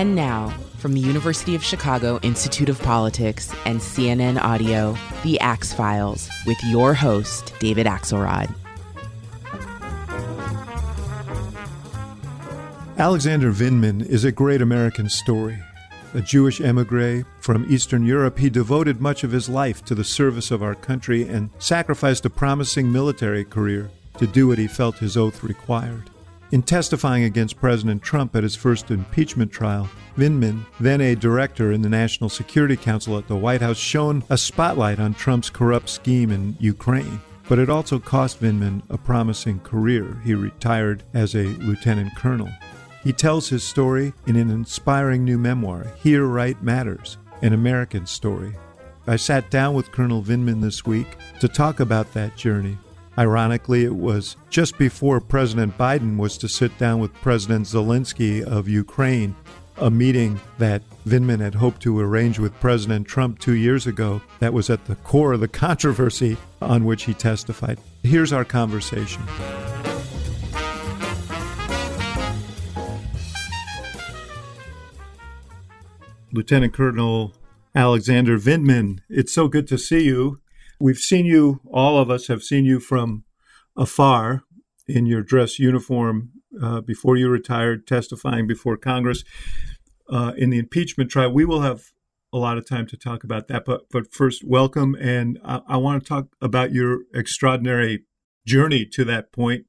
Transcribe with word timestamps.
And 0.00 0.14
now, 0.14 0.48
from 0.78 0.94
the 0.94 1.00
University 1.00 1.54
of 1.54 1.62
Chicago 1.62 2.18
Institute 2.22 2.70
of 2.70 2.80
Politics 2.80 3.52
and 3.66 3.80
CNN 3.80 4.40
Audio, 4.40 4.96
The 5.24 5.38
Axe 5.40 5.74
Files, 5.74 6.26
with 6.46 6.56
your 6.64 6.94
host, 6.94 7.52
David 7.58 7.86
Axelrod. 7.86 8.50
Alexander 12.96 13.52
Vindman 13.52 14.06
is 14.06 14.24
a 14.24 14.32
great 14.32 14.62
American 14.62 15.10
story. 15.10 15.58
A 16.14 16.22
Jewish 16.22 16.62
emigre 16.62 17.26
from 17.40 17.70
Eastern 17.70 18.06
Europe, 18.06 18.38
he 18.38 18.48
devoted 18.48 19.02
much 19.02 19.22
of 19.22 19.32
his 19.32 19.50
life 19.50 19.84
to 19.84 19.94
the 19.94 20.02
service 20.02 20.50
of 20.50 20.62
our 20.62 20.74
country 20.74 21.28
and 21.28 21.50
sacrificed 21.58 22.24
a 22.24 22.30
promising 22.30 22.90
military 22.90 23.44
career 23.44 23.90
to 24.16 24.26
do 24.26 24.48
what 24.48 24.56
he 24.56 24.66
felt 24.66 24.96
his 24.96 25.18
oath 25.18 25.44
required. 25.44 26.08
In 26.52 26.62
testifying 26.62 27.22
against 27.22 27.60
President 27.60 28.02
Trump 28.02 28.34
at 28.34 28.42
his 28.42 28.56
first 28.56 28.90
impeachment 28.90 29.52
trial, 29.52 29.88
Vindman, 30.16 30.66
then 30.80 31.00
a 31.00 31.14
director 31.14 31.70
in 31.70 31.80
the 31.80 31.88
National 31.88 32.28
Security 32.28 32.76
Council 32.76 33.16
at 33.16 33.28
the 33.28 33.36
White 33.36 33.60
House, 33.60 33.76
shone 33.76 34.24
a 34.30 34.36
spotlight 34.36 34.98
on 34.98 35.14
Trump's 35.14 35.48
corrupt 35.48 35.88
scheme 35.88 36.32
in 36.32 36.56
Ukraine. 36.58 37.20
But 37.48 37.60
it 37.60 37.70
also 37.70 38.00
cost 38.00 38.40
Vindman 38.40 38.82
a 38.90 38.98
promising 38.98 39.60
career. 39.60 40.20
He 40.24 40.34
retired 40.34 41.04
as 41.14 41.36
a 41.36 41.44
lieutenant 41.44 42.16
colonel. 42.16 42.48
He 43.04 43.12
tells 43.12 43.48
his 43.48 43.62
story 43.62 44.12
in 44.26 44.34
an 44.34 44.50
inspiring 44.50 45.24
new 45.24 45.38
memoir, 45.38 45.86
Here 46.02 46.26
Right 46.26 46.60
Matters, 46.60 47.16
an 47.42 47.52
American 47.52 48.06
story. 48.06 48.56
I 49.06 49.16
sat 49.16 49.50
down 49.50 49.74
with 49.74 49.92
Colonel 49.92 50.20
Vindman 50.22 50.60
this 50.60 50.84
week 50.84 51.16
to 51.38 51.46
talk 51.46 51.78
about 51.78 52.12
that 52.14 52.36
journey 52.36 52.76
Ironically, 53.20 53.84
it 53.84 53.94
was 53.94 54.38
just 54.48 54.78
before 54.78 55.20
President 55.20 55.76
Biden 55.76 56.16
was 56.16 56.38
to 56.38 56.48
sit 56.48 56.78
down 56.78 57.00
with 57.00 57.12
President 57.20 57.66
Zelensky 57.66 58.42
of 58.42 58.66
Ukraine, 58.66 59.36
a 59.76 59.90
meeting 59.90 60.40
that 60.56 60.80
Vindman 61.06 61.38
had 61.40 61.54
hoped 61.54 61.82
to 61.82 62.00
arrange 62.00 62.38
with 62.38 62.58
President 62.60 63.06
Trump 63.06 63.38
two 63.38 63.56
years 63.56 63.86
ago 63.86 64.22
that 64.38 64.54
was 64.54 64.70
at 64.70 64.86
the 64.86 64.94
core 64.96 65.34
of 65.34 65.40
the 65.40 65.48
controversy 65.66 66.38
on 66.62 66.86
which 66.86 67.02
he 67.02 67.12
testified. 67.12 67.78
Here's 68.02 68.32
our 68.32 68.42
conversation. 68.42 69.22
Lieutenant 76.32 76.72
Colonel 76.72 77.34
Alexander 77.74 78.38
Vindman, 78.38 79.00
it's 79.10 79.34
so 79.34 79.46
good 79.46 79.68
to 79.68 79.76
see 79.76 80.04
you. 80.04 80.40
We've 80.80 80.96
seen 80.96 81.26
you, 81.26 81.60
all 81.70 81.98
of 81.98 82.10
us 82.10 82.28
have 82.28 82.42
seen 82.42 82.64
you 82.64 82.80
from 82.80 83.24
afar 83.76 84.44
in 84.88 85.04
your 85.04 85.22
dress 85.22 85.58
uniform 85.58 86.30
uh, 86.60 86.80
before 86.80 87.18
you 87.18 87.28
retired, 87.28 87.86
testifying 87.86 88.46
before 88.46 88.78
Congress 88.78 89.22
uh, 90.08 90.32
in 90.38 90.48
the 90.48 90.58
impeachment 90.58 91.10
trial. 91.10 91.34
We 91.34 91.44
will 91.44 91.60
have 91.60 91.82
a 92.32 92.38
lot 92.38 92.56
of 92.56 92.66
time 92.66 92.86
to 92.86 92.96
talk 92.96 93.24
about 93.24 93.46
that, 93.48 93.66
but 93.66 93.82
but 93.90 94.10
first, 94.10 94.42
welcome, 94.42 94.94
and 94.98 95.38
I, 95.44 95.60
I 95.68 95.76
want 95.76 96.02
to 96.02 96.08
talk 96.08 96.28
about 96.40 96.72
your 96.72 97.00
extraordinary 97.14 98.04
journey 98.46 98.86
to 98.86 99.04
that 99.04 99.32
point 99.32 99.66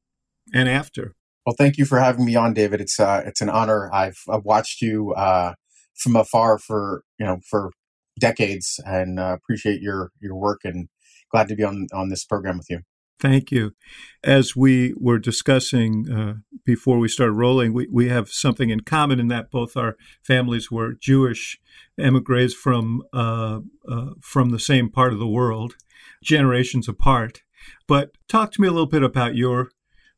and 0.54 0.70
after. 0.70 1.16
Well, 1.46 1.56
thank 1.58 1.78
you 1.78 1.84
for 1.86 2.00
having 2.00 2.24
me 2.24 2.36
on, 2.36 2.54
David. 2.54 2.80
It's 2.80 3.02
uh, 3.02 3.22
it's 3.26 3.42
an 3.42 3.50
honor. 3.50 3.94
I've, 3.94 4.22
I've 4.32 4.46
watched 4.46 4.82
you 4.82 5.14
uh, 5.14 5.56
from 5.96 6.16
afar 6.16 6.58
for 6.58 7.04
you 7.20 7.26
know 7.26 7.40
for 7.50 7.72
decades, 8.18 8.80
and 8.86 9.20
uh, 9.20 9.36
appreciate 9.36 9.82
your 9.82 10.12
your 10.22 10.36
work 10.36 10.62
and 10.64 10.88
glad 11.32 11.48
to 11.48 11.56
be 11.56 11.64
on 11.64 11.88
on 11.94 12.10
this 12.10 12.26
program 12.26 12.58
with 12.58 12.70
you. 12.70 12.82
Thank 13.22 13.52
you. 13.52 13.76
As 14.24 14.56
we 14.56 14.96
were 14.98 15.20
discussing 15.20 16.12
uh, 16.12 16.34
before 16.66 16.98
we 16.98 17.08
started 17.08 17.34
rolling, 17.34 17.72
we, 17.72 17.88
we 17.92 18.10
have 18.10 18.30
something 18.30 18.72
in 18.72 18.80
common 18.80 19.20
in 19.20 19.28
that 19.28 19.52
both 19.52 19.78
our 19.78 19.96
families 20.24 20.72
were 20.72 20.96
Jewish 21.00 21.60
emigres 22.00 22.56
from 22.56 23.04
uh, 23.14 23.60
uh, 23.88 24.10
from 24.22 24.50
the 24.50 24.60
same 24.60 24.90
part 24.90 25.14
of 25.14 25.20
the 25.20 25.28
world, 25.28 25.76
generations 26.24 26.90
apart. 26.90 27.44
But 27.88 28.10
talk 28.28 28.52
to 28.54 28.62
me 28.62 28.68
a 28.68 28.72
little 28.72 28.88
bit 28.88 29.04
about 29.04 29.36
your 29.36 29.70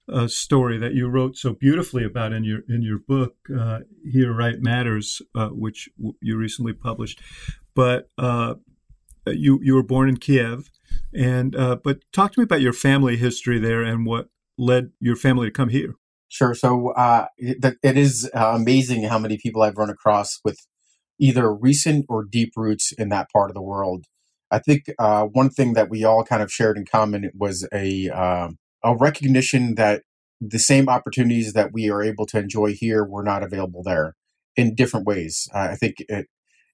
uh, 0.08 0.30
story 0.30 0.78
that 0.78 0.94
you 0.94 1.10
wrote 1.10 1.36
so 1.36 1.52
beautifully 1.52 2.06
about 2.06 2.32
in 2.32 2.46
your 2.46 2.62
in 2.70 2.84
your 2.84 3.00
book 3.00 3.36
uh, 3.54 3.80
"Here 4.10 4.34
Right 4.34 4.62
Matters," 4.62 5.22
uh, 5.36 5.50
which 5.50 5.90
you 6.22 6.38
recently 6.38 6.72
published. 6.72 7.22
But 7.76 8.08
you 9.28 9.60
you 9.62 9.76
were 9.76 9.84
born 9.84 10.08
in 10.08 10.18
Kiev 10.18 10.70
and 11.16 11.56
uh, 11.56 11.78
but 11.84 12.00
talk 12.12 12.34
to 12.34 12.40
me 12.40 12.44
about 12.44 12.62
your 12.62 12.74
family 12.74 13.18
history 13.18 13.60
there 13.60 13.84
and 13.84 14.06
what 14.06 14.30
led 14.58 14.92
your 15.00 15.16
family 15.16 15.48
to 15.48 15.52
come 15.52 15.70
here. 15.70 15.96
Sure. 16.30 16.56
So 16.56 16.90
uh, 16.94 17.28
it, 17.38 17.78
it 17.84 17.98
is 17.98 18.30
uh, 18.34 18.54
amazing 18.56 19.04
how 19.04 19.20
many 19.20 19.38
people 19.38 19.62
I've 19.62 19.78
run 19.78 19.90
across 19.90 20.40
with 20.44 20.58
either 21.20 21.54
recent 21.54 22.06
or 22.10 22.24
deep 22.24 22.54
roots 22.56 22.92
in 22.92 23.10
that 23.10 23.28
part 23.32 23.52
of 23.52 23.54
the 23.54 23.62
world. 23.62 24.06
I 24.50 24.60
think 24.60 24.86
uh, 25.00 25.26
one 25.26 25.50
thing 25.50 25.74
that 25.74 25.90
we 25.90 26.04
all 26.04 26.24
kind 26.24 26.42
of 26.42 26.52
shared 26.52 26.78
in 26.78 26.86
common 26.86 27.30
was 27.36 27.68
a 27.74 28.10
um, 28.10 28.58
a 28.84 28.96
recognition 28.96 29.76
that 29.76 30.04
the 30.42 30.60
same 30.60 30.90
opportunities 30.90 31.54
that 31.54 31.72
we 31.72 31.90
are 31.90 32.04
able 32.04 32.26
to 32.28 32.40
enjoy 32.40 32.74
here 32.74 33.04
were 33.04 33.24
not 33.24 33.44
available 33.44 33.82
there 33.84 34.16
in 34.56 34.76
different 34.76 35.06
ways. 35.06 35.48
Uh, 35.54 35.70
I 35.72 35.76
think 35.76 35.96
it, 36.10 36.28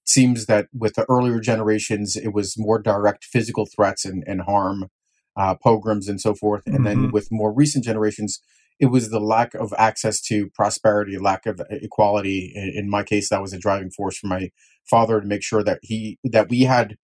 seems 0.09 0.47
that 0.47 0.67
with 0.73 0.95
the 0.95 1.05
earlier 1.07 1.39
generations, 1.39 2.15
it 2.15 2.33
was 2.33 2.57
more 2.57 2.81
direct 2.81 3.23
physical 3.23 3.67
threats 3.67 4.05
and, 4.05 4.23
and 4.25 4.41
harm, 4.41 4.89
uh, 5.37 5.55
pogroms 5.55 6.07
and 6.07 6.19
so 6.19 6.33
forth. 6.33 6.63
And 6.65 6.77
mm-hmm. 6.77 6.83
then 6.83 7.11
with 7.11 7.27
more 7.31 7.53
recent 7.53 7.85
generations, 7.85 8.41
it 8.79 8.87
was 8.87 9.09
the 9.09 9.19
lack 9.19 9.53
of 9.53 9.71
access 9.77 10.19
to 10.21 10.49
prosperity, 10.55 11.17
lack 11.19 11.45
of 11.45 11.61
equality. 11.69 12.51
In, 12.55 12.85
in 12.85 12.89
my 12.89 13.03
case, 13.03 13.29
that 13.29 13.41
was 13.41 13.53
a 13.53 13.59
driving 13.59 13.91
force 13.91 14.17
for 14.17 14.27
my 14.27 14.49
father 14.89 15.21
to 15.21 15.27
make 15.27 15.43
sure 15.43 15.63
that 15.63 15.79
he 15.83 16.17
that 16.23 16.49
we 16.49 16.61
had 16.61 16.97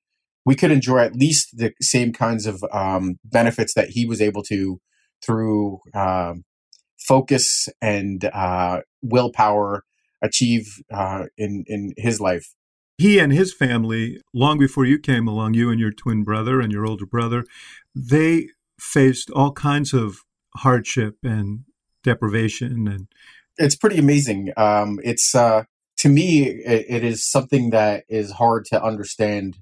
we 0.46 0.56
could 0.56 0.72
enjoy 0.72 1.00
at 1.00 1.16
least 1.16 1.58
the 1.58 1.74
same 1.82 2.12
kinds 2.12 2.46
of 2.46 2.64
um, 2.72 3.20
benefits 3.24 3.74
that 3.76 3.90
he 3.90 4.06
was 4.06 4.22
able 4.22 4.42
to 4.44 4.80
through 5.24 5.80
um, 5.94 6.44
focus 6.98 7.68
and 7.82 8.26
uh, 8.34 8.82
willpower 9.04 9.84
achieve 10.24 10.82
uh, 10.92 11.26
in 11.38 11.64
in 11.68 11.94
his 11.98 12.20
life 12.20 12.56
he 12.98 13.20
and 13.20 13.34
his 13.34 13.54
family, 13.54 14.22
long 14.34 14.58
before 14.58 14.86
you 14.86 15.00
came 15.00 15.28
along, 15.28 15.54
you 15.54 15.70
and 15.70 15.80
your 15.80 15.92
twin 15.92 16.24
brother 16.24 16.62
and 16.62 16.72
your 16.72 16.86
older 16.86 17.06
brother, 17.06 17.46
they 17.94 18.50
faced 18.80 19.30
all 19.32 19.52
kinds 19.52 19.94
of 19.94 20.20
hardship 20.58 21.18
and 21.24 21.62
deprivation 22.04 22.88
and 22.88 23.08
it's 23.58 23.76
pretty 23.76 23.98
amazing. 23.98 24.52
Um, 24.58 25.00
it's 25.04 25.34
uh, 25.34 25.64
to 25.98 26.10
me 26.10 26.44
it, 26.48 26.86
it 26.90 27.04
is 27.04 27.26
something 27.26 27.70
that 27.72 28.04
is 28.10 28.32
hard 28.32 28.66
to 28.66 28.84
understand 28.84 29.58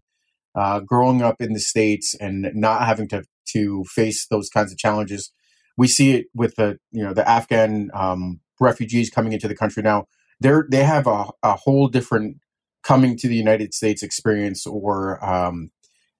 uh, 0.56 0.80
growing 0.80 1.22
up 1.22 1.42
in 1.42 1.54
the 1.54 1.60
states 1.60 2.16
and 2.20 2.50
not 2.54 2.86
having 2.86 3.08
to 3.10 3.24
to 3.50 3.84
face 3.86 4.26
those 4.28 4.50
kinds 4.50 4.72
of 4.72 4.78
challenges. 4.78 5.32
We 5.78 5.88
see 5.88 6.14
it 6.14 6.28
with 6.34 6.56
the 6.56 6.80
you 6.92 7.04
know 7.04 7.14
the 7.14 7.28
afghan 7.28 7.92
um, 7.94 8.40
refugees 8.60 9.10
coming 9.10 9.34
into 9.34 9.48
the 9.48 9.56
country 9.56 9.84
now. 9.84 10.08
They're 10.40 10.66
they 10.70 10.84
have 10.84 11.08
a, 11.08 11.28
a 11.42 11.54
whole 11.56 11.88
different 11.88 12.38
coming 12.84 13.18
to 13.18 13.28
the 13.28 13.36
United 13.36 13.74
States 13.74 14.04
experience 14.04 14.66
or 14.68 15.24
um, 15.24 15.72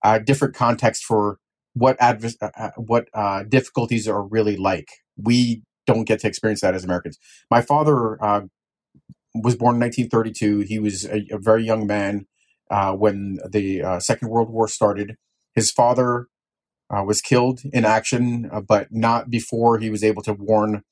a 0.04 0.20
different 0.20 0.56
context 0.56 1.04
for 1.04 1.38
what 1.74 1.98
adv- 2.00 2.36
uh, 2.42 2.50
uh, 2.58 2.72
what 2.78 3.08
uh, 3.14 3.44
difficulties 3.44 4.08
are 4.08 4.24
really 4.24 4.56
like. 4.56 4.90
We 5.18 5.64
don't 5.86 6.06
get 6.06 6.20
to 6.22 6.28
experience 6.28 6.62
that 6.62 6.76
as 6.76 6.84
Americans. 6.84 7.18
My 7.52 7.62
father 7.62 8.24
uh, 8.24 8.42
was 9.36 9.56
born 9.56 9.76
in 9.76 9.82
1932. 9.82 10.62
He 10.62 10.80
was 10.80 11.06
a, 11.06 11.26
a 11.32 11.38
very 11.38 11.64
young 11.64 11.86
man 11.86 12.28
uh, 12.70 12.94
when 12.94 13.40
the 13.50 13.82
uh, 13.82 14.00
Second 14.00 14.30
World 14.30 14.50
War 14.50 14.68
started. 14.68 15.16
His 15.56 15.72
father 15.72 16.28
was 16.90 17.22
killed 17.22 17.62
in 17.74 17.86
action, 17.86 18.52
but 18.68 18.90
not 18.92 19.32
before 19.32 19.80
he 19.80 19.90
was 19.90 20.04
able 20.04 20.22
to 20.22 20.34
warn 20.34 20.84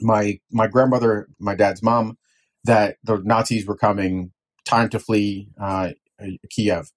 my 0.00 0.40
my 0.50 0.66
grandmother, 0.66 1.28
my 1.38 1.54
dad's 1.54 1.82
mom, 1.82 2.16
that 2.64 2.96
the 3.04 3.18
Nazis 3.18 3.66
were 3.66 3.76
coming 3.76 4.32
time 4.70 4.88
to 4.90 4.98
flee 4.98 5.48
uh, 5.60 5.90
Kiev. 6.50 6.90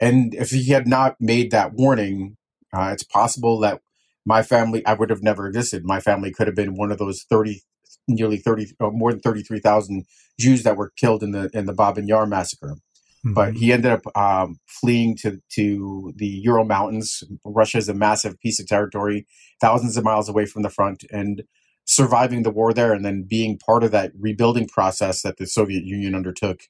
And 0.00 0.34
if 0.34 0.50
he 0.50 0.70
had 0.70 0.86
not 0.86 1.16
made 1.20 1.50
that 1.50 1.72
warning, 1.72 2.36
uh, 2.72 2.90
it's 2.92 3.02
possible 3.02 3.58
that 3.60 3.80
my 4.24 4.42
family, 4.42 4.84
I 4.84 4.94
would 4.94 5.10
have 5.10 5.22
never 5.22 5.46
existed. 5.46 5.84
My 5.84 6.00
family 6.00 6.32
could 6.32 6.46
have 6.46 6.56
been 6.56 6.76
one 6.76 6.92
of 6.92 6.98
those 6.98 7.24
30, 7.30 7.62
nearly 8.08 8.38
30, 8.38 8.72
uh, 8.80 8.90
more 8.90 9.12
than 9.12 9.20
33,000 9.20 10.04
Jews 10.38 10.62
that 10.64 10.76
were 10.76 10.92
killed 10.96 11.22
in 11.22 11.30
the, 11.30 11.48
in 11.54 11.66
the 11.66 11.72
Babyn 11.72 12.08
Yar 12.08 12.26
massacre. 12.26 12.76
Mm-hmm. 13.24 13.34
But 13.34 13.54
he 13.54 13.72
ended 13.72 13.92
up 13.92 14.16
um, 14.16 14.58
fleeing 14.66 15.16
to, 15.18 15.40
to 15.54 16.12
the 16.16 16.26
Ural 16.26 16.64
Mountains. 16.64 17.22
Russia 17.44 17.78
is 17.78 17.88
a 17.88 17.94
massive 17.94 18.38
piece 18.40 18.60
of 18.60 18.66
territory, 18.66 19.26
thousands 19.60 19.96
of 19.96 20.04
miles 20.04 20.28
away 20.28 20.44
from 20.44 20.62
the 20.62 20.70
front, 20.70 21.04
and 21.10 21.42
surviving 21.86 22.42
the 22.42 22.50
war 22.50 22.74
there 22.74 22.92
and 22.92 23.04
then 23.04 23.24
being 23.28 23.58
part 23.58 23.84
of 23.84 23.92
that 23.92 24.10
rebuilding 24.18 24.68
process 24.68 25.22
that 25.22 25.38
the 25.38 25.46
Soviet 25.46 25.84
Union 25.84 26.14
undertook 26.14 26.62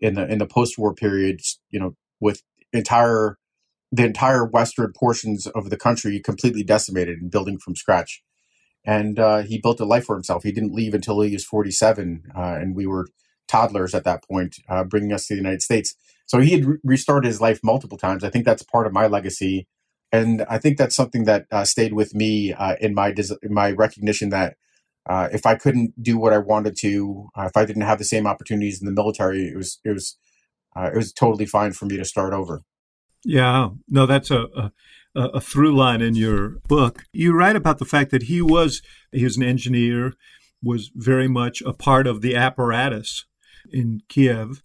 in 0.00 0.14
the 0.14 0.26
in 0.30 0.38
the 0.38 0.46
post-war 0.46 0.94
period, 0.94 1.40
you 1.70 1.80
know, 1.80 1.94
with 2.20 2.42
entire 2.72 3.38
the 3.90 4.04
entire 4.04 4.44
western 4.44 4.92
portions 4.92 5.46
of 5.48 5.70
the 5.70 5.76
country 5.76 6.20
completely 6.20 6.62
decimated 6.62 7.20
and 7.20 7.30
building 7.30 7.58
from 7.58 7.74
scratch. 7.74 8.22
And 8.84 9.18
uh, 9.18 9.38
he 9.38 9.60
built 9.60 9.80
a 9.80 9.84
life 9.84 10.04
for 10.04 10.14
himself. 10.14 10.42
He 10.44 10.52
didn't 10.52 10.74
leave 10.74 10.94
until 10.94 11.20
he 11.20 11.32
was 11.32 11.44
47, 11.44 12.22
uh, 12.34 12.40
and 12.40 12.76
we 12.76 12.86
were 12.86 13.08
toddlers 13.46 13.94
at 13.94 14.04
that 14.04 14.22
point, 14.24 14.56
uh, 14.68 14.84
bringing 14.84 15.12
us 15.12 15.26
to 15.26 15.34
the 15.34 15.38
United 15.38 15.62
States. 15.62 15.94
So 16.26 16.40
he 16.40 16.50
had 16.52 16.64
re- 16.64 16.78
restarted 16.84 17.26
his 17.26 17.40
life 17.40 17.60
multiple 17.62 17.98
times. 17.98 18.22
I 18.22 18.30
think 18.30 18.44
that's 18.44 18.62
part 18.62 18.86
of 18.86 18.92
my 18.92 19.06
legacy, 19.06 19.66
and 20.12 20.44
I 20.48 20.58
think 20.58 20.78
that's 20.78 20.96
something 20.96 21.24
that 21.24 21.46
uh, 21.50 21.64
stayed 21.64 21.92
with 21.94 22.14
me 22.14 22.52
uh, 22.52 22.76
in 22.80 22.94
my 22.94 23.10
des- 23.10 23.36
in 23.42 23.52
my 23.52 23.72
recognition 23.72 24.28
that 24.30 24.56
uh, 25.08 25.28
if 25.32 25.46
I 25.46 25.54
couldn't 25.54 26.02
do 26.02 26.18
what 26.18 26.32
I 26.32 26.38
wanted 26.38 26.76
to, 26.80 27.28
uh, 27.36 27.44
if 27.44 27.56
I 27.56 27.64
didn't 27.64 27.82
have 27.82 27.98
the 27.98 28.04
same 28.04 28.26
opportunities 28.26 28.80
in 28.80 28.86
the 28.86 28.92
military, 28.92 29.48
it 29.48 29.56
was 29.56 29.80
it 29.84 29.92
was 29.92 30.18
uh, 30.76 30.90
it 30.92 30.96
was 30.96 31.12
totally 31.12 31.46
fine 31.46 31.72
for 31.72 31.86
me 31.86 31.96
to 31.96 32.04
start 32.04 32.32
over. 32.32 32.62
Yeah, 33.24 33.70
no, 33.88 34.06
that's 34.06 34.30
a, 34.30 34.42
a 34.54 34.72
a 35.14 35.40
through 35.40 35.74
line 35.74 36.00
in 36.00 36.14
your 36.14 36.50
book. 36.68 37.04
You 37.12 37.32
write 37.32 37.56
about 37.56 37.78
the 37.78 37.84
fact 37.84 38.10
that 38.10 38.24
he 38.24 38.40
was 38.42 38.82
he 39.12 39.24
was 39.24 39.36
an 39.36 39.42
engineer, 39.42 40.12
was 40.62 40.90
very 40.94 41.28
much 41.28 41.62
a 41.62 41.72
part 41.72 42.06
of 42.06 42.20
the 42.20 42.36
apparatus 42.36 43.24
in 43.72 44.02
Kiev. 44.08 44.62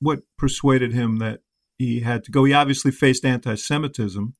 What 0.00 0.22
persuaded 0.36 0.92
him 0.92 1.18
that 1.18 1.40
he 1.78 2.00
had 2.00 2.24
to 2.24 2.30
go? 2.30 2.44
He 2.44 2.52
obviously 2.52 2.90
faced 2.90 3.24
anti-Semitism. 3.24 4.34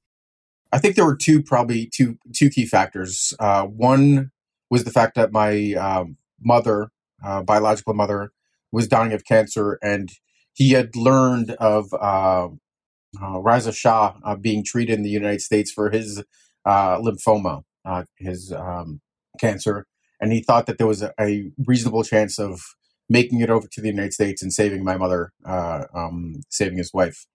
I 0.72 0.78
think 0.78 0.96
there 0.96 1.04
were 1.04 1.16
two 1.16 1.42
probably 1.42 1.86
two 1.86 2.18
two 2.34 2.50
key 2.50 2.66
factors. 2.66 3.32
Uh, 3.38 3.64
one 3.64 4.32
was 4.74 4.82
the 4.82 4.90
fact 4.90 5.14
that 5.14 5.30
my 5.30 5.72
um, 5.74 6.16
mother, 6.42 6.90
uh, 7.24 7.42
biological 7.44 7.94
mother, 7.94 8.32
was 8.72 8.88
dying 8.88 9.12
of 9.12 9.24
cancer, 9.24 9.78
and 9.80 10.10
he 10.52 10.72
had 10.72 10.96
learned 10.96 11.52
of 11.60 11.94
uh, 11.94 12.48
uh, 13.22 13.70
Shah 13.70 14.14
uh, 14.24 14.34
being 14.34 14.64
treated 14.64 14.94
in 14.94 15.04
the 15.04 15.10
United 15.10 15.42
States 15.42 15.70
for 15.70 15.90
his 15.90 16.24
uh, 16.66 16.98
lymphoma, 16.98 17.62
uh, 17.84 18.02
his 18.18 18.52
um, 18.52 19.00
cancer, 19.38 19.86
and 20.20 20.32
he 20.32 20.42
thought 20.42 20.66
that 20.66 20.78
there 20.78 20.88
was 20.88 21.02
a, 21.02 21.12
a, 21.20 21.52
reasonable 21.68 22.02
chance 22.02 22.40
of 22.40 22.60
making 23.08 23.38
it 23.42 23.50
over 23.50 23.68
to 23.70 23.80
the 23.80 23.86
United 23.86 24.12
States 24.12 24.42
and 24.42 24.52
saving 24.52 24.82
my 24.82 24.96
mother, 24.96 25.30
uh, 25.44 25.84
um, 25.94 26.40
saving 26.50 26.78
his 26.78 26.92
wife. 26.92 27.26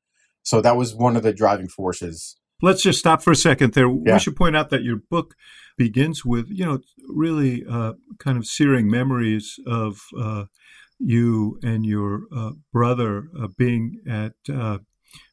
So 0.44 0.60
that 0.60 0.76
was 0.76 0.94
one 0.94 1.16
of 1.16 1.24
the 1.24 1.32
driving 1.32 1.70
forces. 1.70 2.36
Let's 2.62 2.84
just 2.84 3.00
stop 3.00 3.22
for 3.22 3.32
a 3.32 3.36
second 3.38 3.76
there. 3.76 3.88
Yeah. 3.88 4.16
We 4.16 4.20
should 4.20 4.36
point 4.36 4.58
out 4.58 4.72
that 4.72 4.84
your 4.84 4.98
book 5.10 5.36
begins 5.80 6.24
with, 6.24 6.46
you 6.50 6.66
know, 6.66 6.80
really 7.08 7.66
uh, 7.68 7.94
kind 8.20 8.38
of 8.38 8.46
searing 8.46 8.92
memories 8.92 9.56
of 9.66 10.02
you 11.00 11.58
and 11.64 11.86
your 11.86 12.24
brother 12.72 13.30
being 13.58 14.02
at 14.08 14.34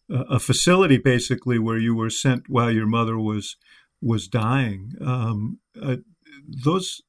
a 0.08 0.38
facility 0.38 0.98
basically 0.98 1.58
where 1.58 1.78
you 1.78 1.94
were 1.94 2.10
sent 2.10 2.44
while 2.48 2.70
your 2.70 2.86
mother 2.86 3.18
was 3.18 3.56
was 4.00 4.28
dying. 4.28 4.92
Um, 5.04 5.58
uh, 5.80 5.96
those, 6.64 7.02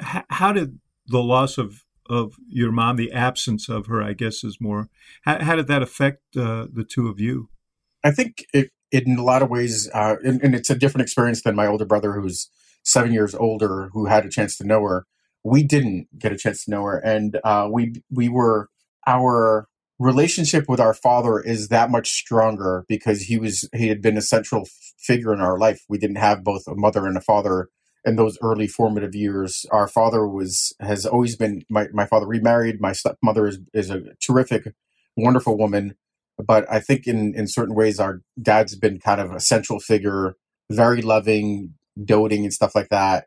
h- 0.00 0.24
how 0.30 0.52
did 0.52 0.78
the 1.06 1.22
loss 1.22 1.58
of 1.58 1.82
of 2.08 2.34
your 2.46 2.70
mom, 2.70 2.94
the 2.94 3.10
absence 3.10 3.68
of 3.68 3.86
her, 3.86 4.00
I 4.00 4.12
guess, 4.12 4.44
is 4.44 4.58
more. 4.60 4.88
How, 5.22 5.42
how 5.42 5.56
did 5.56 5.66
that 5.66 5.82
affect 5.82 6.20
uh, 6.36 6.66
the 6.72 6.84
two 6.88 7.08
of 7.08 7.18
you? 7.18 7.48
I 8.04 8.12
think 8.12 8.46
it 8.52 8.70
in 8.92 9.18
a 9.18 9.24
lot 9.24 9.42
of 9.42 9.50
ways, 9.50 9.90
uh, 9.92 10.14
and, 10.22 10.40
and, 10.40 10.54
it's 10.54 10.70
a 10.70 10.76
different 10.76 11.02
experience 11.02 11.42
than 11.42 11.56
my 11.56 11.66
older 11.66 11.84
brother, 11.84 12.12
who's 12.12 12.48
seven 12.86 13.12
years 13.12 13.34
older, 13.34 13.90
who 13.92 14.06
had 14.06 14.24
a 14.24 14.30
chance 14.30 14.56
to 14.56 14.64
know 14.64 14.82
her. 14.84 15.06
We 15.44 15.62
didn't 15.62 16.08
get 16.18 16.32
a 16.32 16.38
chance 16.38 16.64
to 16.64 16.70
know 16.70 16.84
her, 16.84 16.98
and 16.98 17.38
uh, 17.44 17.68
we 17.70 18.02
we 18.10 18.28
were 18.28 18.68
our 19.06 19.68
relationship 19.98 20.68
with 20.68 20.80
our 20.80 20.94
father 20.94 21.40
is 21.40 21.68
that 21.68 21.90
much 21.90 22.10
stronger 22.10 22.84
because 22.88 23.22
he 23.22 23.38
was 23.38 23.68
he 23.74 23.88
had 23.88 24.02
been 24.02 24.16
a 24.16 24.22
central 24.22 24.66
figure 24.98 25.32
in 25.32 25.40
our 25.40 25.58
life. 25.58 25.80
We 25.88 25.98
didn't 25.98 26.16
have 26.16 26.44
both 26.44 26.66
a 26.66 26.74
mother 26.74 27.06
and 27.06 27.16
a 27.16 27.20
father 27.20 27.68
in 28.04 28.16
those 28.16 28.38
early 28.42 28.66
formative 28.66 29.14
years. 29.14 29.66
Our 29.70 29.88
father 29.88 30.26
was 30.26 30.74
has 30.80 31.06
always 31.06 31.36
been 31.36 31.62
my, 31.68 31.88
my 31.92 32.06
father 32.06 32.26
remarried. 32.26 32.80
My 32.80 32.92
stepmother 32.92 33.46
is, 33.46 33.58
is 33.72 33.90
a 33.90 34.02
terrific 34.24 34.74
wonderful 35.16 35.56
woman. 35.56 35.96
But 36.38 36.70
i 36.70 36.80
think 36.80 37.06
in 37.06 37.34
in 37.34 37.46
certain 37.48 37.74
ways 37.74 37.98
our 37.98 38.20
dad's 38.40 38.76
been 38.76 39.00
kind 39.00 39.22
of 39.22 39.32
a 39.32 39.40
central 39.40 39.80
figure 39.80 40.36
very 40.70 41.00
loving 41.00 41.72
doting 42.04 42.44
and 42.44 42.52
stuff 42.52 42.74
like 42.74 42.88
that 42.88 43.26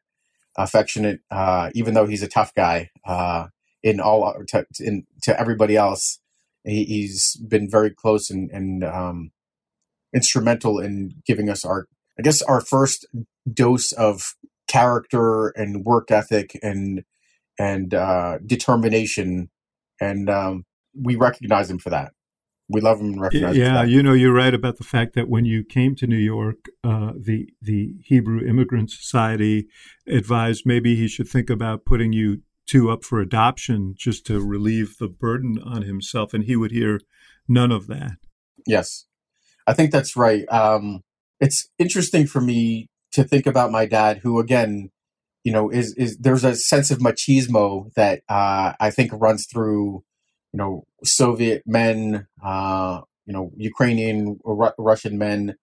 affectionate 0.57 1.21
uh, 1.31 1.69
even 1.73 1.93
though 1.93 2.05
he's 2.05 2.23
a 2.23 2.27
tough 2.27 2.53
guy 2.53 2.89
uh, 3.05 3.47
in 3.83 3.99
all 3.99 4.33
to, 4.47 4.65
in, 4.79 5.05
to 5.21 5.39
everybody 5.39 5.75
else 5.75 6.19
he, 6.63 7.03
has 7.03 7.35
been 7.47 7.69
very 7.69 7.89
close 7.89 8.29
and, 8.29 8.49
and 8.51 8.83
um, 8.83 9.31
instrumental 10.13 10.79
in 10.79 11.15
giving 11.25 11.49
us 11.49 11.65
our, 11.65 11.87
I 12.17 12.21
guess, 12.21 12.41
our 12.41 12.61
first 12.61 13.05
dose 13.51 13.91
of 13.91 14.35
character 14.67 15.49
and 15.49 15.85
work 15.85 16.11
ethic 16.11 16.57
and 16.61 17.03
and 17.61 17.93
uh, 17.93 18.37
determination, 18.45 19.49
and 19.99 20.29
um, 20.29 20.65
we 20.95 21.17
recognize 21.17 21.69
him 21.69 21.77
for 21.77 21.89
that. 21.89 22.13
We 22.69 22.81
love 22.81 22.99
him 22.99 23.13
and 23.13 23.21
recognize. 23.21 23.57
Yeah, 23.57 23.83
you 23.83 24.03
know, 24.03 24.13
you're 24.13 24.33
right 24.33 24.53
about 24.53 24.77
the 24.77 24.83
fact 24.83 25.15
that 25.15 25.27
when 25.27 25.43
you 25.43 25.63
came 25.63 25.95
to 25.95 26.07
New 26.07 26.17
York, 26.17 26.57
uh, 26.83 27.13
the 27.19 27.49
the 27.61 27.95
Hebrew 28.03 28.47
Immigrant 28.47 28.91
Society 28.91 29.67
advised 30.07 30.63
maybe 30.65 30.95
he 30.95 31.07
should 31.07 31.27
think 31.27 31.49
about 31.49 31.83
putting 31.83 32.13
you 32.13 32.41
two 32.67 32.91
up 32.91 33.03
for 33.03 33.19
adoption 33.19 33.95
just 33.97 34.25
to 34.27 34.39
relieve 34.39 34.97
the 34.99 35.07
burden 35.07 35.57
on 35.65 35.81
himself, 35.81 36.33
and 36.33 36.43
he 36.43 36.55
would 36.55 36.71
hear 36.71 37.01
none 37.47 37.71
of 37.71 37.87
that. 37.87 38.17
Yes, 38.67 39.05
I 39.65 39.73
think 39.73 39.91
that's 39.91 40.15
right. 40.15 40.45
Um, 40.51 41.01
it's 41.39 41.69
interesting 41.79 42.27
for 42.27 42.41
me 42.41 42.89
to 43.13 43.23
think 43.23 43.47
about 43.47 43.71
my 43.71 43.85
dad, 43.85 44.19
who 44.19 44.39
again, 44.39 44.91
you 45.43 45.51
know, 45.51 45.69
is 45.69 45.93
is 45.95 46.17
there's 46.17 46.43
a 46.43 46.55
sense 46.55 46.91
of 46.91 46.99
machismo 46.99 47.91
that 47.95 48.21
uh, 48.29 48.73
I 48.79 48.91
think 48.91 49.11
runs 49.13 49.47
through, 49.51 50.03
you 50.53 50.57
know, 50.57 50.85
Soviet 51.03 51.63
men, 51.65 52.27
uh, 52.43 53.01
you 53.25 53.33
know, 53.33 53.51
Ukrainian 53.57 54.39
or 54.43 54.55
Ru- 54.55 54.83
Russian 54.83 55.17
men 55.17 55.55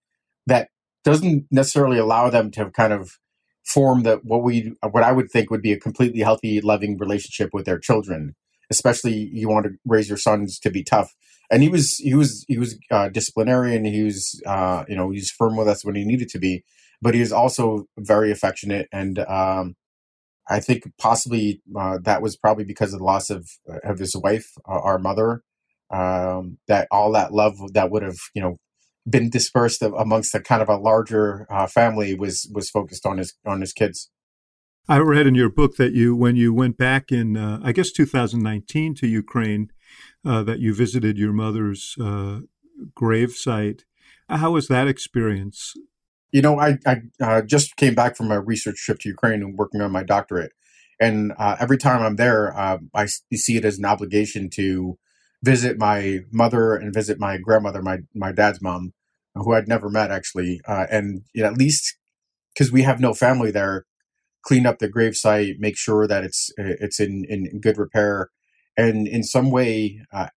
that 0.47 0.69
doesn't 1.05 1.47
necessarily 1.51 1.99
allow 1.99 2.31
them 2.31 2.51
to 2.53 2.71
kind 2.71 2.93
of 2.93 3.19
form 3.65 4.05
that 4.05 4.25
what 4.25 4.43
we 4.43 4.73
what 4.91 5.03
I 5.03 5.13
would 5.13 5.31
think 5.31 5.51
would 5.51 5.63
be 5.63 5.73
a 5.73 5.79
completely 5.79 6.21
healthy, 6.21 6.61
loving 6.61 6.97
relationship 6.99 7.51
with 7.53 7.67
their 7.67 7.79
children. 7.79 8.35
Especially, 8.71 9.31
you 9.33 9.49
want 9.49 9.67
to 9.67 9.73
raise 9.85 10.09
your 10.09 10.19
sons 10.19 10.59
to 10.61 10.71
be 10.71 10.83
tough. 10.83 11.15
And 11.51 11.63
he 11.63 11.69
was 11.69 11.97
he 11.99 12.15
was 12.15 12.45
he 12.49 12.59
was 12.59 12.79
uh, 12.91 13.09
disciplinarian. 13.09 13.85
He 13.85 14.03
was 14.03 14.41
uh, 14.47 14.85
you 14.89 14.97
know 14.97 15.11
he 15.11 15.19
was 15.19 15.31
firm 15.31 15.57
with 15.57 15.69
us 15.69 15.85
when 15.85 15.95
he 15.95 16.05
needed 16.05 16.29
to 16.31 16.39
be, 16.39 16.65
but 17.01 17.15
he 17.15 17.21
was 17.21 17.33
also 17.33 17.87
very 17.99 18.31
affectionate. 18.33 18.89
And 18.93 19.21
um, 19.21 19.77
I 20.49 20.61
think 20.61 20.85
possibly 20.99 21.61
uh, 21.77 21.99
that 22.03 22.23
was 22.23 22.37
probably 22.37 22.65
because 22.65 22.93
of 22.93 23.01
the 23.01 23.05
loss 23.05 23.31
of 23.31 23.49
of 23.85 23.99
his 23.99 24.15
wife, 24.17 24.47
uh, 24.69 24.81
our 24.81 24.99
mother. 24.99 25.43
Um, 25.89 26.59
that 26.67 26.89
all 26.91 27.13
that 27.13 27.33
love 27.33 27.55
that 27.73 27.91
would 27.91 28.03
have 28.03 28.19
you 28.35 28.43
know 28.43 28.59
been 29.09 29.31
dispersed 29.31 29.83
amongst 29.83 30.35
a 30.35 30.41
kind 30.41 30.63
of 30.63 30.69
a 30.69 30.77
larger 30.77 31.47
uh, 31.51 31.67
family 31.67 32.15
was 32.15 32.51
was 32.53 32.71
focused 32.71 33.07
on 33.07 33.19
his 33.19 33.35
on 33.47 33.61
his 33.61 33.73
kids. 33.73 34.11
I 34.89 34.99
read 34.99 35.27
in 35.27 35.35
your 35.35 35.49
book 35.49 35.77
that 35.77 35.95
you, 35.95 36.15
when 36.15 36.37
you 36.37 36.55
went 36.55 36.77
back 36.79 37.11
in, 37.11 37.37
uh, 37.37 37.59
I 37.61 37.73
guess 37.73 37.91
2019 37.91 38.95
to 38.97 39.09
Ukraine, 39.09 39.73
uh, 40.25 40.45
that 40.45 40.61
you 40.61 40.73
visited 40.73 41.19
your 41.19 41.33
mother's 41.33 41.97
uh, 42.01 42.41
grave 42.95 43.33
site. 43.33 43.85
How 44.29 44.53
was 44.53 44.69
that 44.69 44.87
experience? 44.87 45.73
You 46.33 46.43
know, 46.43 46.59
I, 46.59 46.79
I 46.87 47.03
uh, 47.21 47.43
just 47.43 47.77
came 47.77 47.95
back 47.95 48.17
from 48.17 48.31
a 48.31 48.41
research 48.41 48.77
trip 48.77 48.99
to 49.01 49.09
Ukraine 49.09 49.43
and 49.43 49.57
working 49.57 49.81
on 49.81 49.93
my 49.93 50.03
doctorate, 50.03 50.53
and 51.01 51.33
uh, 51.39 51.57
every 51.61 51.79
time 51.79 52.03
I'm 52.03 52.17
there, 52.17 52.57
I 52.57 53.07
see 53.07 53.57
it 53.57 53.65
as 53.65 53.79
an 53.79 53.85
obligation 53.85 54.51
to 54.55 54.99
visit 55.43 55.79
my 55.79 56.21
mother 56.33 56.75
and 56.75 56.93
visit 56.93 57.19
my 57.19 57.39
grandmother, 57.39 57.83
my 57.83 57.99
my 58.15 58.33
dad's 58.33 58.61
mom, 58.61 58.93
who 59.35 59.55
I'd 59.55 59.69
never 59.69 59.89
met 59.89 60.11
actually, 60.11 60.61
uh, 60.67 60.87
and 60.91 61.23
you 61.33 61.43
know, 61.43 61.49
at 61.49 61.59
least 61.59 61.97
because 62.53 62.73
we 62.73 62.83
have 62.83 63.01
no 63.01 63.13
family 63.13 63.51
there, 63.51 63.85
clean 64.43 64.67
up 64.67 64.79
the 64.79 64.89
gravesite, 64.89 65.59
make 65.59 65.77
sure 65.77 66.07
that 66.07 66.25
it's 66.25 66.51
it's 66.57 67.01
in 67.01 67.25
in 67.29 67.61
good 67.61 67.79
repair, 67.79 68.31
and 68.77 69.07
in 69.07 69.23
some 69.23 69.51
way 69.51 70.01
uh, 70.13 70.29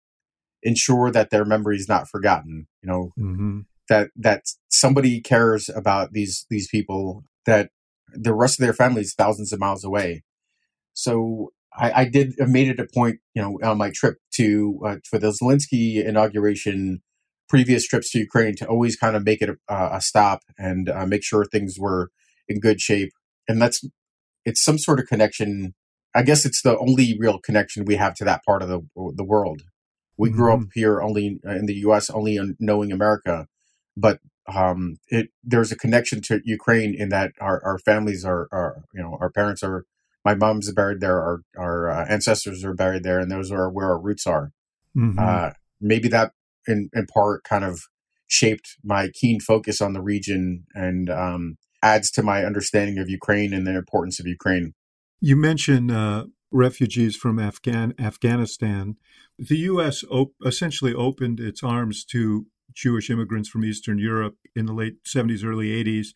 ensure 0.63 1.12
that 1.12 1.29
their 1.29 1.46
memory 1.46 1.77
is 1.77 1.88
not 1.88 2.10
forgotten. 2.10 2.67
You 2.84 2.89
know 2.89 3.12
mm-hmm. 3.17 3.60
That 3.89 4.12
that 4.15 4.43
somebody 4.69 5.22
cares 5.22 5.69
about 5.69 6.13
these 6.13 6.46
these 6.50 6.67
people 6.67 7.24
that 7.46 7.69
the 8.13 8.34
rest 8.34 8.60
of 8.60 8.63
their 8.63 8.74
family 8.74 9.01
is 9.01 9.13
thousands 9.13 9.51
of 9.53 9.60
miles 9.60 9.84
away. 9.84 10.24
So 10.93 11.51
I, 11.74 12.01
I 12.01 12.05
did 12.05 12.36
I 12.41 12.46
made 12.46 12.67
it 12.67 12.79
a 12.79 12.88
point, 12.88 13.19
you 13.34 13.41
know, 13.41 13.60
on 13.63 13.77
my 13.77 13.91
trip 13.91 14.17
to 14.36 14.79
uh, 14.86 14.96
for 15.03 15.19
the 15.19 15.31
Zelensky 15.31 16.03
inauguration, 16.03 17.01
previous 17.48 17.88
trips 17.88 18.12
to 18.12 18.19
Ukraine 18.19 18.55
to 18.58 18.67
always 18.67 18.96
kind 18.96 19.15
of 19.15 19.25
make 19.25 19.41
it 19.41 19.50
a, 19.50 19.89
a 19.93 20.01
stop 20.01 20.41
and 20.58 20.89
uh, 20.89 21.05
make 21.05 21.24
sure 21.24 21.46
things 21.46 21.77
were 21.79 22.12
in 22.48 22.60
good 22.60 22.81
shape. 22.81 23.12
And 23.48 23.62
that's 23.62 23.84
it's 24.46 24.63
some 24.63 24.77
sort 24.77 25.00
of 25.00 25.08
connection. 25.08 25.74
I 26.15 26.24
guess 26.24 26.46
it's 26.46 26.62
the 26.62 26.77
only 26.79 27.15
real 27.19 27.39
connection 27.39 27.86
we 27.86 27.96
have 27.96 28.15
to 28.15 28.25
that 28.25 28.43
part 28.46 28.62
of 28.62 28.69
the 28.69 28.81
the 29.15 29.24
world. 29.24 29.63
We 30.17 30.29
mm-hmm. 30.29 30.38
grew 30.38 30.53
up 30.53 30.60
mm-hmm. 30.60 30.69
here 30.79 31.01
only 31.01 31.39
in 31.43 31.65
the 31.65 31.75
U.S. 31.75 32.10
only 32.10 32.39
knowing 32.60 32.91
America, 32.91 33.48
but 34.00 34.20
um, 34.53 34.98
it 35.10 35.29
there's 35.44 35.72
a 35.72 35.77
connection 35.77 36.22
to 36.24 36.41
Ukraine 36.44 36.96
in 36.96 37.10
that 37.10 37.32
our, 37.39 37.62
our 37.63 37.77
families 37.79 38.25
are, 38.25 38.48
are 38.51 38.84
you 38.94 39.01
know 39.01 39.18
our 39.20 39.29
parents 39.29 39.62
are 39.63 39.86
my 40.25 40.36
mom's 40.36 40.72
buried 40.74 41.00
there, 41.00 41.20
our, 41.22 41.41
our 41.58 41.89
uh, 41.89 42.06
ancestors 42.10 42.63
are 42.63 42.74
buried 42.74 43.03
there, 43.03 43.20
and 43.20 43.32
those 43.32 43.51
are 43.51 43.70
where 43.70 43.88
our 43.88 44.00
roots 44.00 44.27
are. 44.27 44.51
Mhm. 44.96 45.20
Uh, 45.20 45.53
maybe 45.79 46.08
that, 46.10 46.34
in, 46.68 46.89
in 46.94 47.06
part, 47.08 47.44
kind 47.44 47.63
of 47.63 47.84
shaped 48.27 48.77
my 48.84 49.10
keen 49.13 49.39
focus 49.39 49.82
on 49.82 49.94
the 49.94 50.01
region 50.01 50.65
and 50.74 51.10
um, 51.10 51.58
adds 51.82 52.12
to 52.12 52.22
my 52.22 52.44
understanding 52.44 53.00
of 53.00 53.10
Ukraine 53.10 53.53
and 53.53 53.65
the 53.65 53.75
importance 53.75 54.20
of 54.20 54.27
Ukraine. 54.27 54.74
You 55.20 55.36
mentioned 55.36 55.91
uh, 55.91 56.25
refugees 56.51 57.15
from 57.15 57.39
Afghan 57.39 57.94
Afghanistan. 57.98 58.98
The 59.38 59.58
U.S. 59.58 60.03
Op- 60.12 60.34
essentially 60.46 60.94
opened 60.94 61.39
its 61.39 61.63
arms 61.63 62.03
to 62.06 62.46
Jewish 62.74 63.10
immigrants 63.10 63.50
from 63.50 63.66
Eastern 63.66 63.98
Europe 63.98 64.36
in 64.56 64.66
the 64.66 64.74
late 64.74 65.04
70s, 65.04 65.44
early 65.44 65.68
80s, 65.84 66.10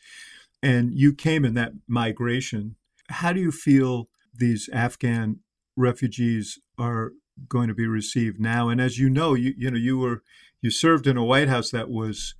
and 0.61 0.93
you 0.93 1.13
came 1.13 1.43
in 1.45 1.53
that 1.55 1.73
migration. 1.87 2.75
How 3.09 3.33
do 3.33 3.39
you 3.39 3.51
feel 3.51 4.09
these 4.33 4.69
Afghan 4.71 5.39
refugees 5.75 6.59
are 6.77 7.11
going 7.47 7.67
to 7.67 7.73
be 7.73 7.87
received 7.87 8.39
now? 8.39 8.69
And 8.69 8.79
as 8.79 8.97
you 8.97 9.09
know, 9.09 9.33
you 9.33 9.53
you 9.57 9.71
know 9.71 9.77
you 9.77 9.97
were 9.97 10.23
you 10.61 10.71
served 10.71 11.07
in 11.07 11.17
a 11.17 11.23
White 11.23 11.49
House 11.49 11.71
that 11.71 11.89
was 11.89 12.35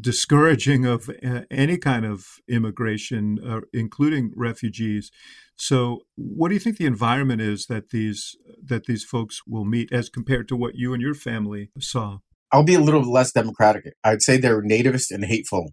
discouraging 0.00 0.84
of 0.84 1.10
uh, 1.24 1.42
any 1.50 1.76
kind 1.76 2.04
of 2.04 2.38
immigration, 2.48 3.38
uh, 3.44 3.60
including 3.72 4.32
refugees. 4.36 5.10
So, 5.56 6.02
what 6.16 6.48
do 6.48 6.54
you 6.54 6.60
think 6.60 6.76
the 6.76 6.86
environment 6.86 7.40
is 7.40 7.66
that 7.66 7.90
these 7.90 8.36
that 8.62 8.86
these 8.86 9.04
folks 9.04 9.42
will 9.46 9.64
meet 9.64 9.92
as 9.92 10.08
compared 10.08 10.48
to 10.48 10.56
what 10.56 10.76
you 10.76 10.92
and 10.92 11.02
your 11.02 11.14
family 11.14 11.70
saw? 11.78 12.18
I'll 12.52 12.64
be 12.64 12.74
a 12.74 12.80
little 12.80 13.10
less 13.10 13.32
democratic. 13.32 13.94
I'd 14.02 14.22
say 14.22 14.36
they're 14.36 14.62
nativist 14.62 15.10
and 15.10 15.24
hateful 15.24 15.72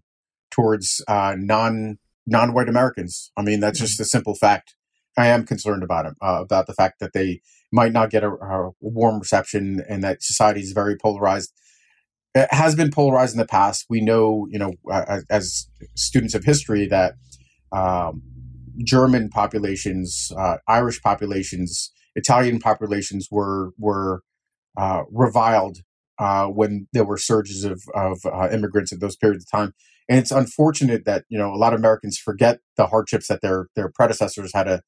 towards 0.50 1.02
uh, 1.08 1.34
non 1.38 1.98
non 2.26 2.52
white 2.52 2.68
Americans. 2.68 3.30
I 3.36 3.42
mean, 3.42 3.60
that's 3.60 3.78
just 3.78 4.00
a 4.00 4.04
simple 4.04 4.34
fact. 4.34 4.74
I 5.18 5.28
am 5.28 5.46
concerned 5.46 5.82
about 5.82 6.06
it, 6.06 6.14
uh, 6.20 6.42
about 6.42 6.66
the 6.66 6.74
fact 6.74 7.00
that 7.00 7.12
they 7.14 7.40
might 7.72 7.92
not 7.92 8.10
get 8.10 8.24
a, 8.24 8.30
a 8.30 8.70
warm 8.80 9.18
reception 9.18 9.82
and 9.88 10.04
that 10.04 10.22
society 10.22 10.60
is 10.60 10.72
very 10.72 10.96
polarized. 10.96 11.52
It 12.34 12.52
has 12.52 12.74
been 12.74 12.90
polarized 12.90 13.34
in 13.34 13.38
the 13.38 13.46
past. 13.46 13.86
We 13.88 14.02
know, 14.02 14.46
you 14.50 14.58
know, 14.58 14.74
uh, 14.90 15.20
as 15.30 15.68
students 15.94 16.34
of 16.34 16.44
history, 16.44 16.86
that 16.88 17.14
um, 17.72 18.22
German 18.84 19.30
populations, 19.30 20.30
uh, 20.36 20.58
Irish 20.68 21.00
populations, 21.00 21.92
Italian 22.14 22.58
populations 22.58 23.28
were 23.30 23.70
were 23.78 24.22
uh, 24.76 25.04
reviled 25.10 25.78
uh, 26.18 26.46
when 26.46 26.88
there 26.92 27.04
were 27.04 27.18
surges 27.18 27.64
of, 27.64 27.82
of 27.94 28.18
uh, 28.24 28.48
immigrants 28.50 28.92
at 28.92 29.00
those 29.00 29.16
periods 29.16 29.44
of 29.44 29.58
time. 29.58 29.74
And 30.08 30.18
it's 30.18 30.30
unfortunate 30.30 31.04
that 31.04 31.24
you 31.28 31.38
know 31.38 31.52
a 31.52 31.56
lot 31.56 31.72
of 31.72 31.80
Americans 31.80 32.18
forget 32.18 32.60
the 32.76 32.86
hardships 32.86 33.28
that 33.28 33.40
their 33.42 33.68
their 33.74 33.90
predecessors 33.92 34.52
had 34.54 34.64
to 34.64 34.82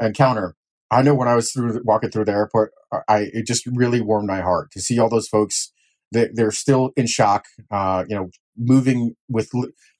encounter. 0.00 0.54
I 0.90 1.02
know 1.02 1.14
when 1.14 1.28
I 1.28 1.34
was 1.34 1.52
through 1.52 1.80
walking 1.84 2.10
through 2.10 2.26
the 2.26 2.32
airport, 2.32 2.72
I 3.08 3.30
it 3.32 3.46
just 3.46 3.66
really 3.66 4.00
warmed 4.00 4.26
my 4.26 4.40
heart 4.40 4.70
to 4.72 4.80
see 4.80 4.98
all 4.98 5.08
those 5.08 5.28
folks. 5.28 5.72
They, 6.12 6.28
they're 6.32 6.52
still 6.52 6.90
in 6.96 7.06
shock, 7.08 7.46
uh, 7.70 8.04
you 8.08 8.14
know, 8.14 8.30
moving 8.56 9.14
with 9.28 9.50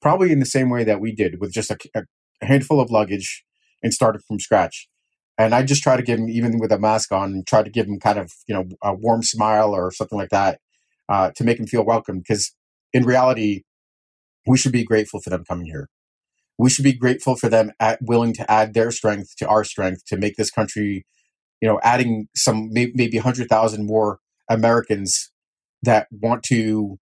probably 0.01 0.31
in 0.31 0.39
the 0.39 0.47
same 0.47 0.71
way 0.71 0.85
that 0.85 1.01
we 1.01 1.13
did, 1.13 1.41
with 1.41 1.53
just 1.53 1.71
a, 1.71 1.79
a 1.95 2.03
handful 2.47 2.81
of 2.81 2.91
luggage 2.91 3.45
and 3.83 3.93
started 3.93 4.23
from 4.27 4.39
scratch. 4.39 4.89
And 5.39 5.55
I 5.55 5.65
just 5.65 5.83
try 5.83 5.97
to 5.97 6.03
give 6.03 6.19
them, 6.19 6.31
even 6.31 6.59
with 6.59 6.73
a 6.73 6.79
mask 6.79 7.13
on, 7.13 7.43
try 7.47 7.63
to 7.63 7.71
give 7.71 7.87
them 7.87 7.99
kind 7.99 8.19
of, 8.19 8.33
you 8.47 8.55
know, 8.55 8.65
a 8.83 8.95
warm 8.95 9.23
smile 9.23 9.75
or 9.75 9.91
something 9.91 10.17
like 10.17 10.31
that 10.31 10.61
uh, 11.09 11.31
to 11.37 11.45
make 11.45 11.59
them 11.59 11.67
feel 11.67 11.85
welcome. 11.85 12.19
Because 12.19 12.55
in 12.93 13.05
reality, 13.05 13.63
we 14.47 14.57
should 14.57 14.73
be 14.73 14.85
grateful 14.85 15.21
for 15.21 15.31
them 15.31 15.45
coming 15.45 15.67
here. 15.67 15.89
We 16.59 16.71
should 16.71 16.85
be 16.85 16.95
grateful 16.95 17.37
for 17.37 17.49
them 17.49 17.73
at, 17.81 17.99
willing 18.01 18.33
to 18.35 18.51
add 18.51 18.75
their 18.75 18.91
strength 18.91 19.37
to 19.39 19.49
our 19.49 19.65
strength 19.65 20.05
to 20.07 20.17
make 20.17 20.37
this 20.37 20.51
country, 20.51 21.05
you 21.61 21.69
know, 21.69 21.79
adding 21.83 22.29
some 22.35 22.69
maybe, 22.71 22.93
maybe 22.95 23.19
100,000 23.19 23.87
more 23.87 24.21
Americans 24.49 25.31
that 25.83 26.07
want 26.11 26.43
to 26.45 26.99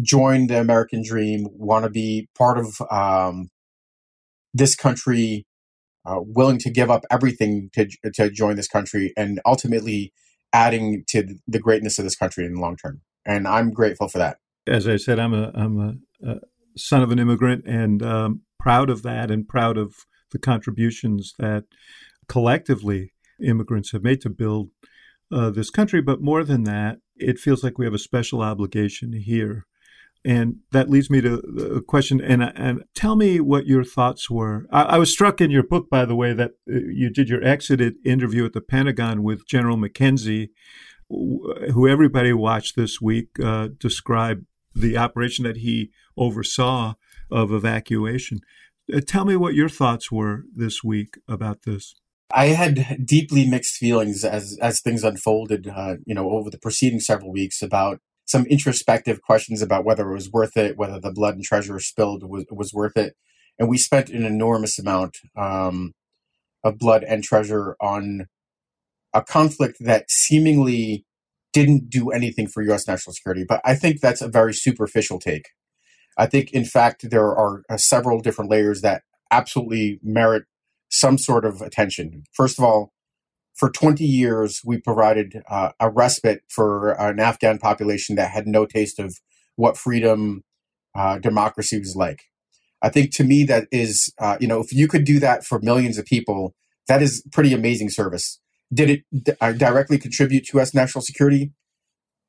join 0.00 0.46
the 0.48 0.60
American 0.60 1.02
dream, 1.04 1.46
want 1.52 1.84
to 1.84 1.90
be 1.90 2.28
part 2.36 2.58
of 2.58 2.80
um, 2.90 3.48
this 4.52 4.74
country, 4.74 5.46
uh, 6.04 6.18
willing 6.18 6.58
to 6.58 6.70
give 6.70 6.90
up 6.90 7.04
everything 7.10 7.70
to, 7.74 7.86
to 8.14 8.30
join 8.30 8.56
this 8.56 8.68
country, 8.68 9.12
and 9.16 9.40
ultimately 9.46 10.12
adding 10.52 11.04
to 11.08 11.26
the 11.46 11.58
greatness 11.58 11.98
of 11.98 12.04
this 12.04 12.16
country 12.16 12.44
in 12.44 12.54
the 12.54 12.60
long 12.60 12.76
term. 12.76 13.00
And 13.24 13.46
I'm 13.46 13.70
grateful 13.70 14.08
for 14.08 14.18
that. 14.18 14.38
As 14.66 14.86
I 14.86 14.96
said, 14.96 15.18
I'm 15.18 15.34
a 15.34 15.50
I'm 15.54 15.78
a, 15.78 16.30
a 16.30 16.36
son 16.76 17.02
of 17.02 17.10
an 17.10 17.18
immigrant, 17.18 17.64
and 17.66 18.02
um, 18.02 18.42
proud 18.58 18.90
of 18.90 19.02
that, 19.02 19.30
and 19.30 19.48
proud 19.48 19.76
of 19.76 19.94
the 20.30 20.38
contributions 20.38 21.34
that 21.38 21.64
collectively 22.28 23.12
immigrants 23.44 23.92
have 23.92 24.02
made 24.02 24.20
to 24.22 24.30
build 24.30 24.70
uh, 25.32 25.50
this 25.50 25.70
country. 25.70 26.00
But 26.00 26.20
more 26.20 26.44
than 26.44 26.64
that, 26.64 26.98
it 27.16 27.38
feels 27.38 27.62
like 27.64 27.78
we 27.78 27.86
have 27.86 27.94
a 27.94 27.98
special 27.98 28.40
obligation 28.42 29.12
here. 29.12 29.66
And 30.24 30.58
that 30.70 30.88
leads 30.88 31.10
me 31.10 31.20
to 31.20 31.34
a 31.76 31.82
question. 31.82 32.20
And, 32.20 32.42
and 32.42 32.84
tell 32.94 33.16
me 33.16 33.40
what 33.40 33.66
your 33.66 33.82
thoughts 33.82 34.30
were. 34.30 34.66
I, 34.70 34.82
I, 34.82 34.98
was 34.98 35.10
struck 35.10 35.40
in 35.40 35.50
your 35.50 35.64
book, 35.64 35.90
by 35.90 36.04
the 36.04 36.14
way, 36.14 36.32
that 36.32 36.52
uh, 36.70 36.78
you 36.86 37.10
did 37.10 37.28
your 37.28 37.42
exit 37.42 37.80
interview 38.04 38.44
at 38.44 38.52
the 38.52 38.60
Pentagon 38.60 39.24
with 39.24 39.48
General 39.48 39.76
McKenzie, 39.76 40.50
who 41.08 41.88
everybody 41.88 42.32
watched 42.32 42.76
this 42.76 43.00
week 43.00 43.30
uh, 43.42 43.68
describe 43.78 44.44
the 44.74 44.96
operation 44.96 45.44
that 45.44 45.58
he 45.58 45.90
oversaw 46.16 46.94
of 47.30 47.52
evacuation. 47.52 48.40
Uh, 48.92 49.00
tell 49.06 49.24
me 49.24 49.36
what 49.36 49.54
your 49.54 49.68
thoughts 49.68 50.10
were 50.10 50.44
this 50.54 50.84
week 50.84 51.18
about 51.28 51.62
this. 51.62 51.94
I 52.34 52.46
had 52.46 53.04
deeply 53.04 53.46
mixed 53.46 53.76
feelings 53.76 54.24
as 54.24 54.56
as 54.62 54.80
things 54.80 55.04
unfolded, 55.04 55.68
uh, 55.68 55.96
you 56.06 56.14
know, 56.14 56.30
over 56.30 56.48
the 56.48 56.58
preceding 56.58 57.00
several 57.00 57.30
weeks 57.30 57.60
about 57.60 58.00
some 58.32 58.46
introspective 58.46 59.20
questions 59.20 59.60
about 59.60 59.84
whether 59.84 60.10
it 60.10 60.14
was 60.14 60.32
worth 60.32 60.56
it, 60.56 60.78
whether 60.78 60.98
the 60.98 61.12
blood 61.12 61.34
and 61.34 61.44
treasure 61.44 61.78
spilled 61.78 62.28
was, 62.28 62.46
was 62.50 62.72
worth 62.72 62.96
it. 62.96 63.14
And 63.58 63.68
we 63.68 63.76
spent 63.76 64.08
an 64.08 64.24
enormous 64.24 64.78
amount 64.78 65.18
um, 65.36 65.92
of 66.64 66.78
blood 66.78 67.04
and 67.04 67.22
treasure 67.22 67.76
on 67.78 68.26
a 69.12 69.22
conflict 69.22 69.76
that 69.80 70.10
seemingly 70.10 71.04
didn't 71.52 71.90
do 71.90 72.10
anything 72.10 72.46
for 72.46 72.62
U.S. 72.62 72.88
national 72.88 73.12
security. 73.12 73.44
But 73.46 73.60
I 73.66 73.74
think 73.74 74.00
that's 74.00 74.22
a 74.22 74.28
very 74.28 74.54
superficial 74.54 75.18
take. 75.18 75.50
I 76.16 76.24
think, 76.24 76.52
in 76.52 76.64
fact, 76.64 77.10
there 77.10 77.36
are 77.36 77.62
uh, 77.68 77.76
several 77.76 78.20
different 78.20 78.50
layers 78.50 78.80
that 78.80 79.02
absolutely 79.30 80.00
merit 80.02 80.44
some 80.88 81.18
sort 81.18 81.44
of 81.44 81.60
attention. 81.60 82.24
First 82.32 82.58
of 82.58 82.64
all, 82.64 82.92
for 83.54 83.70
20 83.70 84.04
years, 84.04 84.60
we 84.64 84.78
provided 84.78 85.42
uh, 85.48 85.72
a 85.78 85.90
respite 85.90 86.42
for 86.48 86.92
an 86.92 87.20
Afghan 87.20 87.58
population 87.58 88.16
that 88.16 88.30
had 88.30 88.46
no 88.46 88.66
taste 88.66 88.98
of 88.98 89.20
what 89.56 89.76
freedom, 89.76 90.42
uh, 90.94 91.18
democracy 91.18 91.78
was 91.78 91.94
like. 91.96 92.24
I 92.82 92.88
think 92.88 93.12
to 93.12 93.24
me, 93.24 93.44
that 93.44 93.68
is, 93.70 94.12
uh, 94.18 94.36
you 94.40 94.48
know, 94.48 94.60
if 94.60 94.72
you 94.72 94.88
could 94.88 95.04
do 95.04 95.20
that 95.20 95.44
for 95.44 95.60
millions 95.60 95.98
of 95.98 96.04
people, 96.04 96.54
that 96.88 97.00
is 97.00 97.24
pretty 97.32 97.52
amazing 97.52 97.90
service. 97.90 98.40
Did 98.72 98.90
it 98.90 99.02
d- 99.22 99.32
uh, 99.40 99.52
directly 99.52 99.98
contribute 99.98 100.44
to 100.46 100.58
U.S. 100.58 100.74
national 100.74 101.02
security? 101.02 101.52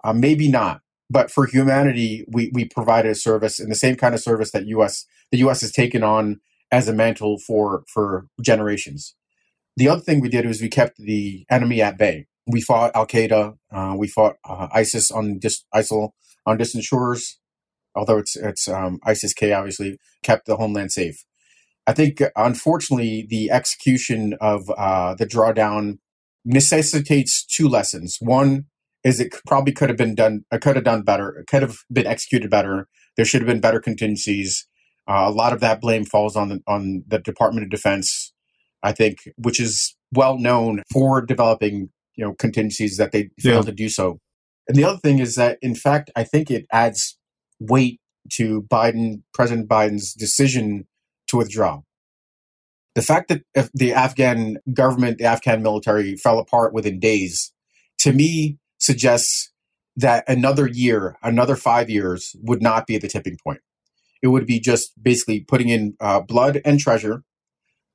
Uh, 0.03 0.13
maybe 0.13 0.47
not. 0.47 0.81
But 1.09 1.31
for 1.31 1.45
humanity, 1.45 2.25
we, 2.27 2.51
we 2.53 2.65
provided 2.65 3.11
a 3.11 3.15
service 3.15 3.59
and 3.59 3.71
the 3.71 3.75
same 3.75 3.95
kind 3.95 4.13
of 4.13 4.21
service 4.21 4.51
that 4.51 4.67
U.S. 4.67 5.05
the 5.31 5.37
U.S. 5.39 5.61
has 5.61 5.71
taken 5.71 6.03
on 6.03 6.39
as 6.71 6.87
a 6.87 6.93
mantle 6.93 7.37
for 7.37 7.83
for 7.87 8.27
generations. 8.41 9.15
The 9.75 9.89
other 9.89 10.01
thing 10.01 10.19
we 10.19 10.29
did 10.29 10.45
was 10.45 10.61
we 10.61 10.69
kept 10.69 10.97
the 10.97 11.45
enemy 11.49 11.81
at 11.81 11.97
bay. 11.97 12.27
We 12.45 12.61
fought 12.61 12.95
Al 12.95 13.07
Qaeda, 13.07 13.55
uh, 13.71 13.95
we 13.97 14.07
fought 14.07 14.35
uh, 14.47 14.67
ISIS 14.73 15.09
on 15.09 15.39
dis- 15.39 15.63
ISIL 15.73 16.11
on 16.45 16.57
distant 16.57 16.83
shores. 16.83 17.39
Although 17.95 18.17
it's 18.17 18.35
it's 18.35 18.67
um, 18.67 18.99
ISIS 19.03 19.33
K, 19.33 19.53
obviously 19.53 19.97
kept 20.23 20.45
the 20.45 20.57
homeland 20.57 20.91
safe. 20.91 21.23
I 21.85 21.93
think 21.93 22.21
unfortunately 22.35 23.25
the 23.29 23.51
execution 23.51 24.35
of 24.39 24.69
uh, 24.77 25.15
the 25.15 25.25
drawdown 25.25 25.99
necessitates 26.45 27.45
two 27.45 27.67
lessons. 27.67 28.17
One 28.19 28.65
is 29.03 29.19
it 29.19 29.35
probably 29.45 29.73
could 29.73 29.89
have 29.89 29.97
been 29.97 30.15
done, 30.15 30.45
it 30.51 30.61
could 30.61 30.75
have 30.75 30.85
done 30.85 31.03
better, 31.03 31.37
it 31.37 31.47
could 31.47 31.61
have 31.61 31.77
been 31.91 32.07
executed 32.07 32.49
better. 32.49 32.87
There 33.15 33.25
should 33.25 33.41
have 33.41 33.47
been 33.47 33.59
better 33.59 33.79
contingencies. 33.79 34.67
Uh, 35.07 35.25
a 35.27 35.31
lot 35.31 35.53
of 35.53 35.59
that 35.59 35.81
blame 35.81 36.05
falls 36.05 36.35
on 36.35 36.49
the, 36.49 36.61
on 36.65 37.03
the 37.07 37.19
Department 37.19 37.65
of 37.65 37.69
Defense, 37.69 38.32
I 38.83 38.91
think, 38.91 39.19
which 39.37 39.59
is 39.59 39.95
well 40.13 40.37
known 40.37 40.83
for 40.91 41.21
developing 41.21 41.89
you 42.15 42.25
know 42.25 42.33
contingencies 42.33 42.97
that 42.97 43.11
they 43.11 43.29
failed 43.39 43.65
yeah. 43.65 43.71
to 43.71 43.75
do 43.75 43.89
so. 43.89 44.19
And 44.67 44.77
the 44.77 44.83
other 44.83 44.97
thing 44.97 45.19
is 45.19 45.35
that, 45.35 45.57
in 45.61 45.75
fact, 45.75 46.09
I 46.15 46.23
think 46.23 46.49
it 46.49 46.65
adds 46.71 47.17
weight 47.59 47.99
to 48.33 48.61
Biden, 48.63 49.23
President 49.33 49.67
Biden's 49.67 50.13
decision 50.13 50.87
to 51.27 51.37
withdraw. 51.37 51.81
The 52.95 53.01
fact 53.01 53.29
that 53.29 53.69
the 53.73 53.91
Afghan 53.91 54.57
government, 54.71 55.17
the 55.17 55.25
Afghan 55.25 55.63
military 55.63 56.15
fell 56.15 56.39
apart 56.39 56.73
within 56.73 56.99
days, 56.99 57.51
to 57.99 58.13
me 58.13 58.59
suggests 58.79 59.51
that 59.95 60.23
another 60.27 60.67
year, 60.67 61.17
another 61.23 61.55
five 61.55 61.89
years 61.89 62.35
would 62.41 62.61
not 62.61 62.87
be 62.87 62.97
the 62.97 63.07
tipping 63.07 63.37
point. 63.43 63.61
It 64.21 64.27
would 64.27 64.45
be 64.45 64.59
just 64.59 64.93
basically 65.01 65.41
putting 65.41 65.69
in 65.69 65.95
uh, 65.99 66.21
blood 66.21 66.61
and 66.63 66.79
treasure, 66.79 67.23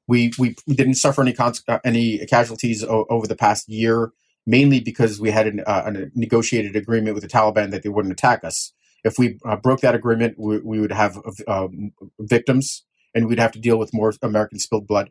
We 0.08 0.32
we, 0.38 0.56
didn't 0.66 0.94
suffer 0.94 1.22
any 1.22 1.34
cons- 1.34 1.62
uh, 1.68 1.78
any 1.84 2.18
casualties 2.26 2.82
o- 2.82 3.06
over 3.08 3.26
the 3.26 3.36
past 3.36 3.68
year, 3.68 4.10
mainly 4.46 4.80
because 4.80 5.20
we 5.20 5.30
had 5.30 5.46
an, 5.46 5.60
uh, 5.66 5.82
a 5.86 6.18
negotiated 6.18 6.74
agreement 6.74 7.14
with 7.14 7.22
the 7.22 7.28
Taliban 7.28 7.70
that 7.70 7.82
they 7.82 7.90
wouldn't 7.90 8.12
attack 8.12 8.42
us. 8.42 8.72
If 9.04 9.18
we 9.18 9.38
uh, 9.44 9.56
broke 9.56 9.80
that 9.80 9.94
agreement, 9.94 10.36
we, 10.38 10.58
we 10.58 10.80
would 10.80 10.92
have 10.92 11.18
um, 11.46 11.92
victims, 12.18 12.84
and 13.14 13.28
we'd 13.28 13.38
have 13.38 13.52
to 13.52 13.60
deal 13.60 13.78
with 13.78 13.94
more 13.94 14.12
American 14.22 14.58
spilled 14.58 14.88
blood. 14.88 15.10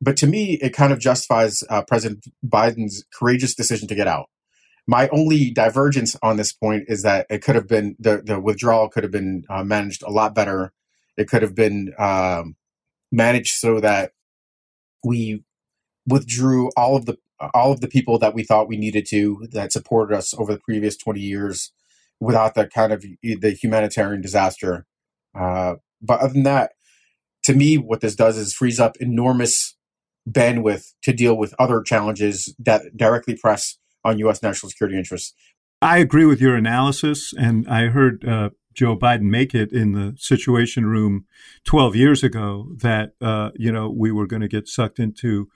But 0.00 0.16
to 0.18 0.26
me, 0.26 0.54
it 0.62 0.70
kind 0.70 0.92
of 0.92 0.98
justifies 0.98 1.62
uh, 1.68 1.82
President 1.82 2.24
Biden's 2.46 3.04
courageous 3.12 3.54
decision 3.54 3.88
to 3.88 3.94
get 3.94 4.06
out. 4.06 4.30
My 4.86 5.08
only 5.08 5.50
divergence 5.50 6.16
on 6.22 6.36
this 6.36 6.52
point 6.52 6.84
is 6.88 7.02
that 7.02 7.26
it 7.28 7.42
could 7.42 7.54
have 7.54 7.68
been 7.68 7.96
the, 7.98 8.22
the 8.24 8.40
withdrawal 8.40 8.88
could 8.88 9.02
have 9.02 9.12
been 9.12 9.44
uh, 9.50 9.62
managed 9.62 10.02
a 10.02 10.10
lot 10.10 10.34
better. 10.34 10.72
It 11.16 11.28
could 11.28 11.42
have 11.42 11.54
been 11.54 11.92
um, 11.98 12.56
managed 13.12 13.54
so 13.54 13.80
that 13.80 14.12
we 15.04 15.44
withdrew 16.06 16.70
all 16.76 16.96
of 16.96 17.06
the 17.06 17.16
all 17.54 17.72
of 17.72 17.80
the 17.80 17.88
people 17.88 18.18
that 18.18 18.34
we 18.34 18.42
thought 18.42 18.68
we 18.68 18.76
needed 18.76 19.06
to 19.08 19.46
that 19.52 19.72
supported 19.72 20.14
us 20.14 20.34
over 20.34 20.52
the 20.52 20.60
previous 20.60 20.96
20 20.96 21.20
years 21.20 21.72
without 22.20 22.54
that 22.54 22.70
kind 22.70 22.92
of 22.92 23.04
the 23.22 23.50
humanitarian 23.50 24.20
disaster. 24.20 24.86
Uh, 25.34 25.76
but 26.02 26.20
other 26.20 26.34
than 26.34 26.42
that, 26.42 26.72
to 27.44 27.54
me, 27.54 27.78
what 27.78 28.02
this 28.02 28.14
does 28.14 28.36
is 28.36 28.52
frees 28.52 28.78
up 28.78 28.96
enormous 28.98 29.74
bandwidth 30.28 30.92
to 31.02 31.12
deal 31.12 31.34
with 31.34 31.54
other 31.58 31.82
challenges 31.82 32.54
that 32.58 32.96
directly 32.96 33.36
press 33.36 33.78
on 34.04 34.18
U.S. 34.18 34.42
national 34.42 34.68
security 34.68 34.98
interests. 34.98 35.34
I 35.82 35.98
agree 35.98 36.26
with 36.26 36.42
your 36.42 36.56
analysis, 36.56 37.32
and 37.38 37.66
I 37.66 37.86
heard 37.86 38.26
uh, 38.28 38.50
Joe 38.80 38.96
Biden 38.96 39.24
make 39.24 39.54
it 39.54 39.74
in 39.74 39.92
the 39.92 40.14
Situation 40.16 40.86
Room 40.86 41.26
12 41.64 41.96
years 41.96 42.24
ago 42.24 42.66
that 42.78 43.12
uh, 43.20 43.50
you 43.54 43.70
know 43.70 43.90
we 43.90 44.10
were 44.10 44.26
going 44.26 44.40
to 44.40 44.48
get 44.48 44.68
sucked 44.68 44.98
into 44.98 45.50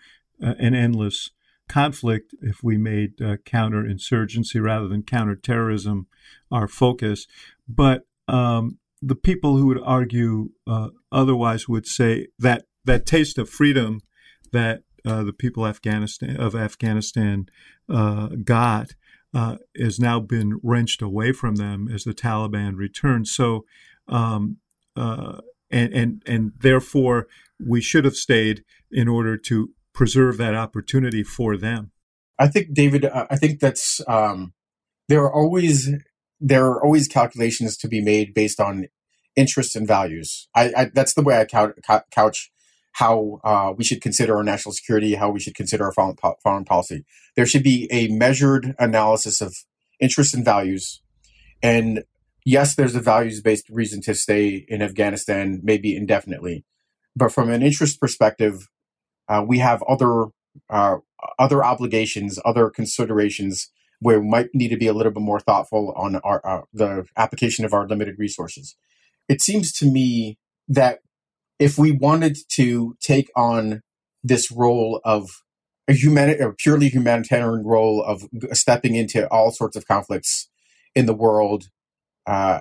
uh, 0.44 0.52
an 0.58 0.74
endless 0.74 1.30
conflict 1.66 2.34
if 2.42 2.62
we 2.62 2.76
made 2.76 3.22
uh, 3.22 3.38
counterinsurgency 3.46 4.62
rather 4.62 4.88
than 4.88 5.02
counterterrorism 5.02 6.06
our 6.50 6.68
focus. 6.68 7.26
But 7.66 8.02
um, 8.28 8.76
the 9.00 9.14
people 9.14 9.56
who 9.56 9.68
would 9.68 9.80
argue 9.82 10.50
uh, 10.66 10.90
otherwise 11.10 11.66
would 11.66 11.86
say 11.86 12.26
that 12.38 12.66
that 12.84 13.06
taste 13.06 13.38
of 13.38 13.48
freedom 13.48 14.02
that 14.52 14.82
uh, 15.06 15.22
the 15.22 15.32
people 15.32 15.66
Afghanistan 15.66 16.36
of 16.36 16.54
Afghanistan 16.54 17.46
uh, 17.88 18.28
got 18.44 18.94
uh, 19.34 19.56
has 19.76 19.98
now 19.98 20.20
been 20.20 20.60
wrenched 20.62 21.02
away 21.02 21.32
from 21.32 21.56
them 21.56 21.88
as 21.92 22.04
the 22.04 22.14
Taliban 22.14 22.76
returns. 22.76 23.32
So, 23.32 23.64
um, 24.08 24.58
uh, 24.96 25.40
and 25.70 25.92
and 25.92 26.22
and 26.26 26.52
therefore, 26.60 27.26
we 27.64 27.80
should 27.80 28.04
have 28.04 28.16
stayed 28.16 28.64
in 28.90 29.08
order 29.08 29.36
to 29.36 29.70
preserve 29.92 30.36
that 30.38 30.54
opportunity 30.54 31.24
for 31.24 31.56
them. 31.56 31.90
I 32.38 32.48
think, 32.48 32.74
David. 32.74 33.04
Uh, 33.04 33.26
I 33.30 33.36
think 33.36 33.60
that's 33.60 34.00
um, 34.06 34.54
there 35.08 35.22
are 35.22 35.32
always 35.32 35.90
there 36.40 36.66
are 36.66 36.84
always 36.84 37.08
calculations 37.08 37.76
to 37.78 37.88
be 37.88 38.00
made 38.00 38.34
based 38.34 38.60
on 38.60 38.86
interests 39.36 39.74
and 39.74 39.86
values. 39.86 40.48
I, 40.54 40.72
I 40.76 40.90
that's 40.94 41.14
the 41.14 41.22
way 41.22 41.40
I 41.40 41.44
couch 42.10 42.52
how 42.94 43.40
uh, 43.42 43.72
we 43.76 43.84
should 43.84 44.00
consider 44.00 44.36
our 44.36 44.44
national 44.44 44.72
security, 44.72 45.14
how 45.14 45.30
we 45.30 45.40
should 45.40 45.54
consider 45.54 45.84
our 45.84 45.92
foreign, 45.92 46.16
foreign 46.42 46.64
policy. 46.64 47.04
There 47.36 47.46
should 47.46 47.64
be 47.64 47.88
a 47.90 48.08
measured 48.08 48.74
analysis 48.78 49.40
of 49.40 49.54
interests 50.00 50.32
and 50.32 50.44
values. 50.44 51.00
And 51.60 52.04
yes, 52.44 52.76
there's 52.76 52.94
a 52.94 53.00
values 53.00 53.40
based 53.40 53.68
reason 53.68 54.00
to 54.02 54.14
stay 54.14 54.64
in 54.68 54.80
Afghanistan, 54.80 55.60
maybe 55.62 55.96
indefinitely. 55.96 56.64
But 57.16 57.32
from 57.32 57.50
an 57.50 57.62
interest 57.62 58.00
perspective, 58.00 58.68
uh, 59.28 59.44
we 59.46 59.58
have 59.58 59.82
other 59.88 60.26
uh, 60.70 60.98
other 61.38 61.64
obligations, 61.64 62.38
other 62.44 62.70
considerations 62.70 63.70
where 63.98 64.20
we 64.20 64.28
might 64.28 64.50
need 64.54 64.68
to 64.68 64.76
be 64.76 64.86
a 64.86 64.92
little 64.92 65.10
bit 65.10 65.22
more 65.22 65.40
thoughtful 65.40 65.92
on 65.96 66.16
our, 66.16 66.40
uh, 66.46 66.62
the 66.72 67.06
application 67.16 67.64
of 67.64 67.72
our 67.72 67.88
limited 67.88 68.16
resources. 68.18 68.76
It 69.28 69.40
seems 69.40 69.72
to 69.78 69.90
me 69.90 70.38
that 70.68 71.00
if 71.58 71.78
we 71.78 71.92
wanted 71.92 72.36
to 72.50 72.96
take 73.00 73.30
on 73.36 73.82
this 74.22 74.50
role 74.50 75.00
of 75.04 75.30
a 75.86 75.92
human 75.92 76.30
a 76.40 76.52
purely 76.52 76.88
humanitarian 76.88 77.64
role 77.64 78.02
of 78.02 78.24
stepping 78.52 78.94
into 78.94 79.28
all 79.28 79.50
sorts 79.50 79.76
of 79.76 79.86
conflicts 79.86 80.48
in 80.94 81.06
the 81.06 81.14
world, 81.14 81.68
uh, 82.26 82.60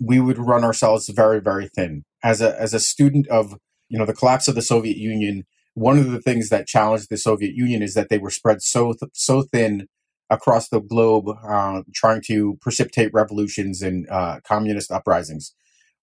we 0.00 0.18
would 0.18 0.38
run 0.38 0.64
ourselves 0.64 1.08
very, 1.08 1.40
very 1.40 1.68
thin. 1.68 2.04
As 2.22 2.40
a 2.40 2.58
as 2.60 2.74
a 2.74 2.80
student 2.80 3.28
of 3.28 3.54
you 3.88 3.98
know 3.98 4.06
the 4.06 4.14
collapse 4.14 4.48
of 4.48 4.54
the 4.54 4.62
Soviet 4.62 4.96
Union, 4.96 5.44
one 5.74 5.98
of 5.98 6.10
the 6.10 6.20
things 6.20 6.48
that 6.48 6.66
challenged 6.66 7.10
the 7.10 7.16
Soviet 7.16 7.54
Union 7.54 7.82
is 7.82 7.94
that 7.94 8.08
they 8.08 8.18
were 8.18 8.30
spread 8.30 8.62
so 8.62 8.94
th- 8.94 9.12
so 9.14 9.42
thin 9.42 9.86
across 10.30 10.68
the 10.68 10.80
globe, 10.80 11.26
uh, 11.48 11.82
trying 11.94 12.22
to 12.26 12.58
precipitate 12.60 13.10
revolutions 13.14 13.82
and 13.82 14.08
uh, 14.10 14.40
communist 14.46 14.90
uprisings 14.90 15.54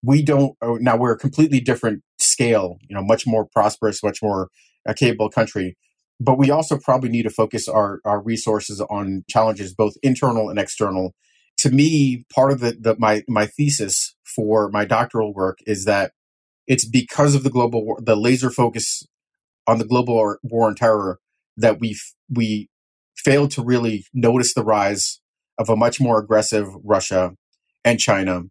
we 0.06 0.22
don't 0.22 0.56
oh, 0.62 0.76
now 0.76 0.96
we're 0.96 1.14
a 1.14 1.18
completely 1.18 1.60
different 1.60 2.04
scale 2.20 2.78
you 2.88 2.96
know 2.96 3.04
much 3.04 3.26
more 3.26 3.46
prosperous 3.46 4.04
much 4.04 4.22
more 4.22 4.50
a 4.86 4.94
capable 4.94 5.30
country 5.30 5.76
but 6.20 6.38
we 6.38 6.50
also 6.50 6.78
probably 6.78 7.10
need 7.10 7.24
to 7.24 7.30
focus 7.30 7.68
our, 7.68 8.00
our 8.06 8.22
resources 8.22 8.80
on 8.82 9.24
challenges 9.30 9.74
both 9.74 9.96
internal 10.02 10.50
and 10.50 10.58
external. 10.58 11.14
To 11.60 11.70
me 11.70 12.26
part 12.34 12.52
of 12.52 12.60
the, 12.60 12.78
the 12.80 12.96
my 12.98 13.24
my 13.28 13.46
thesis 13.46 14.16
for 14.24 14.70
my 14.70 14.86
doctoral 14.86 15.34
work 15.34 15.60
is 15.66 15.86
that 15.86 16.12
it's 16.68 16.86
because 16.86 17.36
of 17.36 17.44
the 17.44 17.50
global 17.50 17.86
war, 17.86 17.98
the 18.02 18.16
laser 18.16 18.50
focus 18.50 19.06
on 19.68 19.78
the 19.78 19.86
global 19.86 20.16
war, 20.16 20.40
war 20.44 20.68
on 20.68 20.76
terror 20.76 21.20
that 21.58 21.80
we 21.80 21.98
we 22.30 22.70
failed 23.16 23.52
to 23.52 23.64
really 23.64 24.06
notice 24.14 24.54
the 24.54 24.64
rise 24.64 25.22
of 25.58 25.70
a 25.70 25.76
much 25.76 26.02
more 26.02 26.20
aggressive 26.20 26.68
Russia 26.84 27.34
and 27.84 28.00
China 28.00 28.44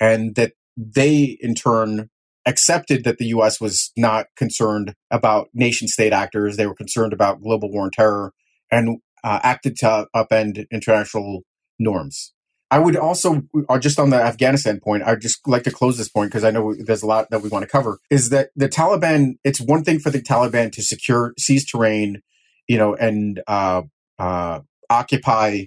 and 0.00 0.34
that 0.36 0.52
they 0.76 1.38
in 1.40 1.54
turn 1.54 2.08
accepted 2.46 3.04
that 3.04 3.18
the 3.18 3.26
US 3.26 3.60
was 3.60 3.92
not 3.96 4.26
concerned 4.36 4.94
about 5.10 5.48
nation 5.52 5.88
state 5.88 6.12
actors. 6.12 6.56
They 6.56 6.66
were 6.66 6.74
concerned 6.74 7.12
about 7.12 7.42
global 7.42 7.70
war 7.70 7.84
and 7.84 7.92
terror 7.92 8.32
and 8.70 8.98
uh, 9.22 9.40
acted 9.42 9.76
to 9.76 10.06
upend 10.14 10.64
international 10.70 11.42
norms. 11.78 12.32
I 12.72 12.78
would 12.78 12.96
also, 12.96 13.42
uh, 13.68 13.78
just 13.80 13.98
on 13.98 14.10
the 14.10 14.22
Afghanistan 14.22 14.78
point, 14.78 15.02
I'd 15.02 15.20
just 15.20 15.46
like 15.46 15.64
to 15.64 15.72
close 15.72 15.98
this 15.98 16.08
point 16.08 16.30
because 16.30 16.44
I 16.44 16.52
know 16.52 16.74
there's 16.78 17.02
a 17.02 17.06
lot 17.06 17.28
that 17.30 17.42
we 17.42 17.48
want 17.48 17.64
to 17.64 17.68
cover. 17.68 17.98
Is 18.10 18.30
that 18.30 18.50
the 18.54 18.68
Taliban? 18.68 19.34
It's 19.42 19.60
one 19.60 19.82
thing 19.82 19.98
for 19.98 20.10
the 20.10 20.22
Taliban 20.22 20.70
to 20.72 20.82
secure, 20.82 21.34
seize 21.36 21.68
terrain, 21.68 22.22
you 22.68 22.78
know, 22.78 22.94
and 22.94 23.42
uh, 23.48 23.82
uh, 24.20 24.60
occupy 24.88 25.64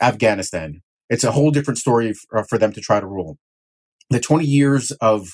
Afghanistan. 0.00 0.80
It's 1.10 1.24
a 1.24 1.32
whole 1.32 1.50
different 1.50 1.78
story 1.78 2.14
for, 2.14 2.38
uh, 2.38 2.44
for 2.48 2.56
them 2.56 2.72
to 2.72 2.80
try 2.80 3.00
to 3.00 3.06
rule 3.06 3.38
the 4.10 4.20
20 4.20 4.44
years 4.44 4.90
of 5.00 5.28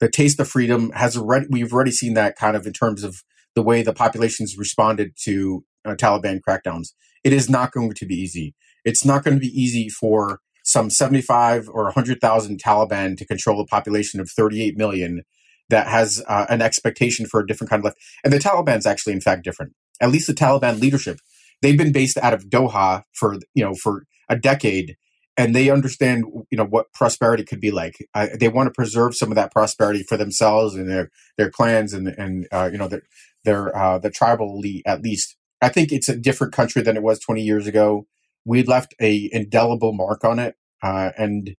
the 0.00 0.08
taste 0.08 0.40
of 0.40 0.48
freedom 0.48 0.90
has 0.90 1.16
already 1.16 1.46
we've 1.50 1.72
already 1.72 1.90
seen 1.90 2.14
that 2.14 2.36
kind 2.36 2.56
of 2.56 2.66
in 2.66 2.72
terms 2.72 3.04
of 3.04 3.22
the 3.54 3.62
way 3.62 3.82
the 3.82 3.92
populations 3.92 4.58
responded 4.58 5.12
to 5.22 5.64
uh, 5.84 5.94
Taliban 5.94 6.40
crackdowns. 6.46 6.88
It 7.22 7.32
is 7.32 7.48
not 7.48 7.72
going 7.72 7.92
to 7.92 8.06
be 8.06 8.14
easy. 8.14 8.54
It's 8.84 9.04
not 9.04 9.24
going 9.24 9.34
to 9.34 9.40
be 9.40 9.48
easy 9.48 9.88
for 9.88 10.40
some 10.64 10.90
75 10.90 11.68
or 11.68 11.84
100,000 11.84 12.60
Taliban 12.62 13.16
to 13.18 13.26
control 13.26 13.60
a 13.60 13.66
population 13.66 14.18
of 14.20 14.30
38 14.30 14.76
million 14.76 15.22
that 15.68 15.86
has 15.86 16.22
uh, 16.28 16.46
an 16.48 16.62
expectation 16.62 17.26
for 17.26 17.40
a 17.40 17.46
different 17.46 17.70
kind 17.70 17.80
of 17.80 17.84
life. 17.84 17.94
And 18.22 18.32
the 18.32 18.38
Taliban's 18.38 18.86
actually, 18.86 19.12
in 19.12 19.20
fact, 19.20 19.44
different. 19.44 19.72
At 20.00 20.10
least 20.10 20.26
the 20.26 20.34
Taliban 20.34 20.80
leadership, 20.80 21.18
they've 21.62 21.78
been 21.78 21.92
based 21.92 22.18
out 22.18 22.34
of 22.34 22.46
Doha 22.46 23.02
for 23.12 23.36
you 23.54 23.64
know 23.64 23.74
for 23.74 24.04
a 24.28 24.36
decade, 24.36 24.96
and 25.36 25.54
they 25.54 25.70
understand 25.70 26.24
you 26.50 26.56
know 26.56 26.64
what 26.64 26.92
prosperity 26.92 27.44
could 27.44 27.60
be 27.60 27.70
like. 27.70 27.96
I, 28.14 28.30
they 28.38 28.48
want 28.48 28.68
to 28.68 28.72
preserve 28.72 29.16
some 29.16 29.30
of 29.30 29.36
that 29.36 29.52
prosperity 29.52 30.02
for 30.02 30.16
themselves 30.16 30.74
and 30.74 30.88
their 30.88 31.10
their 31.36 31.50
clans 31.50 31.92
and 31.92 32.08
and 32.08 32.46
uh, 32.52 32.68
you 32.72 32.78
know 32.78 32.88
their 32.88 33.02
their 33.44 33.76
uh, 33.76 33.98
the 33.98 34.10
tribal 34.10 34.56
elite 34.56 34.82
at 34.86 35.02
least. 35.02 35.36
I 35.60 35.68
think 35.68 35.92
it's 35.92 36.08
a 36.08 36.16
different 36.16 36.52
country 36.52 36.82
than 36.82 36.96
it 36.96 37.02
was 37.02 37.18
20 37.20 37.42
years 37.42 37.66
ago. 37.66 38.06
We 38.44 38.62
left 38.62 38.94
a 39.00 39.30
indelible 39.32 39.94
mark 39.94 40.24
on 40.24 40.38
it 40.38 40.56
uh, 40.82 41.10
and 41.16 41.56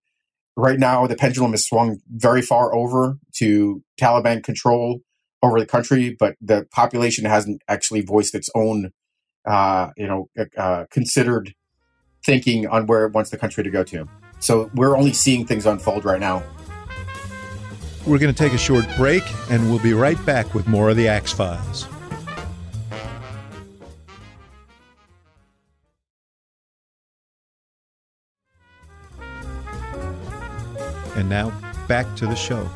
right 0.56 0.78
now 0.78 1.06
the 1.06 1.16
pendulum 1.16 1.50
has 1.50 1.66
swung 1.66 1.98
very 2.08 2.42
far 2.42 2.74
over 2.74 3.18
to 3.34 3.82
taliban 4.00 4.42
control 4.42 5.00
over 5.42 5.60
the 5.60 5.66
country 5.66 6.16
but 6.18 6.34
the 6.40 6.66
population 6.72 7.24
hasn't 7.24 7.60
actually 7.68 8.00
voiced 8.00 8.34
its 8.34 8.48
own 8.54 8.90
uh, 9.46 9.90
you 9.96 10.06
know 10.06 10.28
uh, 10.56 10.84
considered 10.90 11.54
thinking 12.26 12.66
on 12.66 12.86
where 12.86 13.06
it 13.06 13.12
wants 13.12 13.30
the 13.30 13.38
country 13.38 13.64
to 13.64 13.70
go 13.70 13.84
to. 13.84 14.06
So 14.40 14.70
we're 14.74 14.96
only 14.96 15.12
seeing 15.12 15.46
things 15.46 15.64
unfold 15.64 16.04
right 16.04 16.20
now. 16.20 16.42
We're 18.06 18.18
going 18.18 18.34
to 18.34 18.38
take 18.38 18.52
a 18.52 18.58
short 18.58 18.84
break, 18.96 19.22
and 19.50 19.70
we'll 19.70 19.78
be 19.78 19.94
right 19.94 20.22
back 20.26 20.54
with 20.54 20.66
more 20.66 20.90
of 20.90 20.96
the 20.96 21.08
Axe 21.08 21.32
Files. 21.32 21.88
And 31.16 31.28
now, 31.30 31.52
back 31.88 32.14
to 32.16 32.26
the 32.26 32.36
show. 32.36 32.68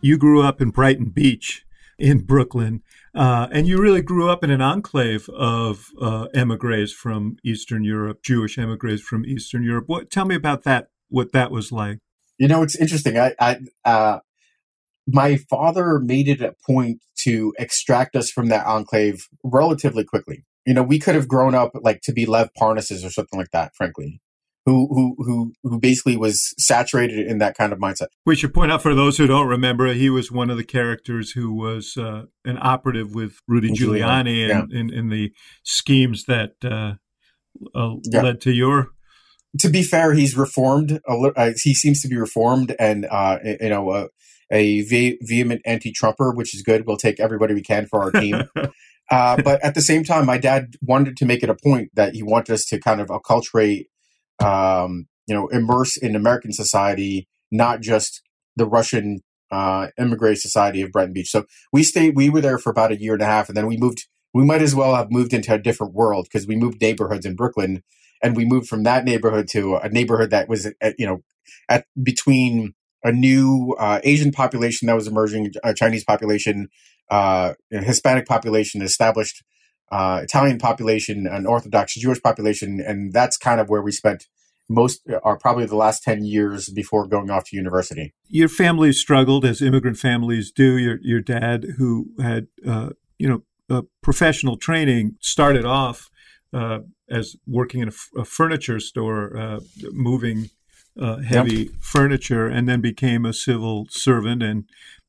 you 0.00 0.16
grew 0.16 0.42
up 0.42 0.60
in 0.60 0.70
Brighton 0.70 1.06
Beach 1.06 1.66
in 2.00 2.20
Brooklyn, 2.20 2.82
uh, 3.14 3.48
and 3.52 3.66
you 3.66 3.78
really 3.78 4.02
grew 4.02 4.30
up 4.30 4.42
in 4.42 4.50
an 4.50 4.60
enclave 4.60 5.28
of 5.30 5.86
uh, 6.00 6.26
emigres 6.34 6.92
from 6.92 7.36
Eastern 7.44 7.84
Europe, 7.84 8.22
Jewish 8.22 8.58
emigres 8.58 9.02
from 9.02 9.24
Eastern 9.24 9.62
Europe. 9.62 9.84
What? 9.86 10.10
Tell 10.10 10.24
me 10.24 10.34
about 10.34 10.64
that. 10.64 10.88
What 11.08 11.32
that 11.32 11.50
was 11.50 11.72
like. 11.72 11.98
You 12.38 12.48
know, 12.48 12.62
it's 12.62 12.76
interesting. 12.76 13.18
I, 13.18 13.34
I 13.38 13.58
uh, 13.84 14.18
my 15.06 15.36
father 15.36 15.98
made 15.98 16.28
it 16.28 16.40
a 16.40 16.54
point 16.66 17.00
to 17.24 17.52
extract 17.58 18.16
us 18.16 18.30
from 18.30 18.48
that 18.48 18.66
enclave 18.66 19.26
relatively 19.44 20.04
quickly. 20.04 20.44
You 20.66 20.74
know, 20.74 20.82
we 20.82 20.98
could 20.98 21.14
have 21.14 21.28
grown 21.28 21.54
up 21.54 21.72
like 21.82 22.00
to 22.02 22.12
be 22.12 22.26
Lev 22.26 22.50
Parnases 22.54 23.04
or 23.04 23.10
something 23.10 23.38
like 23.38 23.50
that, 23.52 23.72
frankly. 23.74 24.20
Who, 24.66 24.88
who 24.94 25.16
who 25.24 25.52
who 25.64 25.80
basically 25.80 26.18
was 26.18 26.54
saturated 26.58 27.26
in 27.26 27.38
that 27.38 27.56
kind 27.56 27.72
of 27.72 27.78
mindset. 27.78 28.08
We 28.26 28.36
should 28.36 28.52
point 28.52 28.70
out 28.70 28.82
for 28.82 28.94
those 28.94 29.16
who 29.16 29.26
don't 29.26 29.46
remember, 29.46 29.94
he 29.94 30.10
was 30.10 30.30
one 30.30 30.50
of 30.50 30.58
the 30.58 30.64
characters 30.64 31.30
who 31.30 31.54
was 31.54 31.96
uh, 31.96 32.24
an 32.44 32.58
operative 32.60 33.14
with 33.14 33.38
Rudy 33.48 33.70
Giuliani 33.70 34.48
yeah. 34.48 34.64
in, 34.64 34.76
in, 34.76 34.92
in, 34.92 35.08
the 35.08 35.32
schemes 35.62 36.24
that 36.26 36.52
uh, 36.62 36.96
uh, 37.74 37.96
yeah. 38.04 38.20
led 38.20 38.42
to 38.42 38.52
your 38.52 38.90
to 39.58 39.68
be 39.68 39.82
fair, 39.82 40.14
he's 40.14 40.36
reformed. 40.36 41.00
Uh, 41.08 41.50
he 41.62 41.74
seems 41.74 42.00
to 42.02 42.08
be 42.08 42.16
reformed, 42.16 42.74
and 42.78 43.06
uh, 43.10 43.38
you 43.42 43.68
know, 43.68 43.90
uh, 43.90 44.06
a 44.50 44.82
ve- 44.82 45.18
vehement 45.22 45.62
anti-Trumper, 45.64 46.32
which 46.32 46.54
is 46.54 46.62
good. 46.62 46.86
We'll 46.86 46.96
take 46.96 47.20
everybody 47.20 47.54
we 47.54 47.62
can 47.62 47.86
for 47.86 48.02
our 48.02 48.10
team. 48.10 48.42
uh, 49.10 49.42
but 49.42 49.62
at 49.64 49.74
the 49.74 49.82
same 49.82 50.04
time, 50.04 50.26
my 50.26 50.38
dad 50.38 50.74
wanted 50.80 51.16
to 51.18 51.26
make 51.26 51.42
it 51.42 51.50
a 51.50 51.54
point 51.54 51.90
that 51.94 52.14
he 52.14 52.22
wanted 52.22 52.52
us 52.52 52.64
to 52.66 52.78
kind 52.78 53.00
of 53.00 53.08
acculturate, 53.08 53.86
um, 54.40 55.06
you 55.26 55.34
know, 55.34 55.48
immerse 55.48 55.96
in 55.96 56.16
American 56.16 56.52
society, 56.52 57.28
not 57.50 57.80
just 57.80 58.22
the 58.56 58.66
Russian 58.66 59.20
uh, 59.50 59.88
immigrant 59.98 60.38
society 60.38 60.82
of 60.82 60.92
Brighton 60.92 61.12
Beach. 61.12 61.30
So 61.30 61.46
we 61.72 61.82
stayed. 61.82 62.16
We 62.16 62.30
were 62.30 62.40
there 62.40 62.58
for 62.58 62.70
about 62.70 62.92
a 62.92 63.00
year 63.00 63.14
and 63.14 63.22
a 63.22 63.26
half, 63.26 63.48
and 63.48 63.56
then 63.56 63.66
we 63.66 63.76
moved. 63.76 64.06
We 64.32 64.44
might 64.44 64.62
as 64.62 64.74
well 64.74 64.94
have 64.94 65.10
moved 65.10 65.32
into 65.32 65.52
a 65.52 65.58
different 65.58 65.92
world 65.92 66.26
because 66.30 66.46
we 66.46 66.54
moved 66.54 66.80
neighborhoods 66.80 67.26
in 67.26 67.34
Brooklyn, 67.34 67.82
and 68.22 68.36
we 68.36 68.44
moved 68.44 68.68
from 68.68 68.84
that 68.84 69.04
neighborhood 69.04 69.48
to 69.48 69.76
a 69.76 69.88
neighborhood 69.88 70.30
that 70.30 70.48
was, 70.48 70.70
at, 70.80 70.94
you 70.98 71.06
know, 71.06 71.22
at 71.68 71.86
between 72.00 72.74
a 73.02 73.10
new 73.10 73.74
uh, 73.78 74.00
Asian 74.04 74.30
population 74.30 74.86
that 74.86 74.94
was 74.94 75.08
emerging, 75.08 75.52
a 75.64 75.74
Chinese 75.74 76.04
population, 76.04 76.68
uh, 77.10 77.54
Hispanic 77.70 78.26
population, 78.26 78.82
established 78.82 79.42
uh, 79.90 80.20
Italian 80.22 80.58
population, 80.58 81.26
an 81.26 81.46
Orthodox 81.46 81.94
Jewish 81.94 82.22
population, 82.22 82.82
and 82.84 83.12
that's 83.12 83.36
kind 83.36 83.60
of 83.60 83.68
where 83.68 83.82
we 83.82 83.92
spent 83.92 84.26
most 84.68 85.02
are 85.24 85.36
probably 85.36 85.66
the 85.66 85.76
last 85.76 86.04
10 86.04 86.24
years 86.24 86.68
before 86.68 87.06
going 87.06 87.28
off 87.28 87.44
to 87.44 87.56
university. 87.56 88.14
Your 88.28 88.48
family 88.48 88.92
struggled 88.92 89.44
as 89.44 89.60
immigrant 89.60 89.98
families 89.98 90.52
do. 90.52 90.78
Your, 90.78 90.98
your 91.02 91.20
dad, 91.20 91.66
who 91.76 92.10
had, 92.22 92.46
uh, 92.66 92.90
you 93.18 93.28
know, 93.68 93.88
professional 94.00 94.56
training, 94.56 95.16
started 95.20 95.64
off 95.64 96.08
uh, 96.52 96.80
as 97.08 97.36
working 97.46 97.80
in 97.80 97.88
a, 97.88 97.92
f- 97.92 98.10
a 98.16 98.24
furniture 98.24 98.80
store, 98.80 99.36
uh, 99.36 99.60
moving 99.92 100.50
uh, 101.00 101.18
heavy 101.18 101.64
yep. 101.64 101.68
furniture, 101.80 102.46
and 102.46 102.68
then 102.68 102.80
became 102.80 103.24
a 103.24 103.32
civil 103.32 103.86
servant 103.90 104.42
and 104.42 104.64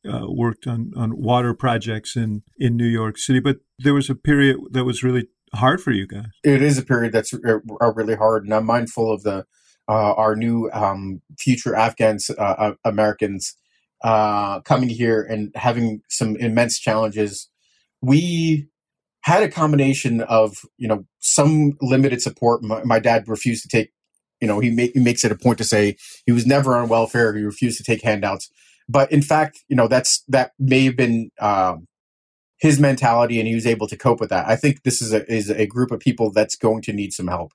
uh, 0.07 0.25
worked 0.27 0.67
on, 0.67 0.91
on 0.95 1.21
water 1.21 1.53
projects 1.53 2.15
in, 2.15 2.43
in 2.57 2.75
New 2.75 2.87
York 2.87 3.17
City. 3.17 3.39
But 3.39 3.57
there 3.79 3.93
was 3.93 4.09
a 4.09 4.15
period 4.15 4.57
that 4.71 4.85
was 4.85 5.03
really 5.03 5.27
hard 5.53 5.81
for 5.81 5.91
you 5.91 6.07
guys. 6.07 6.29
It 6.43 6.61
is 6.61 6.77
a 6.77 6.83
period 6.83 7.13
that's 7.13 7.33
uh, 7.33 7.59
really 7.93 8.15
hard, 8.15 8.45
and 8.45 8.53
I'm 8.53 8.65
mindful 8.65 9.11
of 9.11 9.23
the 9.23 9.45
uh, 9.87 10.13
our 10.13 10.35
new 10.35 10.69
um, 10.71 11.21
future 11.37 11.75
Afghans 11.75 12.29
uh, 12.29 12.33
uh, 12.41 12.73
Americans 12.85 13.55
coming 14.03 14.89
here 14.89 15.21
and 15.21 15.51
having 15.55 16.01
some 16.09 16.35
immense 16.37 16.79
challenges. 16.79 17.49
We 18.01 18.67
had 19.21 19.43
a 19.43 19.49
combination 19.49 20.21
of 20.21 20.57
you 20.77 20.87
know 20.87 21.05
some 21.19 21.73
limited 21.81 22.21
support. 22.21 22.63
My, 22.63 22.83
my 22.83 22.99
dad 22.99 23.27
refused 23.27 23.63
to 23.63 23.69
take 23.69 23.91
you 24.41 24.47
know, 24.47 24.59
he, 24.59 24.91
he 24.93 24.99
makes 24.99 25.23
it 25.23 25.31
a 25.31 25.35
point 25.35 25.59
to 25.59 25.63
say 25.63 25.95
he 26.25 26.31
was 26.31 26.45
never 26.45 26.75
on 26.75 26.89
welfare. 26.89 27.33
He 27.35 27.43
refused 27.43 27.77
to 27.77 27.83
take 27.83 28.01
handouts. 28.01 28.49
But 28.91 29.11
in 29.11 29.21
fact, 29.21 29.63
you 29.69 29.75
know, 29.75 29.87
that's 29.87 30.23
that 30.27 30.51
may 30.59 30.83
have 30.85 30.97
been 30.97 31.31
um, 31.39 31.87
his 32.59 32.79
mentality, 32.79 33.39
and 33.39 33.47
he 33.47 33.55
was 33.55 33.65
able 33.65 33.87
to 33.87 33.97
cope 33.97 34.19
with 34.19 34.29
that. 34.29 34.47
I 34.47 34.55
think 34.57 34.83
this 34.83 35.01
is 35.01 35.13
a 35.13 35.29
is 35.31 35.49
a 35.49 35.65
group 35.65 35.91
of 35.91 35.99
people 35.99 36.31
that's 36.31 36.55
going 36.55 36.81
to 36.83 36.93
need 36.93 37.13
some 37.13 37.27
help. 37.27 37.53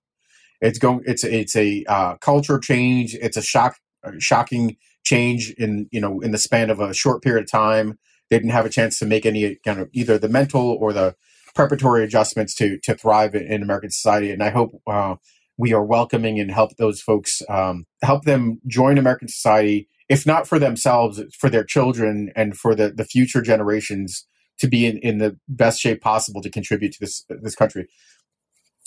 It's 0.61 0.79
going. 0.79 1.03
It's 1.05 1.25
it's 1.25 1.55
a 1.55 1.85
uh, 1.87 2.17
culture 2.17 2.59
change. 2.59 3.15
It's 3.21 3.37
a 3.37 3.43
shock, 3.43 3.77
shocking 4.19 4.77
change 5.05 5.51
in 5.59 5.89
you 5.93 6.01
know 6.01 6.21
in 6.21 6.33
the 6.33 6.39
span 6.39 6.71
of 6.71 6.81
a 6.81 6.95
short 6.95 7.23
period 7.23 7.45
of 7.45 7.51
time. 7.51 7.99
They 8.31 8.39
didn't 8.39 8.51
have 8.51 8.67
a 8.67 8.71
chance 8.71 8.99
to 9.01 9.07
make 9.07 9.27
any 9.27 9.57
kind 9.65 9.81
of 9.81 9.91
either 9.93 10.19
the 10.19 10.29
mental 10.29 10.77
or 10.81 10.93
the 10.93 11.15
preparatory 11.55 12.03
adjustments 12.03 12.55
to 12.55 12.79
to 12.85 12.95
thrive 12.95 13.35
in, 13.35 13.43
in 13.43 13.63
American 13.63 13.91
society. 13.91 14.31
And 14.31 14.43
I 14.43 14.51
hope 14.51 14.71
uh, 14.87 15.17
we 15.59 15.73
are 15.73 15.85
welcoming 15.85 16.41
and 16.41 16.51
help 16.51 16.77
those 16.77 17.01
folks 17.01 17.43
um, 17.49 17.85
help 18.03 18.25
them 18.25 18.61
join 18.67 18.99
American 18.99 19.29
society, 19.29 19.89
if 20.09 20.27
not 20.27 20.47
for 20.47 20.59
themselves, 20.59 21.23
for 21.39 21.51
their 21.51 21.65
children 21.65 22.33
and 22.37 22.57
for 22.57 22.75
the, 22.75 22.91
the 22.91 23.05
future 23.05 23.43
generations 23.43 24.27
to 24.59 24.69
be 24.69 24.87
in, 24.87 24.99
in 24.99 25.19
the 25.19 25.37
best 25.49 25.81
shape 25.81 26.01
possible 26.01 26.41
to 26.43 26.51
contribute 26.51 26.93
to 26.93 27.01
this 27.01 27.25
this 27.29 27.55
country. 27.55 27.89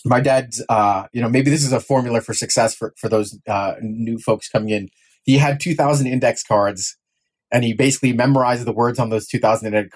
My 0.06 0.22
dad's, 0.22 0.64
uh, 0.70 1.08
you 1.12 1.22
know, 1.22 1.30
maybe 1.30 1.50
this 1.50 1.66
is 1.66 1.74
a 1.74 1.80
formula 1.80 2.22
for 2.22 2.34
success 2.34 2.74
for 2.74 2.94
for 2.98 3.10
those 3.10 3.38
uh, 3.48 3.76
new 3.82 4.18
folks 4.18 4.50
coming 4.50 4.70
in. 4.70 4.90
He 5.24 5.38
had 5.38 5.60
2,000 5.60 6.08
index 6.08 6.42
cards, 6.42 6.98
and 7.52 7.64
he 7.64 7.74
basically 7.74 8.14
memorized 8.14 8.66
the 8.66 8.72
words 8.72 8.98
on 8.98 9.10
those 9.10 9.28
2,000 9.28 9.92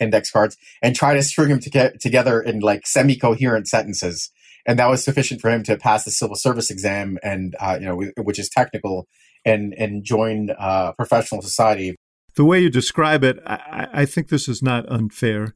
index 0.00 0.30
cards 0.30 0.56
and 0.82 0.96
tried 0.96 1.14
to 1.14 1.22
string 1.22 1.48
them 1.48 1.60
to 1.60 1.70
get 1.70 2.00
together 2.00 2.40
in 2.40 2.60
like 2.60 2.86
semi 2.86 3.16
coherent 3.16 3.68
sentences 3.68 4.30
and 4.66 4.78
that 4.78 4.88
was 4.88 5.04
sufficient 5.04 5.40
for 5.40 5.50
him 5.50 5.62
to 5.62 5.76
pass 5.76 6.04
the 6.04 6.10
civil 6.10 6.36
service 6.36 6.70
exam 6.70 7.18
and 7.22 7.54
uh, 7.60 7.76
you 7.80 7.86
know 7.86 7.96
which 8.22 8.38
is 8.38 8.48
technical 8.48 9.06
and 9.44 9.74
and 9.74 10.04
join 10.04 10.50
uh, 10.58 10.92
professional 10.92 11.42
society 11.42 11.96
the 12.36 12.44
way 12.44 12.60
you 12.60 12.70
describe 12.70 13.22
it 13.22 13.38
I, 13.46 13.88
I, 13.92 14.04
think 14.06 14.28
this 14.28 14.48
is 14.48 14.62
not 14.62 14.90
unfair 14.90 15.54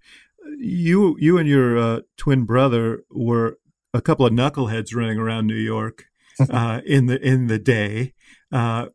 you 0.59 1.17
you 1.19 1.39
and 1.39 1.49
your 1.49 1.79
uh, 1.79 2.01
twin 2.17 2.45
brother 2.45 3.03
were 3.11 3.59
a 3.93 4.01
couple 4.01 4.27
of 4.27 4.33
knuckleheads 4.33 4.95
running 4.95 5.19
around 5.19 5.47
new 5.47 5.55
york 5.55 6.05
uh, 6.51 6.81
in 6.87 7.07
the 7.07 7.21
in 7.21 7.47
the 7.47 7.59
day 7.59 8.15
uh, 8.53 8.87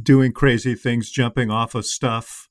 doing 0.00 0.32
crazy 0.32 0.74
things 0.74 1.10
jumping 1.10 1.50
off 1.50 1.74
of 1.74 1.86
stuff 1.86 2.48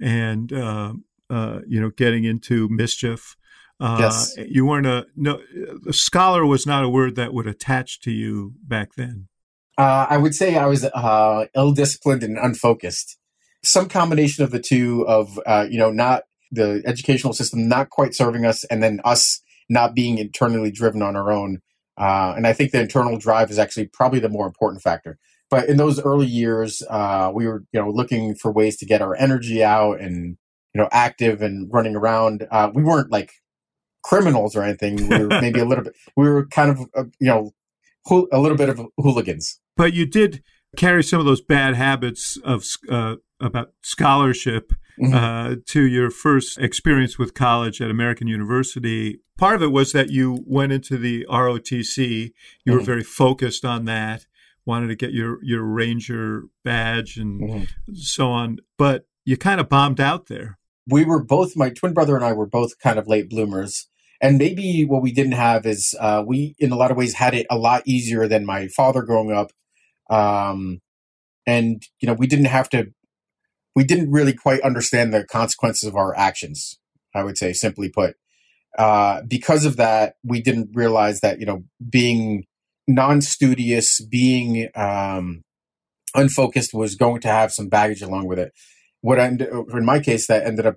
and 0.00 0.52
uh, 0.52 0.92
you 1.28 1.80
know 1.80 1.90
getting 1.90 2.24
into 2.24 2.68
mischief 2.68 3.36
uh, 3.80 3.96
yes. 3.98 4.36
You 4.36 4.66
weren't 4.66 4.86
a 4.86 5.06
no. 5.16 5.40
A 5.88 5.92
scholar 5.92 6.44
was 6.44 6.66
not 6.66 6.84
a 6.84 6.88
word 6.88 7.16
that 7.16 7.32
would 7.32 7.46
attach 7.46 8.00
to 8.00 8.10
you 8.10 8.52
back 8.62 8.94
then. 8.94 9.28
Uh, 9.80 10.06
I 10.10 10.18
would 10.18 10.34
say 10.34 10.58
I 10.58 10.66
was 10.66 10.84
uh, 10.84 11.46
ill-disciplined 11.56 12.22
and 12.22 12.36
unfocused. 12.36 13.16
Some 13.64 13.88
combination 13.88 14.44
of 14.44 14.50
the 14.50 14.60
two 14.60 15.06
of 15.08 15.40
uh, 15.46 15.66
you 15.70 15.78
know 15.78 15.90
not 15.90 16.24
the 16.52 16.82
educational 16.84 17.32
system 17.32 17.66
not 17.66 17.88
quite 17.88 18.14
serving 18.14 18.44
us, 18.44 18.62
and 18.64 18.82
then 18.82 19.00
us 19.06 19.40
not 19.70 19.94
being 19.94 20.18
internally 20.18 20.70
driven 20.70 21.00
on 21.00 21.16
our 21.16 21.32
own. 21.32 21.60
Uh, 21.96 22.34
and 22.36 22.46
I 22.46 22.52
think 22.52 22.72
the 22.72 22.80
internal 22.80 23.16
drive 23.16 23.50
is 23.50 23.58
actually 23.58 23.86
probably 23.86 24.20
the 24.20 24.28
more 24.28 24.46
important 24.46 24.82
factor. 24.82 25.16
But 25.48 25.70
in 25.70 25.78
those 25.78 25.98
early 25.98 26.26
years, 26.26 26.82
uh, 26.90 27.30
we 27.34 27.46
were 27.46 27.64
you 27.72 27.80
know 27.80 27.88
looking 27.88 28.34
for 28.34 28.52
ways 28.52 28.76
to 28.78 28.86
get 28.86 29.00
our 29.00 29.14
energy 29.14 29.64
out 29.64 29.98
and 29.98 30.36
you 30.74 30.80
know 30.82 30.90
active 30.92 31.40
and 31.40 31.72
running 31.72 31.96
around. 31.96 32.46
we 32.74 32.82
weren't 32.82 33.10
like 33.10 33.32
criminals 34.02 34.54
or 34.54 34.62
anything. 34.62 35.08
We 35.08 35.24
were 35.24 35.28
maybe 35.40 35.60
a 35.60 35.64
little 35.64 35.84
bit. 35.84 35.96
We 36.18 36.28
were 36.28 36.46
kind 36.48 36.70
of 36.70 36.80
uh, 36.94 37.04
you 37.18 37.28
know 37.28 37.54
a 38.32 38.38
little 38.38 38.56
bit 38.56 38.68
of 38.68 38.80
hooligans. 38.98 39.58
But 39.80 39.94
you 39.94 40.04
did 40.04 40.42
carry 40.76 41.02
some 41.02 41.20
of 41.20 41.24
those 41.24 41.40
bad 41.40 41.74
habits 41.74 42.36
of 42.44 42.66
uh, 42.90 43.16
about 43.40 43.72
scholarship 43.80 44.74
mm-hmm. 45.00 45.14
uh, 45.14 45.54
to 45.68 45.86
your 45.86 46.10
first 46.10 46.58
experience 46.58 47.18
with 47.18 47.32
college 47.32 47.80
at 47.80 47.90
American 47.90 48.28
University. 48.28 49.20
Part 49.38 49.54
of 49.54 49.62
it 49.62 49.72
was 49.72 49.92
that 49.92 50.10
you 50.10 50.44
went 50.46 50.72
into 50.72 50.98
the 50.98 51.26
ROTC. 51.30 51.96
You 51.96 52.28
mm-hmm. 52.28 52.72
were 52.74 52.84
very 52.84 53.02
focused 53.02 53.64
on 53.64 53.86
that. 53.86 54.26
Wanted 54.66 54.88
to 54.88 54.96
get 54.96 55.14
your 55.14 55.42
your 55.42 55.62
ranger 55.62 56.42
badge 56.62 57.16
and 57.16 57.40
mm-hmm. 57.40 57.94
so 57.94 58.28
on, 58.28 58.58
but 58.76 59.06
you 59.24 59.38
kind 59.38 59.62
of 59.62 59.70
bombed 59.70 59.98
out 59.98 60.26
there. 60.26 60.58
We 60.90 61.06
were 61.06 61.24
both 61.24 61.56
my 61.56 61.70
twin 61.70 61.94
brother 61.94 62.16
and 62.16 62.24
I 62.24 62.34
were 62.34 62.44
both 62.46 62.78
kind 62.80 62.98
of 62.98 63.08
late 63.08 63.30
bloomers 63.30 63.88
and 64.20 64.36
maybe 64.36 64.84
what 64.84 65.00
we 65.02 65.12
didn't 65.12 65.32
have 65.32 65.64
is 65.64 65.94
uh, 65.98 66.22
we, 66.26 66.54
in 66.58 66.72
a 66.72 66.76
lot 66.76 66.90
of 66.90 66.96
ways, 66.96 67.14
had 67.14 67.32
it 67.32 67.46
a 67.48 67.56
lot 67.56 67.82
easier 67.86 68.28
than 68.28 68.44
my 68.44 68.68
father 68.68 69.02
growing 69.02 69.32
up. 69.32 69.50
Um, 70.10 70.80
and, 71.46 71.82
you 72.00 72.06
know, 72.06 72.14
we 72.14 72.26
didn't 72.26 72.46
have 72.46 72.68
to, 72.70 72.92
we 73.74 73.84
didn't 73.84 74.10
really 74.10 74.32
quite 74.32 74.60
understand 74.60 75.14
the 75.14 75.24
consequences 75.24 75.88
of 75.88 75.96
our 75.96 76.16
actions, 76.16 76.78
I 77.14 77.24
would 77.24 77.38
say, 77.38 77.52
simply 77.52 77.88
put. 77.88 78.16
Uh, 78.78 79.22
because 79.26 79.64
of 79.64 79.76
that, 79.76 80.14
we 80.24 80.40
didn't 80.40 80.70
realize 80.74 81.20
that, 81.20 81.40
you 81.40 81.46
know, 81.46 81.64
being 81.88 82.44
non 82.86 83.20
studious, 83.20 84.00
being 84.00 84.68
um, 84.74 85.42
unfocused 86.14 86.74
was 86.74 86.94
going 86.94 87.20
to 87.22 87.28
have 87.28 87.52
some 87.52 87.68
baggage 87.68 88.02
along 88.02 88.26
with 88.26 88.38
it. 88.38 88.52
what 89.00 89.18
ended, 89.18 89.48
in 89.50 89.84
my 89.84 90.00
case, 90.00 90.26
that 90.26 90.46
ended 90.46 90.66
up, 90.66 90.76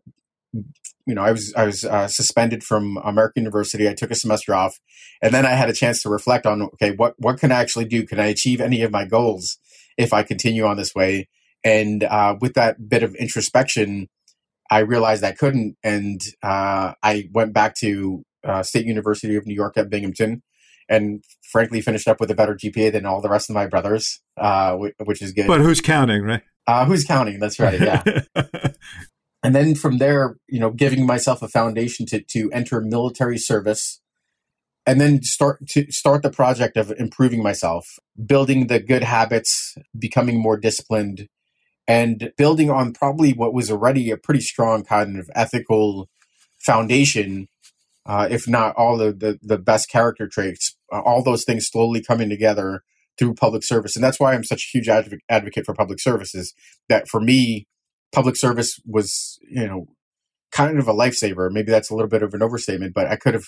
you 1.06 1.14
know, 1.14 1.22
I 1.22 1.32
was 1.32 1.54
I 1.56 1.66
was 1.66 1.84
uh, 1.84 2.08
suspended 2.08 2.64
from 2.64 2.98
American 3.04 3.44
University. 3.44 3.90
I 3.90 3.94
took 3.94 4.12
a 4.12 4.16
semester 4.16 4.54
off, 4.54 4.80
and 5.22 5.34
then 5.34 5.46
I 5.46 5.52
had 5.52 5.70
a 5.70 5.74
chance 5.74 6.02
to 6.04 6.10
reflect 6.10 6.46
on, 6.46 6.62
okay, 6.62 6.92
what 6.92 7.16
what 7.18 7.40
can 7.40 7.52
I 7.52 7.60
actually 7.60 7.86
do? 7.86 8.06
Can 8.06 8.20
I 8.20 8.28
achieve 8.28 8.62
any 8.62 8.82
of 8.82 8.92
my 8.92 9.06
goals 9.06 9.58
if 9.98 10.14
I 10.14 10.24
continue 10.24 10.66
on 10.66 10.78
this 10.78 10.96
way? 10.96 11.28
And 11.64 12.04
uh, 12.04 12.36
with 12.40 12.54
that 12.54 12.90
bit 12.90 13.04
of 13.04 13.16
introspection, 13.16 14.10
I 14.70 14.80
realized 14.80 15.24
I 15.24 15.34
couldn't, 15.34 15.78
and 15.84 16.22
uh, 16.42 16.94
I 17.04 17.30
went 17.32 17.54
back 17.54 17.76
to 17.76 18.24
uh, 18.44 18.64
State 18.64 18.86
University 18.86 19.36
of 19.36 19.46
New 19.46 19.56
York 19.56 19.78
at 19.78 19.90
Binghamton, 19.90 20.42
and 20.88 21.24
frankly 21.52 21.82
finished 21.82 22.08
up 22.08 22.20
with 22.20 22.32
a 22.32 22.36
better 22.36 22.56
GPA 22.56 22.94
than 22.94 23.06
all 23.06 23.22
the 23.22 23.30
rest 23.30 23.50
of 23.50 23.56
my 23.56 23.66
brothers, 23.66 24.22
uh, 24.38 24.76
which 24.76 25.22
is 25.22 25.34
good. 25.34 25.48
But 25.48 25.62
who's 25.62 25.82
counting, 25.82 26.24
right? 26.24 26.42
Uh, 26.66 26.86
who's 26.86 27.04
counting? 27.04 27.40
That's 27.40 27.60
right. 27.60 27.80
Yeah. 27.80 28.22
and 29.44 29.54
then 29.56 29.76
from 29.76 29.98
there, 29.98 30.38
you 30.48 30.60
know, 30.60 30.72
giving 30.72 31.06
myself 31.06 31.42
a 31.42 31.48
foundation 31.48 32.06
to 32.08 32.22
to 32.30 32.52
enter 32.52 32.82
military 32.82 33.38
service, 33.38 34.02
and 34.86 35.00
then 35.02 35.22
start 35.24 35.68
to 35.70 35.92
start 35.92 36.24
the 36.24 36.32
project 36.32 36.78
of 36.78 36.92
improving 36.98 37.44
myself, 37.44 37.86
building 38.26 38.68
the 38.68 38.80
good 38.80 39.04
habits, 39.04 39.76
becoming 39.98 40.42
more 40.42 40.58
disciplined, 40.58 41.28
and 41.88 42.32
building 42.38 42.70
on 42.70 42.94
probably 42.94 43.34
what 43.34 43.54
was 43.54 43.70
already 43.70 44.12
a 44.12 44.18
pretty 44.18 44.42
strong 44.42 44.84
kind 44.84 45.20
of 45.20 45.30
ethical 45.36 46.10
foundation 46.60 47.48
uh, 48.06 48.28
if 48.30 48.48
not 48.48 48.76
all 48.76 48.98
the, 48.98 49.14
the, 49.14 49.40
the 49.42 49.58
best 49.58 49.90
character 49.90 50.28
traits, 50.28 50.76
uh, 50.92 51.00
all 51.02 51.24
those 51.24 51.46
things 51.46 51.68
slowly 51.68 52.02
coming 52.02 52.30
together 52.30 52.84
through 53.18 53.34
public 53.34 53.64
service. 53.64 53.96
And 53.96 54.04
that's 54.04 54.20
why 54.20 54.34
I'm 54.34 54.44
such 54.44 54.64
a 54.64 54.78
huge 54.78 54.90
adv- 54.90 55.20
advocate 55.30 55.66
for 55.66 55.74
public 55.74 56.02
services. 56.02 56.54
That 56.90 57.08
for 57.08 57.22
me, 57.22 57.68
public 58.14 58.38
service 58.38 58.80
was, 58.86 59.40
you 59.50 59.68
know, 59.68 59.88
kind 60.52 60.80
of 60.80 60.88
a 60.88 60.94
lifesaver. 60.94 61.52
Maybe 61.52 61.72
that's 61.72 61.90
a 61.90 61.96
little 61.96 62.10
bit 62.10 62.24
of 62.24 62.34
an 62.34 62.44
overstatement, 62.44 62.94
but 62.94 63.08
I 63.08 63.16
could 63.16 63.34
have, 63.34 63.46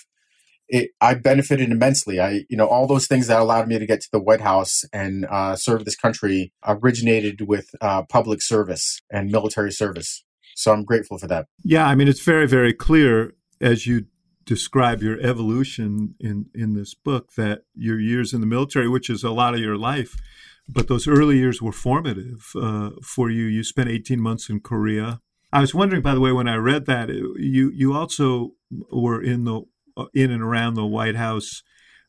it, 0.67 0.89
I 0.99 1.13
benefited 1.13 1.69
immensely. 1.69 2.19
I, 2.19 2.45
you 2.49 2.57
know, 2.57 2.67
all 2.67 2.87
those 2.87 3.07
things 3.07 3.27
that 3.27 3.39
allowed 3.39 3.67
me 3.67 3.77
to 3.77 3.85
get 3.85 4.01
to 4.01 4.09
the 4.11 4.19
White 4.19 4.41
House 4.41 4.83
and 4.91 5.25
uh, 5.29 5.55
serve 5.55 5.85
this 5.85 5.95
country 5.95 6.51
originated 6.65 7.47
with 7.47 7.67
uh, 7.79 8.03
public 8.03 8.41
service 8.41 8.99
and 9.11 9.31
military 9.31 9.71
service. 9.71 10.23
So 10.55 10.73
I'm 10.73 10.83
grateful 10.83 11.17
for 11.19 11.27
that. 11.27 11.45
Yeah, 11.63 11.85
I 11.85 11.95
mean, 11.95 12.07
it's 12.07 12.23
very, 12.23 12.47
very 12.47 12.73
clear 12.73 13.35
as 13.61 13.85
you 13.85 14.07
describe 14.45 15.01
your 15.01 15.19
evolution 15.21 16.15
in 16.19 16.45
in 16.53 16.73
this 16.75 16.93
book 16.93 17.33
that 17.35 17.63
your 17.73 17.99
years 17.99 18.33
in 18.33 18.41
the 18.41 18.47
military, 18.47 18.87
which 18.87 19.09
is 19.09 19.23
a 19.23 19.31
lot 19.31 19.53
of 19.55 19.59
your 19.59 19.77
life, 19.77 20.15
but 20.67 20.87
those 20.87 21.07
early 21.07 21.37
years 21.37 21.61
were 21.61 21.71
formative 21.71 22.51
uh, 22.59 22.91
for 23.03 23.29
you. 23.29 23.45
You 23.45 23.63
spent 23.63 23.89
18 23.89 24.19
months 24.19 24.49
in 24.49 24.59
Korea. 24.59 25.21
I 25.51 25.61
was 25.61 25.73
wondering, 25.73 26.01
by 26.01 26.13
the 26.13 26.19
way, 26.19 26.31
when 26.31 26.47
I 26.47 26.55
read 26.55 26.85
that, 26.85 27.09
you 27.09 27.71
you 27.73 27.93
also 27.93 28.51
were 28.91 29.21
in 29.21 29.45
the 29.45 29.61
uh, 29.95 30.05
in 30.13 30.31
and 30.31 30.43
around 30.43 30.73
the 30.73 30.85
White 30.85 31.15
House 31.15 31.63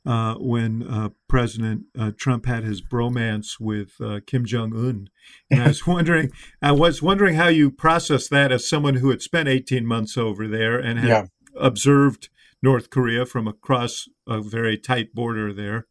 uh, 0.05 0.35
when 0.35 0.83
uh, 0.83 1.11
President 1.29 1.85
uh, 1.99 2.13
Trump 2.17 2.47
had 2.47 2.65
his 2.65 2.83
bromance 2.83 3.61
with 3.61 3.93
uh, 4.01 4.21
Kim 4.27 4.45
Jong 4.45 4.73
Un, 4.75 5.09
and 5.51 5.63
I 5.63 5.69
was 5.69 5.87
wondering, 5.87 6.31
I 6.61 6.73
was 6.73 7.03
wondering 7.03 7.37
how 7.37 7.49
you 7.49 7.71
processed 7.71 8.31
that 8.31 8.51
as 8.51 8.69
someone 8.69 8.97
who 8.97 9.11
had 9.11 9.23
spent 9.23 9.49
18 9.49 9.87
months 9.87 10.17
over 10.17 10.49
there 10.49 10.79
and 10.79 10.99
had 10.99 11.09
yeah 11.09 11.27
observed 11.59 12.29
North 12.63 12.91
Korea 12.91 13.27
from 13.27 13.47
across 13.49 14.09
a 14.27 14.41
very 14.41 14.79
tight 14.79 15.15
border 15.15 15.53
there. 15.53 15.87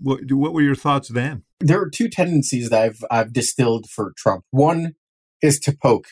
What, 0.00 0.20
what 0.30 0.52
were 0.52 0.62
your 0.62 0.74
thoughts 0.74 1.08
then? 1.08 1.44
There 1.60 1.80
are 1.80 1.90
two 1.90 2.08
tendencies 2.08 2.70
that 2.70 2.82
I've, 2.82 3.04
I've 3.10 3.32
distilled 3.32 3.88
for 3.90 4.12
Trump. 4.16 4.44
One 4.50 4.94
is 5.42 5.58
to 5.60 5.76
poke, 5.76 6.08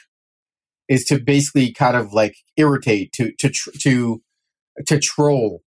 is 0.89 1.05
to 1.07 1.19
basically 1.19 1.73
kind 1.73 1.97
of 1.97 2.13
like 2.13 2.37
irritate, 2.57 3.13
to 3.15 3.33
to 3.39 3.51
to 3.81 4.23
to 4.87 4.99
troll. 4.99 5.63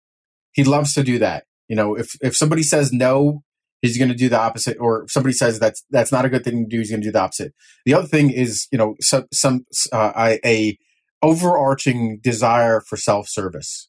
He 0.52 0.64
loves 0.64 0.94
to 0.94 1.02
do 1.02 1.18
that. 1.18 1.44
You 1.68 1.76
know, 1.76 1.94
if 1.94 2.16
if 2.20 2.36
somebody 2.36 2.62
says 2.62 2.92
no, 2.92 3.42
he's 3.82 3.98
going 3.98 4.10
to 4.10 4.16
do 4.16 4.28
the 4.28 4.40
opposite, 4.40 4.76
or 4.80 5.04
if 5.04 5.10
somebody 5.10 5.32
says 5.32 5.58
that's 5.58 5.84
that's 5.90 6.12
not 6.12 6.24
a 6.24 6.28
good 6.28 6.44
thing 6.44 6.64
to 6.64 6.68
do, 6.68 6.78
he's 6.78 6.90
going 6.90 7.02
to 7.02 7.08
do 7.08 7.12
the 7.12 7.20
opposite. 7.20 7.54
The 7.84 7.94
other 7.94 8.08
thing 8.08 8.30
is, 8.30 8.66
you 8.72 8.78
know, 8.78 8.96
some 9.00 9.26
some 9.32 9.64
uh, 9.92 10.36
a 10.44 10.78
overarching 11.22 12.20
desire 12.22 12.80
for 12.80 12.96
self-service 12.96 13.88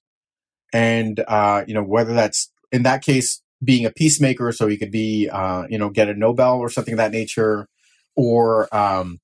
and 0.73 1.23
uh, 1.27 1.63
you 1.67 1.73
know 1.73 1.83
whether 1.83 2.13
that's 2.13 2.51
in 2.71 2.83
that 2.83 3.03
case 3.03 3.41
being 3.63 3.86
a 3.86 3.91
peacemaker 3.91 4.52
so 4.52 4.67
he 4.67 4.78
could 4.78 4.91
be 4.91 5.30
uh, 5.30 5.65
you 5.69 5.78
know 5.78 5.89
get 5.89 6.10
a 6.10 6.13
nobel 6.13 6.60
or 6.60 6.69
something 6.69 6.93
of 6.93 6.98
that 6.98 7.12
nature 7.12 7.67
or 8.15 8.74
um, 8.76 9.19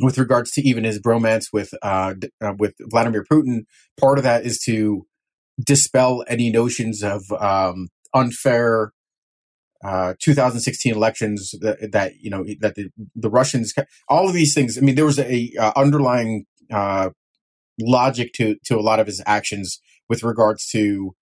with 0.00 0.18
regards 0.18 0.50
to 0.52 0.62
even 0.62 0.84
his 0.84 1.00
bromance 1.00 1.46
with 1.52 1.72
uh, 1.82 2.14
uh, 2.42 2.54
with 2.58 2.74
vladimir 2.80 3.24
putin 3.30 3.64
part 3.98 4.18
of 4.18 4.24
that 4.24 4.44
is 4.44 4.58
to 4.58 5.06
dispel 5.64 6.24
any 6.28 6.50
notions 6.50 7.02
of 7.02 7.22
um, 7.32 7.88
unfair 8.14 8.92
uh, 9.84 10.14
2016 10.20 10.92
elections 10.92 11.54
that, 11.60 11.92
that, 11.92 12.14
you 12.20 12.30
know 12.30 12.44
that 12.60 12.74
the, 12.74 12.88
the 13.14 13.30
Russians 13.30 13.72
all 14.08 14.26
of 14.26 14.34
these 14.34 14.54
things 14.54 14.76
I 14.76 14.80
mean 14.80 14.96
there 14.96 15.04
was 15.04 15.20
a 15.20 15.52
uh, 15.58 15.72
underlying 15.76 16.46
uh, 16.70 17.10
logic 17.80 18.32
to 18.34 18.56
to 18.64 18.76
a 18.76 18.82
lot 18.82 18.98
of 18.98 19.06
his 19.06 19.22
actions 19.24 19.80
with 20.08 20.22
regards 20.22 20.68
to 20.70 21.14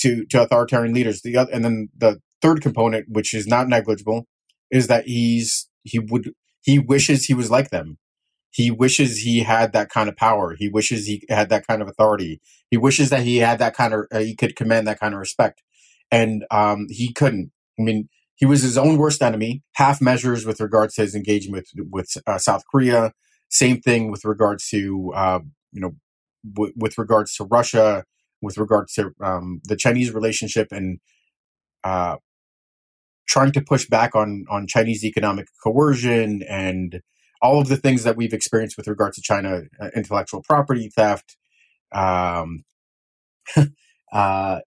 to 0.00 0.24
to 0.26 0.42
authoritarian 0.42 0.94
leaders. 0.94 1.22
The 1.22 1.36
other, 1.36 1.52
and 1.52 1.64
then 1.64 1.88
the 1.96 2.20
third 2.42 2.60
component, 2.60 3.06
which 3.08 3.34
is 3.34 3.46
not 3.46 3.68
negligible, 3.68 4.26
is 4.70 4.86
that 4.88 5.06
he's 5.06 5.68
he 5.82 5.98
would 5.98 6.32
he 6.62 6.78
wishes 6.78 7.24
he 7.24 7.34
was 7.34 7.50
like 7.50 7.70
them. 7.70 7.98
He 8.52 8.70
wishes 8.70 9.18
he 9.18 9.40
had 9.40 9.72
that 9.72 9.90
kind 9.90 10.08
of 10.08 10.16
power. 10.16 10.56
He 10.58 10.68
wishes 10.68 11.06
he 11.06 11.24
had 11.28 11.50
that 11.50 11.66
kind 11.66 11.82
of 11.82 11.88
authority. 11.88 12.40
He 12.70 12.76
wishes 12.76 13.10
that 13.10 13.22
he 13.22 13.38
had 13.38 13.58
that 13.60 13.74
kind 13.74 13.94
of 13.94 14.06
uh, 14.12 14.18
he 14.18 14.34
could 14.34 14.56
command 14.56 14.86
that 14.88 14.98
kind 14.98 15.14
of 15.14 15.20
respect, 15.20 15.62
and 16.10 16.44
um, 16.50 16.86
he 16.88 17.12
couldn't. 17.12 17.52
I 17.78 17.82
mean, 17.82 18.08
he 18.34 18.46
was 18.46 18.62
his 18.62 18.76
own 18.76 18.96
worst 18.96 19.22
enemy. 19.22 19.62
Half 19.74 20.00
measures 20.00 20.44
with 20.44 20.60
regards 20.60 20.94
to 20.94 21.02
his 21.02 21.14
engagement 21.14 21.68
with 21.76 21.86
with 21.90 22.16
uh, 22.26 22.38
South 22.38 22.64
Korea, 22.70 23.12
same 23.48 23.80
thing 23.80 24.10
with 24.10 24.24
regards 24.24 24.68
to 24.70 25.12
uh, 25.14 25.40
you 25.72 25.80
know 25.80 25.92
w- 26.52 26.72
with 26.76 26.98
regards 26.98 27.34
to 27.36 27.44
Russia, 27.44 28.04
with 28.42 28.58
regards 28.58 28.94
to 28.94 29.12
um, 29.20 29.60
the 29.64 29.76
Chinese 29.76 30.12
relationship, 30.12 30.68
and 30.70 31.00
uh, 31.84 32.16
trying 33.28 33.52
to 33.52 33.60
push 33.60 33.86
back 33.86 34.14
on 34.14 34.44
on 34.50 34.66
Chinese 34.66 35.04
economic 35.04 35.48
coercion 35.62 36.42
and 36.48 37.00
all 37.42 37.60
of 37.60 37.68
the 37.68 37.76
things 37.76 38.04
that 38.04 38.16
we've 38.16 38.34
experienced 38.34 38.76
with 38.76 38.86
regards 38.86 39.16
to 39.16 39.22
China, 39.22 39.62
uh, 39.80 39.88
intellectual 39.96 40.42
property 40.42 40.90
theft, 40.94 41.36
um, 41.92 42.64
uh, 44.12 44.60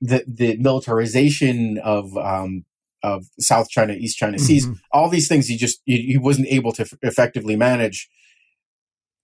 the 0.00 0.24
the 0.26 0.56
militarization 0.58 1.78
of 1.78 2.16
um, 2.16 2.64
of 3.02 3.26
South 3.38 3.68
China, 3.68 3.92
East 3.92 4.16
China 4.16 4.38
Seas, 4.38 4.66
mm-hmm. 4.66 4.74
all 4.92 5.08
these 5.08 5.28
things 5.28 5.46
he 5.48 5.56
just 5.56 5.80
he, 5.84 6.02
he 6.02 6.18
wasn't 6.18 6.48
able 6.48 6.72
to 6.72 6.82
f- 6.82 6.94
effectively 7.02 7.56
manage. 7.56 8.08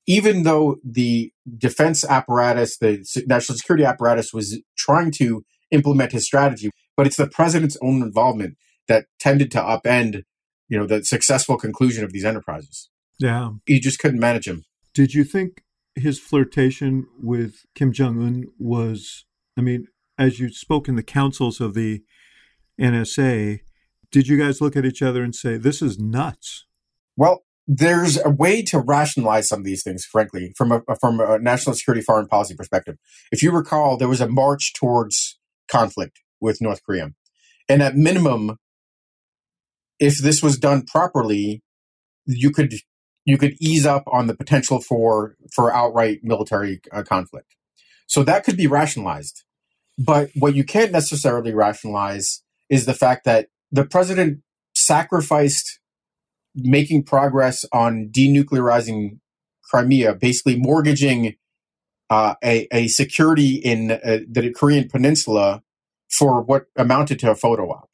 Even 0.07 0.43
though 0.43 0.77
the 0.85 1.33
defense 1.57 2.05
apparatus, 2.05 2.77
the 2.79 3.05
national 3.27 3.57
security 3.57 3.85
apparatus, 3.85 4.33
was 4.33 4.61
trying 4.77 5.11
to 5.13 5.45
implement 5.71 6.13
his 6.13 6.27
strategy, 6.27 6.71
but 6.97 7.07
it's 7.07 7.17
the 7.17 7.27
president's 7.27 7.77
own 7.83 8.03
involvement 8.03 8.57
that 8.87 9.07
tended 9.19 9.51
to 9.53 9.59
upend, 9.59 10.25
you 10.69 10.79
know, 10.79 10.87
the 10.87 11.05
successful 11.05 11.57
conclusion 11.57 12.05
of 12.05 12.13
these 12.13 12.25
enterprises. 12.25 12.91
Yeah, 13.19 13.51
he 13.67 13.81
just 13.81 13.99
couldn't 13.99 14.21
manage 14.21 14.47
him. 14.47 14.65
Did 14.93 15.15
you 15.15 15.25
think 15.25 15.63
his 15.95 16.19
flirtation 16.19 17.07
with 17.23 17.65
Kim 17.75 17.93
Jong 17.93 18.23
Un 18.23 18.45
was? 18.59 19.25
I 19.57 19.61
mean, 19.61 19.87
as 20.19 20.39
you 20.39 20.53
spoke 20.53 20.89
in 20.89 20.97
the 20.97 21.03
councils 21.03 21.61
of 21.61 21.75
the 21.75 22.03
NSA, 22.81 23.61
did 24.11 24.29
you 24.29 24.39
guys 24.39 24.61
look 24.61 24.77
at 24.77 24.85
each 24.85 25.03
other 25.03 25.23
and 25.23 25.35
say, 25.35 25.57
this 25.57 25.83
is 25.83 25.99
nuts? 25.99 26.67
Well, 27.17 27.45
there's 27.67 28.23
a 28.23 28.31
way 28.31 28.63
to 28.63 28.79
rationalize 28.79 29.49
some 29.49 29.61
of 29.61 29.65
these 29.65 29.83
things, 29.83 30.05
frankly, 30.05 30.53
from 30.57 30.73
a, 30.73 30.83
from 31.01 31.21
a 31.21 31.39
national 31.39 31.75
security 31.75 32.03
foreign 32.03 32.27
policy 32.27 32.55
perspective. 32.55 32.97
If 33.33 33.43
you 33.43 33.53
recall, 33.53 33.97
there 33.97 34.09
was 34.09 34.21
a 34.21 34.29
march 34.29 34.75
towards 34.75 35.39
conflict 35.69 36.21
with 36.41 36.61
North 36.61 36.83
Korea. 36.85 37.13
And 37.69 37.83
at 37.83 37.97
minimum, 37.97 38.59
if 39.99 40.19
this 40.19 40.43
was 40.43 40.59
done 40.59 40.85
properly, 40.85 41.63
you 42.27 42.51
could 42.51 42.75
you 43.25 43.39
could 43.39 43.55
ease 43.59 43.87
up 43.87 44.05
on 44.07 44.27
the 44.27 44.37
potential 44.37 44.81
for 44.81 45.37
for 45.55 45.73
outright 45.73 46.21
military 46.23 46.81
uh, 46.93 47.03
conflict. 47.03 47.55
So 48.07 48.23
that 48.25 48.45
could 48.45 48.57
be 48.57 48.67
rationalized. 48.67 49.45
But 49.99 50.31
what 50.35 50.55
you 50.55 50.65
can't 50.65 50.93
necessarily 50.93 51.55
rationalize 51.55 52.43
is 52.69 52.85
the 52.85 52.95
fact 52.95 53.25
that 53.25 53.49
the 53.71 53.85
president 53.85 54.41
sacrificed 54.75 55.79
making 56.55 57.05
progress 57.05 57.65
on 57.73 58.11
denuclearizing 58.11 59.19
Crimea, 59.71 60.15
basically 60.15 60.57
mortgaging 60.57 61.37
uh, 62.11 62.35
a, 62.45 62.69
a 62.73 62.89
security 62.89 63.57
in 63.57 63.93
uh, 63.93 64.19
the 64.29 64.53
Korean 64.53 64.89
peninsula 64.89 65.63
for 66.11 66.43
what 66.43 66.67
amounted 66.77 67.19
to 67.21 67.31
a 67.31 67.35
photo 67.35 67.71
op. 67.71 67.89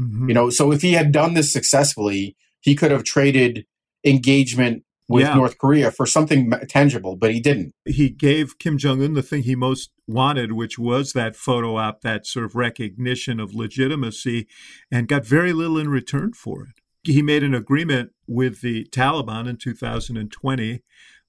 Mm-hmm. 0.00 0.28
You 0.28 0.34
know, 0.34 0.50
so 0.50 0.72
if 0.72 0.82
he 0.82 0.94
had 0.94 1.12
done 1.12 1.34
this 1.34 1.52
successfully, 1.52 2.36
he 2.60 2.74
could 2.74 2.90
have 2.90 3.04
traded 3.04 3.66
engagement 4.04 4.84
with 5.08 5.22
Yeah. 5.26 5.34
North 5.34 5.58
Korea 5.58 5.90
for 5.90 6.06
something 6.06 6.50
tangible, 6.68 7.16
but 7.16 7.32
he 7.32 7.40
didn't. 7.40 7.74
he 7.84 8.08
gave 8.08 8.58
Kim 8.58 8.78
Jong 8.78 9.02
Un 9.02 9.12
the 9.12 9.22
thing 9.22 9.42
he 9.42 9.54
most 9.54 9.90
wanted, 10.06 10.52
which 10.52 10.78
was 10.78 11.12
that 11.12 11.36
photo 11.36 11.76
op, 11.76 12.00
that 12.00 12.26
sort 12.26 12.46
of 12.46 12.54
recognition 12.54 13.38
of 13.38 13.54
legitimacy, 13.54 14.46
and 14.90 15.08
got 15.08 15.26
very 15.26 15.52
little 15.52 15.76
in 15.78 15.88
return 15.88 16.32
for 16.32 16.62
it. 16.64 16.81
He 17.04 17.22
made 17.22 17.42
an 17.42 17.54
agreement 17.54 18.12
with 18.26 18.60
the 18.60 18.84
Taliban 18.92 19.48
in 19.48 19.56
2020, 19.56 20.82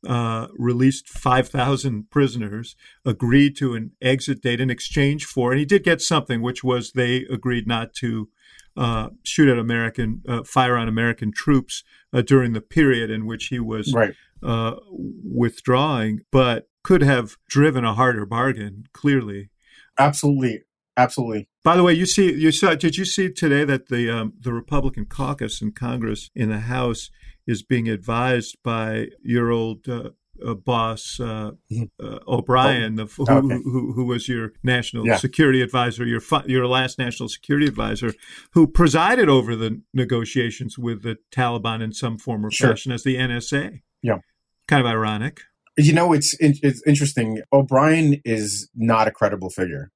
uh, 0.07 0.47
released 0.57 1.07
5,000 1.09 2.09
prisoners, 2.09 2.75
agreed 3.05 3.55
to 3.57 3.73
an 3.73 3.91
exit 4.01 4.41
date 4.41 4.59
in 4.62 4.69
exchange 4.69 5.25
for, 5.25 5.51
and 5.51 5.59
he 5.59 5.65
did 5.65 5.83
get 5.83 6.01
something, 6.01 6.41
which 6.41 6.63
was 6.63 6.91
they 6.91 7.25
agreed 7.31 7.67
not 7.67 7.93
to 7.95 8.29
uh, 8.75 9.09
shoot 9.23 9.49
at 9.49 9.57
American, 9.57 10.21
uh, 10.27 10.43
fire 10.43 10.75
on 10.77 10.88
American 10.88 11.31
troops 11.31 11.83
uh, 12.12 12.21
during 12.21 12.53
the 12.53 12.62
period 12.62 13.09
in 13.09 13.25
which 13.25 13.45
he 13.47 13.59
was 13.59 13.93
Right. 13.93 14.13
uh, 14.41 14.75
withdrawing, 14.91 16.21
but 16.31 16.67
could 16.83 17.01
have 17.01 17.38
driven 17.47 17.86
a 17.86 17.93
harder 17.93 18.25
bargain. 18.25 18.86
Clearly. 18.93 19.49
Absolutely. 19.97 20.63
Absolutely. 20.97 21.47
By 21.63 21.75
the 21.75 21.84
way, 21.84 21.93
you 21.93 22.06
see, 22.06 22.34
you 22.34 22.51
saw. 22.51 22.75
Did 22.75 22.97
you 22.97 23.06
see 23.06 23.29
today 23.32 23.63
that 23.65 23.88
the 23.89 24.10
um, 24.10 24.34
the 24.39 24.53
Republican 24.53 25.06
caucus 25.06 25.62
in 25.62 25.71
Congress 25.71 26.29
in 26.36 26.49
the 26.49 26.60
House 26.60 27.10
is 27.47 27.63
being 27.63 27.89
advised 27.89 28.58
by 28.63 29.08
your 29.23 29.49
old 29.51 29.88
uh, 29.89 30.12
uh, 30.45 30.53
boss 30.53 31.19
uh, 31.19 31.51
Mhm. 31.71 31.89
uh, 32.01 32.19
O'Brien, 32.27 32.95
the, 32.95 33.06
who, 33.06 33.23
Okay. 33.29 33.60
who, 33.63 33.93
who 33.93 34.06
was 34.06 34.27
your 34.29 34.53
national 34.63 35.06
Yeah. 35.06 35.17
security 35.17 35.62
advisor, 35.62 36.06
your 36.06 36.19
fi- 36.21 36.45
your 36.47 36.67
last 36.67 36.97
national 36.99 37.27
security 37.29 37.65
advisor, 37.67 38.13
who 38.53 38.67
presided 38.67 39.29
over 39.29 39.56
the 39.56 39.82
negotiations 39.93 40.77
with 40.77 41.01
the 41.03 41.17
Taliban 41.32 41.82
in 41.82 41.91
some 41.93 42.17
form 42.17 42.45
or 42.45 42.51
Sure. 42.51 42.69
fashion 42.69 42.91
as 42.91 43.03
the 43.03 43.15
NSA. 43.17 43.82
Yeah. 44.01 44.19
kind 44.67 44.79
of 44.79 44.86
ironic. 44.88 45.41
You 45.77 45.91
know, 45.93 46.13
it's 46.13 46.36
it's 46.39 46.82
interesting. 46.86 47.41
O'Brien 47.51 48.21
is 48.23 48.69
not 48.75 49.08
a 49.08 49.12
credible 49.12 49.49
figure. 49.49 49.91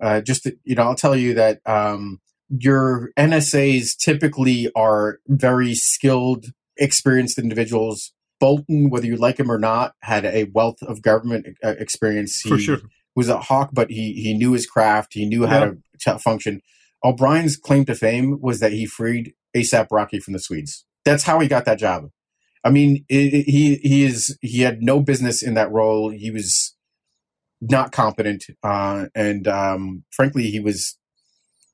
Uh, 0.00 0.20
just 0.20 0.44
to- 0.44 0.56
you 0.64 0.74
know, 0.74 0.82
I'll 0.82 0.94
tell 0.94 1.16
you 1.16 1.34
that 1.34 1.60
um, 1.66 2.20
your 2.48 3.10
NSAs 3.18 3.96
typically 3.96 4.70
are 4.74 5.18
very 5.28 5.74
skilled, 5.74 6.46
experienced 6.76 7.38
individuals. 7.38 8.12
Bolton, 8.40 8.88
whether 8.88 9.06
you 9.06 9.16
like 9.16 9.38
him 9.38 9.50
or 9.50 9.58
not, 9.58 9.92
had 10.02 10.24
a 10.24 10.44
wealth 10.54 10.78
of 10.82 11.02
government 11.02 11.46
uh, 11.62 11.74
experience. 11.78 12.40
For 12.40 12.56
He 12.56 12.62
sure. 12.64 12.78
was 13.14 13.28
a 13.28 13.38
hawk, 13.38 13.70
but 13.72 13.90
he 13.90 14.14
he 14.14 14.32
knew 14.34 14.52
his 14.52 14.66
craft. 14.66 15.12
He 15.12 15.26
knew 15.26 15.46
how 15.46 15.58
Yeah. 15.64 15.70
to 16.02 16.12
t- 16.14 16.18
function. 16.22 16.62
O'Brien's 17.04 17.56
claim 17.56 17.84
to 17.86 17.94
fame 17.94 18.40
was 18.40 18.60
that 18.60 18.72
he 18.72 18.86
freed 18.86 19.34
ASAP 19.54 19.88
Rocky 19.90 20.20
from 20.20 20.32
the 20.32 20.38
Swedes. 20.38 20.84
That's 21.04 21.24
how 21.24 21.38
he 21.40 21.48
got 21.48 21.64
that 21.66 21.78
job. 21.78 22.08
I 22.64 22.70
mean, 22.70 23.04
it, 23.10 23.34
it- 23.34 23.46
he 23.50 23.76
he 23.76 24.04
is 24.04 24.38
he 24.40 24.62
had 24.62 24.82
no 24.82 25.00
business 25.00 25.42
in 25.42 25.52
that 25.54 25.70
role. 25.70 26.08
He 26.10 26.30
was 26.30 26.74
not 27.60 27.92
competent, 27.92 28.44
uh, 28.62 29.06
and 29.14 29.46
um, 29.46 30.04
frankly, 30.10 30.50
he 30.50 30.60
was 30.60 30.98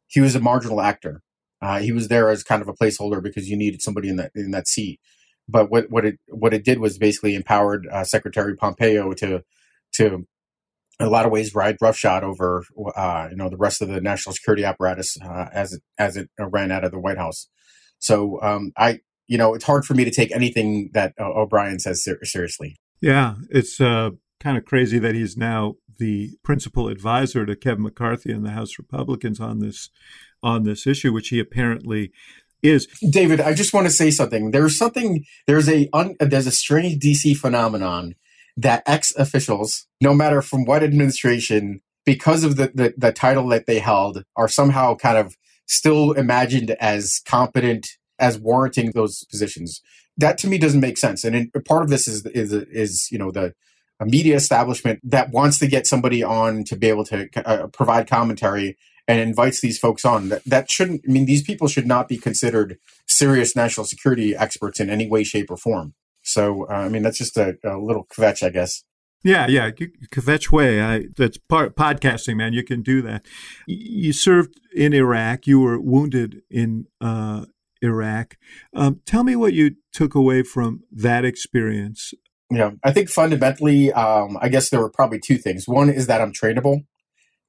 he 0.07 0.21
was 0.21 0.35
a 0.35 0.41
marginal 0.41 0.81
actor. 0.81 1.23
Uh, 1.63 1.79
he 1.79 1.93
was 1.93 2.09
there 2.09 2.29
as 2.29 2.43
kind 2.43 2.63
of 2.63 2.69
a 2.69 2.75
placeholder 2.75 3.23
because 3.23 3.49
you 3.49 3.57
needed 3.57 3.83
somebody 3.83 4.09
in 4.09 4.17
that 4.17 4.33
in 4.35 4.51
that 4.51 4.69
seat. 4.69 5.01
But 5.49 5.71
what 5.71 5.91
what 5.91 6.05
it 6.05 6.19
what 6.29 6.53
it 6.53 6.65
did 6.65 6.79
was 6.79 6.99
basically 6.99 7.35
empowered 7.35 7.87
uh, 7.91 8.05
Secretary 8.05 8.57
Pompeo 8.57 9.13
to 9.15 9.43
to 9.95 10.27
in 10.99 11.07
a 11.07 11.11
lot 11.11 11.27
of 11.27 11.33
ways 11.33 11.55
ride 11.55 11.77
roughshod 11.81 12.25
over 12.25 12.65
uh, 12.97 13.29
you 13.31 13.37
know 13.37 13.49
the 13.49 13.57
rest 13.57 13.81
of 13.81 13.89
the 13.89 14.01
national 14.01 14.35
security 14.35 14.65
apparatus 14.65 15.17
uh, 15.23 15.47
as 15.53 15.73
it 15.73 15.83
as 15.99 16.17
it 16.17 16.29
ran 16.39 16.73
out 16.73 16.85
of 16.85 16.91
the 16.91 16.99
White 16.99 17.19
House. 17.19 17.49
So 17.99 18.41
um, 18.43 18.73
I 18.77 19.01
you 19.29 19.39
know 19.39 19.55
it's 19.55 19.65
hard 19.65 19.85
for 19.85 19.95
me 19.95 20.05
to 20.05 20.11
take 20.11 20.35
anything 20.35 20.91
that 20.95 21.15
O'Brien 21.19 21.79
says 21.79 22.03
ser- 22.03 22.25
seriously. 22.25 22.77
Yeah, 23.01 23.35
it's 23.51 23.81
uh, 23.81 24.11
kind 24.41 24.57
of 24.57 24.65
crazy 24.65 24.99
that 24.99 25.15
he's 25.15 25.37
now 25.37 25.77
the 25.99 26.37
principal 26.43 26.89
advisor 26.89 27.47
to 27.47 27.57
Kevin 27.57 27.85
McCarthy 27.85 28.33
and 28.33 28.45
the 28.45 28.51
House 28.51 28.79
Republicans 28.79 29.41
on 29.41 29.61
this 29.61 29.91
on 30.43 30.65
this 30.65 30.87
issue, 30.87 31.13
which 31.13 31.29
he 31.29 31.41
apparently 31.41 32.13
is. 32.63 32.87
David, 33.11 33.41
I 33.41 33.55
just 33.55 33.73
want 33.73 33.87
to 33.87 33.93
say 33.93 34.11
something. 34.11 34.51
There's 34.51 34.77
something. 34.77 35.25
There's 35.47 35.69
a 35.69 35.89
un, 35.93 36.17
there's 36.21 36.47
a 36.47 36.53
strange 36.53 37.03
DC 37.03 37.37
phenomenon 37.37 38.15
that 38.57 38.83
ex 38.87 39.15
officials, 39.17 39.87
no 40.01 40.15
matter 40.15 40.43
from 40.43 40.65
what 40.65 40.83
administration, 40.83 41.81
because 42.05 42.45
of 42.45 42.57
the, 42.57 42.71
the 42.75 42.95
the 42.97 43.13
title 43.13 43.49
that 43.49 43.67
they 43.67 43.79
held, 43.79 44.25
are 44.37 44.49
somehow 44.49 44.95
kind 44.95 45.19
of 45.19 45.37
still 45.67 46.13
imagined 46.13 46.71
as 46.73 47.21
competent 47.27 47.89
as 48.19 48.39
warranting 48.39 48.93
those 48.93 49.25
positions. 49.25 49.83
That 50.17 50.39
to 50.39 50.49
me 50.49 50.59
doesn't 50.59 50.81
make 50.81 50.97
sense. 50.97 51.25
And 51.25 51.37
in, 51.37 51.51
part 51.67 51.83
of 51.83 51.91
this 51.91 52.09
is 52.09 52.25
is 52.27 52.53
is 52.53 53.09
you 53.11 53.19
know 53.19 53.31
the 53.31 53.55
a 54.01 54.07
media 54.07 54.37
establishment 54.37 55.01
that 55.03 55.31
wants 55.31 55.59
to 55.59 55.67
get 55.67 55.87
somebody 55.87 56.23
on 56.23 56.65
to 56.65 56.77
be 56.77 56.89
able 56.89 57.05
to 57.05 57.29
uh, 57.45 57.67
provide 57.69 58.09
commentary 58.09 58.77
and 59.09 59.21
invites 59.21 59.61
these 59.61 59.79
folks 59.79 60.05
on. 60.05 60.29
That, 60.29 60.45
that 60.45 60.71
shouldn't, 60.71 61.03
I 61.09 61.13
mean, 61.13 61.27
these 61.27 61.43
people 61.43 61.69
should 61.69 61.87
not 61.87 62.09
be 62.09 62.17
considered 62.17 62.79
serious 63.07 63.55
national 63.55 63.87
security 63.87 64.35
experts 64.35 64.81
in 64.81 64.91
any 64.91 65.09
way, 65.09 65.25
shape, 65.25 65.51
or 65.51 65.57
form. 65.57 65.95
So, 66.23 66.65
uh, 66.69 66.75
I 66.75 66.89
mean, 66.89 67.03
that's 67.03 67.19
just 67.19 67.37
a, 67.37 67.57
a 67.63 67.79
little 67.79 68.05
kvetch, 68.07 68.43
I 68.45 68.51
guess. 68.51 68.83
Yeah, 69.23 69.47
yeah, 69.49 69.71
kvetch 69.71 70.53
way. 70.53 70.81
I, 70.81 71.05
that's 71.17 71.39
part 71.39 71.75
podcasting, 71.75 72.37
man. 72.37 72.53
You 72.53 72.63
can 72.63 72.83
do 72.83 73.03
that. 73.03 73.27
You 73.67 74.13
served 74.13 74.61
in 74.75 74.93
Iraq. 74.93 75.47
You 75.47 75.61
were 75.61 75.81
wounded 75.81 76.43
in 76.51 76.87
uh, 77.01 77.47
Iraq. 77.83 78.37
Um, 78.75 79.01
tell 79.05 79.25
me 79.25 79.35
what 79.35 79.53
you 79.53 79.77
took 79.93 80.15
away 80.15 80.43
from 80.43 80.83
that 80.93 81.25
experience. 81.25 82.13
Yeah, 82.51 82.71
I 82.85 82.93
think 82.93 83.11
fundamentally, 83.11 83.93
um, 83.93 84.39
I 84.41 84.49
guess 84.49 84.71
there 84.71 84.81
were 84.81 84.91
probably 84.91 85.19
two 85.19 85.37
things. 85.37 85.67
One 85.67 85.91
is 85.91 86.07
that 86.07 86.21
I'm 86.21 86.33
trainable. 86.33 86.85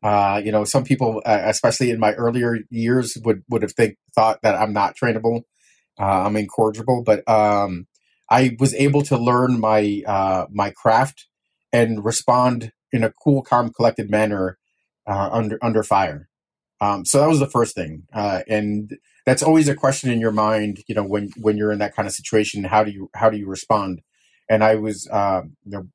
Uh, 0.04 0.42
you 0.44 0.52
know, 0.52 0.64
some 0.64 0.84
people, 0.84 1.22
uh, 1.26 1.42
especially 1.46 1.92
in 1.92 2.00
my 2.00 2.14
earlier 2.14 2.60
years, 2.70 3.18
would 3.24 3.44
would 3.50 3.62
have 3.64 3.74
think 3.74 3.98
thought 4.16 4.42
that 4.44 4.56
I'm 4.56 4.74
not 4.74 4.96
trainable. 4.96 5.44
Uh, 6.00 6.26
I'm 6.26 6.36
incorrigible, 6.36 7.04
but 7.04 7.28
um, 7.30 7.88
I 8.30 8.56
was 8.60 8.74
able 8.76 9.02
to 9.04 9.18
learn 9.18 9.60
my 9.60 10.04
uh, 10.08 10.46
my 10.52 10.72
craft 10.72 11.28
and 11.74 12.06
respond 12.06 12.72
in 12.92 13.04
a 13.04 13.12
cool, 13.24 13.42
calm, 13.44 13.72
collected 13.72 14.10
manner 14.10 14.58
uh, 15.08 15.30
under 15.32 15.60
under 15.64 15.84
fire. 15.84 16.30
Um, 16.82 17.06
so 17.06 17.20
that 17.20 17.28
was 17.30 17.40
the 17.40 17.50
first 17.50 17.76
thing, 17.76 18.04
uh, 18.14 18.42
and 18.48 18.98
that's 19.26 19.44
always 19.44 19.68
a 19.68 19.76
question 19.76 20.12
in 20.12 20.22
your 20.22 20.32
mind. 20.32 20.84
You 20.88 20.96
know, 20.96 21.04
when 21.04 21.30
when 21.38 21.58
you're 21.58 21.72
in 21.72 21.80
that 21.80 21.96
kind 21.96 22.08
of 22.08 22.14
situation, 22.14 22.64
how 22.66 22.84
do 22.84 22.92
you 22.92 23.10
how 23.16 23.30
do 23.30 23.38
you 23.38 23.48
respond? 23.48 24.02
And 24.50 24.64
I 24.64 24.76
was, 24.76 25.08
uh, 25.12 25.42
you 25.66 25.72
know, 25.72 25.88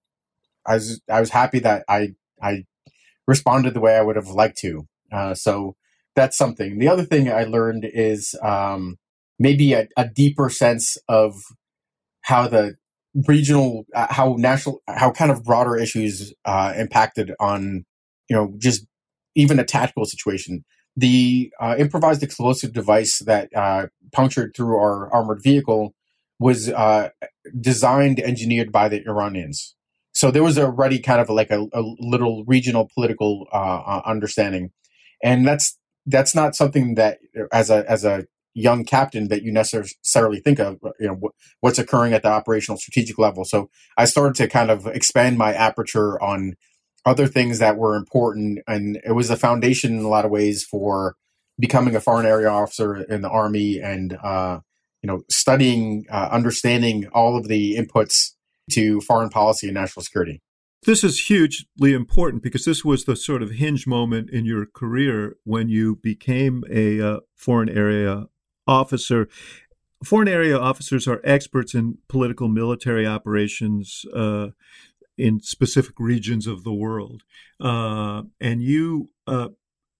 I 0.67 0.75
was 0.75 1.01
I 1.11 1.21
was 1.21 1.31
happy 1.31 1.59
that 1.61 1.85
I 1.89 2.11
I 2.43 2.65
responded 3.27 3.75
the 3.75 3.81
way 3.81 3.97
I 3.97 4.03
would 4.03 4.17
have 4.17 4.29
liked 4.29 4.59
to. 4.59 4.87
Uh, 5.11 5.35
so 5.35 5.77
that's 6.15 6.37
something. 6.37 6.79
The 6.79 6.89
other 6.89 7.05
thing 7.05 7.31
I 7.31 7.45
learned 7.45 7.87
is 7.93 8.35
um, 8.43 8.97
maybe 9.39 9.73
a, 9.73 9.89
a 9.97 10.09
deeper 10.09 10.51
sense 10.51 10.97
of 11.09 11.35
how 12.23 12.49
the 12.49 12.77
regional, 13.27 13.85
uh, 13.95 14.07
how 14.11 14.37
national, 14.39 14.81
how 14.89 15.11
kind 15.11 15.31
of 15.31 15.45
broader 15.45 15.77
issues 15.77 16.33
uh, 16.45 16.73
impacted 16.77 17.33
on, 17.41 17.85
you 18.29 18.37
know, 18.37 18.55
just 18.59 18.87
even 19.35 19.59
a 19.59 19.65
tactical 19.65 20.05
situation. 20.05 20.65
The 20.97 21.51
uh, 21.61 21.77
improvised 21.79 22.23
explosive 22.23 22.73
device 22.73 23.21
that 23.21 23.49
uh, 23.57 23.87
punctured 24.13 24.53
through 24.55 24.77
our 24.77 25.13
armored 25.13 25.41
vehicle 25.43 25.95
was 26.43 26.69
uh, 26.69 27.11
designed, 27.61 28.21
engineered 28.21 28.73
by 28.73 28.89
the 28.89 29.03
Iranians. 29.07 29.75
So 30.13 30.31
there 30.31 30.43
was 30.43 30.59
already 30.59 30.99
kind 30.99 31.21
of 31.21 31.31
like 31.31 31.51
a, 31.51 31.67
a 31.73 31.83
little 31.99 32.45
regional 32.45 32.91
political 32.93 33.47
uh, 33.53 34.03
understanding, 34.05 34.73
and 35.23 35.47
that's 35.47 35.79
that's 36.07 36.35
not 36.35 36.55
something 36.55 36.97
that 36.97 37.19
as 37.53 37.71
a 37.71 37.89
as 37.91 38.05
a 38.05 38.27
young 38.55 38.85
captain 38.85 39.29
that 39.29 39.43
you 39.43 39.53
necessarily 39.53 40.41
think 40.41 40.59
of 40.59 40.79
you 41.01 41.07
know 41.07 41.31
what's 41.61 41.79
occurring 41.79 42.13
at 42.13 42.23
the 42.23 42.29
operational 42.29 42.77
strategic 42.77 43.17
level 43.19 43.47
so 43.47 43.71
i 43.97 44.05
started 44.05 44.35
to 44.35 44.47
kind 44.47 44.71
of 44.71 44.87
expand 44.89 45.39
my 45.39 45.55
aperture 45.55 46.23
on 46.23 46.55
other 47.07 47.27
things 47.27 47.61
that 47.61 47.79
were 47.79 47.97
important 47.97 48.59
and 48.67 49.01
it 49.07 49.13
was 49.13 49.31
a 49.31 49.37
foundation 49.37 49.99
in 49.99 50.05
a 50.05 50.09
lot 50.09 50.27
of 50.27 50.31
ways 50.31 50.63
for 50.63 51.17
becoming 51.59 51.97
a 51.97 52.01
foreign 52.01 52.27
area 52.27 52.49
officer 52.49 52.95
in 52.95 53.23
the 53.23 53.31
army 53.31 53.81
and 53.81 54.19
uh, 54.23 54.59
you 55.03 55.09
know 55.09 55.23
studying 55.29 56.07
uh, 56.11 56.29
understanding 56.31 57.09
all 57.13 57.37
of 57.37 57.49
the 57.49 57.77
inputs 57.77 58.33
to 58.71 59.01
foreign 59.03 59.29
policy 59.29 59.67
and 59.69 59.75
national 59.75 60.03
security 60.03 60.41
this 60.85 61.05
is 61.05 61.27
hugely 61.27 61.93
important 61.93 62.43
because 62.43 62.65
this 62.65 62.85
was 62.85 63.05
the 63.05 63.15
sort 63.15 63.43
of 63.43 63.53
hinge 63.53 63.87
moment 63.87 64.31
in 64.31 64.45
your 64.45 64.67
career 64.67 65.37
when 65.45 65.69
you 65.69 65.97
became 65.97 66.65
a 66.69 67.01
uh, 67.01 67.21
foreign 67.37 67.69
area 67.69 68.27
officer. 68.67 69.29
Foreign 70.05 70.27
area 70.27 70.59
officers 70.59 71.07
are 71.07 71.21
experts 71.23 71.73
in 71.75 71.99
political 72.09 72.49
military 72.49 73.07
operations 73.07 74.05
uh, 74.13 74.49
in 75.17 75.41
specific 75.41 75.95
regions 76.01 76.49
of 76.49 76.65
the 76.65 76.73
world, 76.73 77.23
uh, 77.61 78.23
and 78.41 78.63
you 78.63 79.11
uh, 79.29 79.51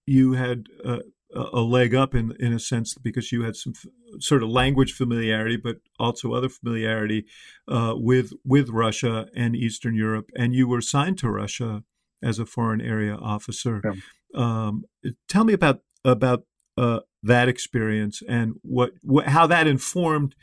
you 0.05 0.33
had 0.33 0.67
uh, 0.85 0.99
a 1.35 1.61
leg 1.61 1.95
up 1.95 2.15
in 2.15 2.33
in 2.39 2.53
a 2.53 2.59
sense 2.59 2.95
because 2.95 3.33
you 3.33 3.43
had 3.43 3.57
some 3.57 3.73
f- 3.77 3.91
sort 4.21 4.43
of 4.43 4.49
language 4.49 4.93
familiarity, 4.93 5.57
but 5.57 5.77
also 5.99 6.33
other 6.33 6.49
familiarity 6.49 7.25
uh, 7.69 7.95
with 7.97 8.33
with 8.45 8.69
Russia 8.69 9.27
and 9.35 9.57
Eastern 9.57 9.95
Europe, 9.95 10.31
and 10.37 10.55
you 10.55 10.69
were 10.69 10.79
assigned 10.79 11.19
to 11.19 11.31
Russia 11.31 11.83
as 12.23 12.39
a 12.39 12.47
foreign 12.47 12.81
area 12.81 13.15
officer. 13.17 13.83
Yeah. 13.85 13.93
Um, 14.35 14.85
tell 15.29 15.45
me 15.45 15.53
about 15.53 15.81
about 16.05 16.45
uh, 16.77 17.01
that 17.23 17.49
experience 17.49 18.23
and 18.29 18.55
what, 18.63 18.93
what 19.03 19.27
how 19.27 19.47
that 19.47 19.67
informed 19.67 20.35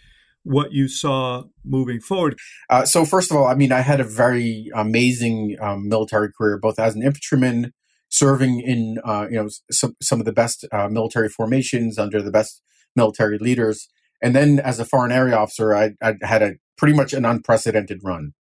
what 0.43 0.71
you 0.71 0.87
saw 0.87 1.43
moving 1.63 1.99
forward. 1.99 2.37
Uh, 2.69 2.85
so 2.85 3.05
first 3.05 3.29
of 3.29 3.37
all, 3.37 3.45
I 3.45 3.55
mean, 3.55 3.71
I 3.71 3.81
had 3.81 3.99
a 3.99 4.03
very 4.05 4.69
amazing 4.73 5.57
um, 5.61 5.87
military 5.89 6.29
career, 6.31 6.57
both 6.57 6.79
as 6.79 6.95
an 6.95 7.03
infantryman, 7.03 7.73
serving 8.10 8.60
in 8.60 8.99
uh, 9.03 9.28
you 9.30 9.38
know 9.38 9.49
some 9.72 9.95
some 10.01 10.20
of 10.20 10.26
the 10.26 10.34
best 10.34 10.66
uh, 10.72 10.88
military 10.89 11.30
formations 11.30 11.97
under 11.97 12.22
the 12.22 12.32
best 12.32 12.62
military 12.95 13.38
leaders, 13.38 13.88
and 14.22 14.36
then 14.36 14.60
as 14.60 14.80
a 14.80 14.86
foreign 14.86 15.12
area 15.12 15.36
officer, 15.36 15.76
I, 15.76 15.91
I 16.01 16.16
had 16.22 16.41
a 16.41 16.55
pretty 16.78 16.95
much 16.95 17.14
an 17.14 17.26
unprecedented 17.26 17.99
run. 18.03 18.34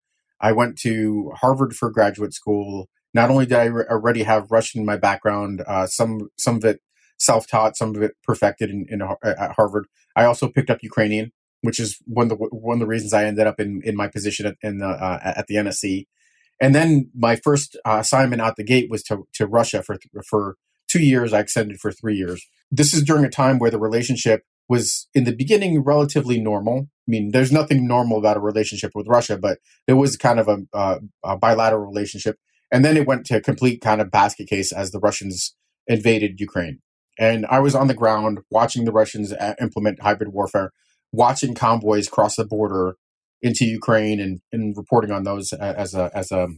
I 0.41 0.53
went 0.53 0.79
to 0.79 1.33
Harvard 1.41 1.75
for 1.75 1.91
graduate 1.91 2.35
school. 2.35 2.89
Not 3.15 3.31
only 3.31 3.47
did 3.47 3.59
I 3.59 3.65
re- 3.65 3.87
already 3.91 4.23
have 4.25 4.51
Russian 4.51 4.81
in 4.81 4.87
my 4.87 4.97
background, 4.97 5.63
uh, 5.67 5.87
some 5.87 6.29
some 6.39 6.57
of 6.57 6.65
it 6.65 6.81
self-taught, 7.19 7.77
some 7.77 7.95
of 7.95 8.03
it 8.03 8.13
perfected 8.23 8.71
in, 8.71 8.87
in 8.89 9.03
at 9.03 9.53
Harvard. 9.53 9.87
I 10.15 10.25
also 10.25 10.49
picked 10.49 10.71
up 10.71 10.79
Ukrainian, 10.83 11.33
which 11.63 11.81
is 11.81 11.99
one 12.07 12.31
of 12.31 12.39
the 12.39 12.47
one 12.51 12.77
of 12.77 12.81
the 12.81 12.87
reasons 12.87 13.13
I 13.13 13.25
ended 13.25 13.47
up 13.47 13.59
in 13.59 13.81
in 13.85 13.97
my 13.97 14.09
position 14.09 14.47
at, 14.47 14.57
in 14.63 14.79
the 14.79 14.89
uh, 14.89 15.33
at 15.37 15.47
the 15.47 15.57
NSC. 15.57 16.07
And 16.61 16.75
then 16.75 17.11
my 17.15 17.37
first 17.37 17.77
uh, 17.85 17.99
assignment 18.01 18.43
out 18.43 18.57
the 18.57 18.65
gate 18.65 18.91
was 18.91 19.03
to 19.05 19.27
to 19.35 19.47
Russia 19.47 19.83
for 19.83 19.99
for 20.29 20.57
two 20.89 21.03
years. 21.03 21.33
I 21.33 21.41
extended 21.41 21.79
for 21.81 21.93
three 21.93 22.17
years. 22.17 22.45
This 22.71 22.95
is 22.95 23.03
during 23.03 23.25
a 23.25 23.31
time 23.31 23.59
where 23.59 23.71
the 23.71 23.79
relationship 23.79 24.43
was 24.69 25.09
in 25.15 25.25
the 25.25 25.35
beginning 25.35 25.83
relatively 25.83 26.41
normal. 26.41 26.89
I 27.07 27.11
mean, 27.11 27.31
there's 27.31 27.53
nothing 27.53 27.87
normal 27.87 28.19
about 28.19 28.37
a 28.37 28.41
relationship 28.41 28.93
with 28.95 29.07
Russia, 29.07 29.39
but 29.39 29.59
there 29.87 29.97
was 29.97 30.17
kind 30.17 30.41
of 30.41 30.49
a, 30.49 30.59
uh, 30.73 30.99
a 31.25 31.37
bilateral 31.37 31.87
relationship. 31.87 32.37
And 32.73 32.85
then 32.85 32.97
it 32.97 33.07
went 33.07 33.27
to 33.27 33.37
a 33.37 33.41
complete 33.41 33.81
kind 33.81 34.01
of 34.01 34.11
basket 34.11 34.49
case 34.49 34.73
as 34.73 34.91
the 34.91 34.99
Russians 34.99 35.55
invaded 35.87 36.41
Ukraine. 36.41 36.81
And 37.19 37.47
I 37.47 37.61
was 37.61 37.75
on 37.75 37.87
the 37.87 37.95
ground 37.95 38.41
watching 38.51 38.85
the 38.85 38.93
Russians 38.93 39.33
implement 39.61 40.03
hybrid 40.03 40.33
warfare, 40.33 40.73
watching 41.13 41.55
convoys 41.55 42.09
cross 42.09 42.37
the 42.37 42.45
border 42.45 42.97
into 43.47 43.65
Ukraine 43.65 44.21
and, 44.21 44.41
and 44.53 44.77
reporting 44.77 45.11
on 45.11 45.23
those 45.23 45.53
as 45.53 45.95
a 45.95 46.11
as 46.15 46.31
a 46.33 46.49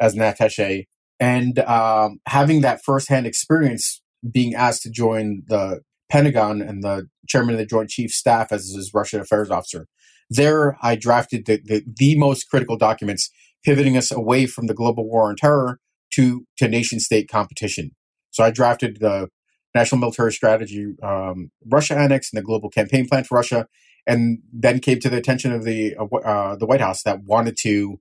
as 0.00 0.14
an 0.14 0.20
attaché, 0.20 0.84
and 1.20 1.58
um, 1.60 2.18
having 2.26 2.62
that 2.62 2.80
firsthand 2.84 3.26
experience, 3.26 4.02
being 4.38 4.54
asked 4.54 4.82
to 4.82 4.90
join 4.90 5.42
the 5.46 5.80
Pentagon 6.10 6.60
and 6.60 6.82
the 6.82 7.06
chairman 7.28 7.54
of 7.54 7.58
the 7.58 7.66
Joint 7.66 7.90
Chiefs 7.90 8.16
Staff 8.16 8.52
as 8.52 8.72
his 8.74 8.90
Russian 8.92 9.20
affairs 9.20 9.50
officer. 9.50 9.86
There, 10.30 10.76
I 10.82 10.96
drafted 10.96 11.46
the, 11.46 11.60
the, 11.62 11.82
the 11.86 12.18
most 12.18 12.48
critical 12.50 12.76
documents, 12.76 13.30
pivoting 13.64 13.96
us 13.96 14.10
away 14.10 14.46
from 14.46 14.66
the 14.66 14.74
global 14.74 15.08
war 15.08 15.28
on 15.28 15.36
terror 15.36 15.78
to 16.14 16.44
to 16.58 16.68
nation 16.68 17.00
state 17.00 17.28
competition. 17.28 17.90
So 18.30 18.42
I 18.42 18.50
drafted 18.50 18.98
the 19.00 19.28
national 19.74 20.00
military 20.00 20.32
strategy, 20.32 20.94
um, 21.02 21.50
Russia 21.70 21.96
annex, 21.96 22.32
and 22.32 22.38
the 22.40 22.44
global 22.44 22.70
campaign 22.70 23.06
plan 23.08 23.24
for 23.24 23.36
Russia, 23.36 23.66
and 24.06 24.38
then 24.52 24.80
came 24.80 25.00
to 25.00 25.08
the 25.08 25.16
attention 25.16 25.52
of 25.52 25.64
the 25.64 25.96
uh, 25.96 26.04
uh, 26.16 26.56
the 26.56 26.66
White 26.66 26.80
House 26.80 27.02
that 27.02 27.24
wanted 27.24 27.56
to 27.62 28.00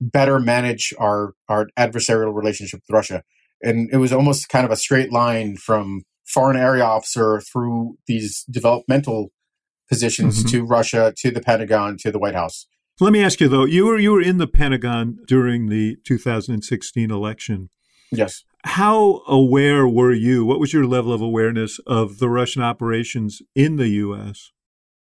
better 0.00 0.38
manage 0.38 0.92
our 0.98 1.34
our 1.48 1.68
adversarial 1.78 2.34
relationship 2.34 2.80
with 2.80 2.94
Russia, 2.94 3.22
and 3.62 3.88
it 3.92 3.98
was 3.98 4.12
almost 4.12 4.48
kind 4.48 4.64
of 4.64 4.70
a 4.70 4.76
straight 4.76 5.12
line 5.12 5.56
from 5.56 6.02
foreign 6.26 6.56
area 6.56 6.84
officer 6.84 7.40
through 7.40 7.96
these 8.06 8.44
developmental 8.50 9.32
positions 9.88 10.40
mm-hmm. 10.40 10.48
to 10.48 10.64
Russia, 10.64 11.14
to 11.16 11.30
the 11.30 11.40
Pentagon, 11.40 11.96
to 11.98 12.10
the 12.10 12.18
White 12.18 12.34
House. 12.34 12.66
Let 13.00 13.12
me 13.12 13.22
ask 13.22 13.40
you 13.40 13.48
though, 13.48 13.64
you 13.64 13.86
were 13.86 13.98
you 13.98 14.12
were 14.12 14.22
in 14.22 14.38
the 14.38 14.46
Pentagon 14.46 15.18
during 15.26 15.68
the 15.68 15.96
2016 16.04 17.10
election. 17.10 17.70
Yes. 18.10 18.44
How 18.64 19.22
aware 19.28 19.86
were 19.86 20.12
you? 20.12 20.44
What 20.44 20.58
was 20.58 20.72
your 20.72 20.84
level 20.84 21.12
of 21.12 21.20
awareness 21.20 21.78
of 21.86 22.18
the 22.18 22.28
Russian 22.28 22.60
operations 22.62 23.40
in 23.54 23.76
the 23.76 23.88
U.S.? 23.88 24.50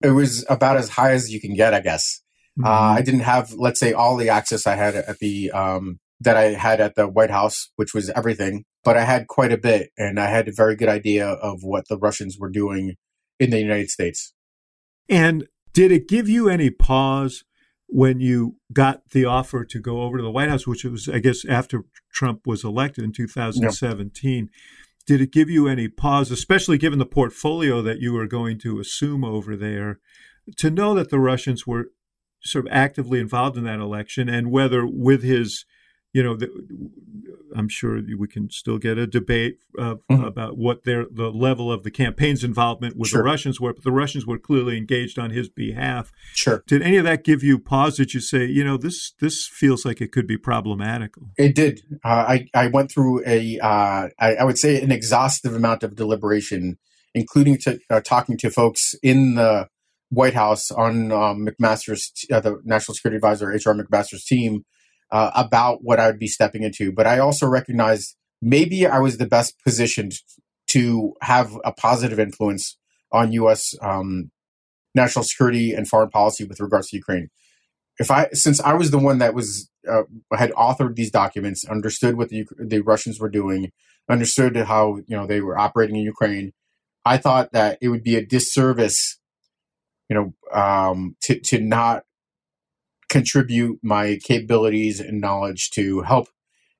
It 0.02 0.10
was 0.10 0.44
about 0.48 0.76
as 0.76 0.90
high 0.90 1.12
as 1.12 1.32
you 1.32 1.40
can 1.40 1.54
get, 1.54 1.74
I 1.74 1.80
guess. 1.80 2.22
Uh, 2.58 2.62
mm-hmm. 2.62 2.66
Uh, 2.66 2.94
I 2.94 3.02
didn't 3.02 3.20
have, 3.20 3.52
let's 3.52 3.80
say, 3.80 3.92
all 3.92 4.16
the 4.16 4.28
access 4.28 4.66
I 4.66 4.74
had 4.74 4.94
at 4.94 5.18
the 5.18 5.50
um, 5.50 5.98
that 6.20 6.36
I 6.36 6.54
had 6.54 6.80
at 6.80 6.94
the 6.96 7.06
White 7.06 7.30
House, 7.30 7.70
which 7.76 7.94
was 7.94 8.10
everything, 8.10 8.64
but 8.84 8.96
I 8.96 9.04
had 9.04 9.28
quite 9.28 9.52
a 9.52 9.58
bit, 9.58 9.90
and 9.96 10.18
I 10.18 10.26
had 10.26 10.48
a 10.48 10.52
very 10.52 10.74
good 10.74 10.88
idea 10.88 11.28
of 11.28 11.60
what 11.62 11.86
the 11.88 11.96
Russians 11.96 12.36
were 12.38 12.50
doing 12.50 12.96
in 13.38 13.50
the 13.50 13.60
United 13.60 13.90
States. 13.90 14.32
And 15.08 15.46
did 15.72 15.92
it 15.92 16.08
give 16.08 16.28
you 16.28 16.48
any 16.48 16.70
pause 16.70 17.44
when 17.88 18.20
you 18.20 18.56
got 18.72 19.10
the 19.10 19.24
offer 19.24 19.64
to 19.64 19.80
go 19.80 20.02
over 20.02 20.18
to 20.18 20.22
the 20.22 20.30
White 20.30 20.50
House, 20.50 20.66
which 20.66 20.84
was, 20.84 21.08
I 21.08 21.20
guess, 21.20 21.44
after 21.46 21.84
Trump 22.12 22.46
was 22.46 22.62
elected 22.62 23.04
in 23.04 23.12
2017. 23.12 24.36
Yep. 24.36 24.48
Did 25.08 25.22
it 25.22 25.32
give 25.32 25.48
you 25.48 25.66
any 25.66 25.88
pause, 25.88 26.30
especially 26.30 26.76
given 26.76 26.98
the 26.98 27.06
portfolio 27.06 27.80
that 27.80 27.98
you 27.98 28.12
were 28.12 28.26
going 28.26 28.58
to 28.58 28.78
assume 28.78 29.24
over 29.24 29.56
there, 29.56 30.00
to 30.58 30.68
know 30.68 30.94
that 30.94 31.08
the 31.08 31.18
Russians 31.18 31.66
were 31.66 31.86
sort 32.42 32.66
of 32.66 32.72
actively 32.72 33.18
involved 33.18 33.56
in 33.56 33.64
that 33.64 33.80
election 33.80 34.28
and 34.28 34.50
whether 34.50 34.86
with 34.86 35.22
his 35.22 35.64
you 36.12 36.22
know, 36.22 36.36
the, 36.36 36.48
I'm 37.54 37.68
sure 37.68 38.00
we 38.18 38.28
can 38.28 38.50
still 38.50 38.78
get 38.78 38.98
a 38.98 39.06
debate 39.06 39.58
uh, 39.78 39.96
mm-hmm. 40.10 40.24
about 40.24 40.56
what 40.56 40.84
their 40.84 41.06
the 41.10 41.30
level 41.30 41.70
of 41.72 41.82
the 41.82 41.90
campaign's 41.90 42.44
involvement 42.44 42.96
with 42.96 43.10
sure. 43.10 43.20
the 43.20 43.24
Russians 43.24 43.60
were, 43.60 43.74
but 43.74 43.84
the 43.84 43.92
Russians 43.92 44.26
were 44.26 44.38
clearly 44.38 44.76
engaged 44.76 45.18
on 45.18 45.30
his 45.30 45.48
behalf. 45.48 46.12
Sure. 46.34 46.62
Did 46.66 46.82
any 46.82 46.96
of 46.96 47.04
that 47.04 47.24
give 47.24 47.42
you 47.42 47.58
pause? 47.58 47.96
Did 47.96 48.14
you 48.14 48.20
say, 48.20 48.44
you 48.44 48.64
know, 48.64 48.76
this 48.76 49.12
this 49.20 49.46
feels 49.46 49.84
like 49.84 50.00
it 50.00 50.12
could 50.12 50.26
be 50.26 50.36
problematical? 50.36 51.30
It 51.36 51.54
did. 51.54 51.82
Uh, 52.04 52.08
I 52.08 52.46
I 52.54 52.66
went 52.68 52.90
through 52.90 53.22
a 53.26 53.58
uh, 53.58 54.08
I, 54.18 54.36
I, 54.36 54.44
would 54.44 54.58
say 54.58 54.80
an 54.80 54.92
exhaustive 54.92 55.54
amount 55.54 55.82
of 55.82 55.96
deliberation, 55.96 56.78
including 57.14 57.58
to 57.58 57.78
uh, 57.90 58.00
talking 58.00 58.36
to 58.38 58.50
folks 58.50 58.94
in 59.02 59.34
the 59.34 59.68
White 60.10 60.34
House 60.34 60.70
on 60.70 61.12
um, 61.12 61.46
McMaster's 61.46 62.12
uh, 62.32 62.40
the 62.40 62.60
National 62.64 62.94
Security 62.94 63.16
Advisor 63.16 63.52
H.R. 63.52 63.74
McMaster's 63.74 64.24
team 64.24 64.64
uh, 65.10 65.30
about 65.34 65.82
what 65.82 66.00
I 66.00 66.06
would 66.06 66.18
be 66.18 66.28
stepping 66.28 66.62
into. 66.62 66.92
But 66.92 67.06
I 67.06 67.18
also 67.18 67.46
recognized 67.46 68.16
maybe 68.40 68.86
I 68.86 68.98
was 68.98 69.18
the 69.18 69.26
best 69.26 69.54
positioned 69.64 70.14
to 70.68 71.14
have 71.22 71.58
a 71.64 71.72
positive 71.72 72.20
influence 72.20 72.76
on 73.10 73.32
U.S. 73.32 73.74
Um, 73.80 74.30
national 74.94 75.24
security 75.24 75.72
and 75.72 75.88
foreign 75.88 76.10
policy 76.10 76.44
with 76.44 76.60
regards 76.60 76.88
to 76.88 76.96
Ukraine. 76.96 77.30
If 77.98 78.10
I, 78.10 78.28
since 78.32 78.60
I 78.60 78.74
was 78.74 78.90
the 78.90 78.98
one 78.98 79.18
that 79.18 79.34
was 79.34 79.70
uh, 79.90 80.02
had 80.36 80.52
authored 80.52 80.94
these 80.94 81.10
documents, 81.10 81.64
understood 81.64 82.16
what 82.16 82.28
the 82.28 82.46
the 82.58 82.80
Russians 82.80 83.18
were 83.18 83.30
doing, 83.30 83.72
understood 84.08 84.56
how 84.56 84.98
you 85.06 85.16
know 85.16 85.26
they 85.26 85.40
were 85.40 85.58
operating 85.58 85.96
in 85.96 86.02
Ukraine, 86.02 86.52
I 87.04 87.16
thought 87.16 87.52
that 87.52 87.78
it 87.80 87.88
would 87.88 88.04
be 88.04 88.16
a 88.16 88.24
disservice, 88.24 89.18
you 90.08 90.14
know, 90.14 90.34
um, 90.52 91.16
to 91.22 91.40
to 91.40 91.60
not 91.60 92.04
contribute 93.08 93.78
my 93.82 94.18
capabilities 94.22 95.00
and 95.00 95.20
knowledge 95.20 95.70
to 95.70 96.02
help 96.02 96.28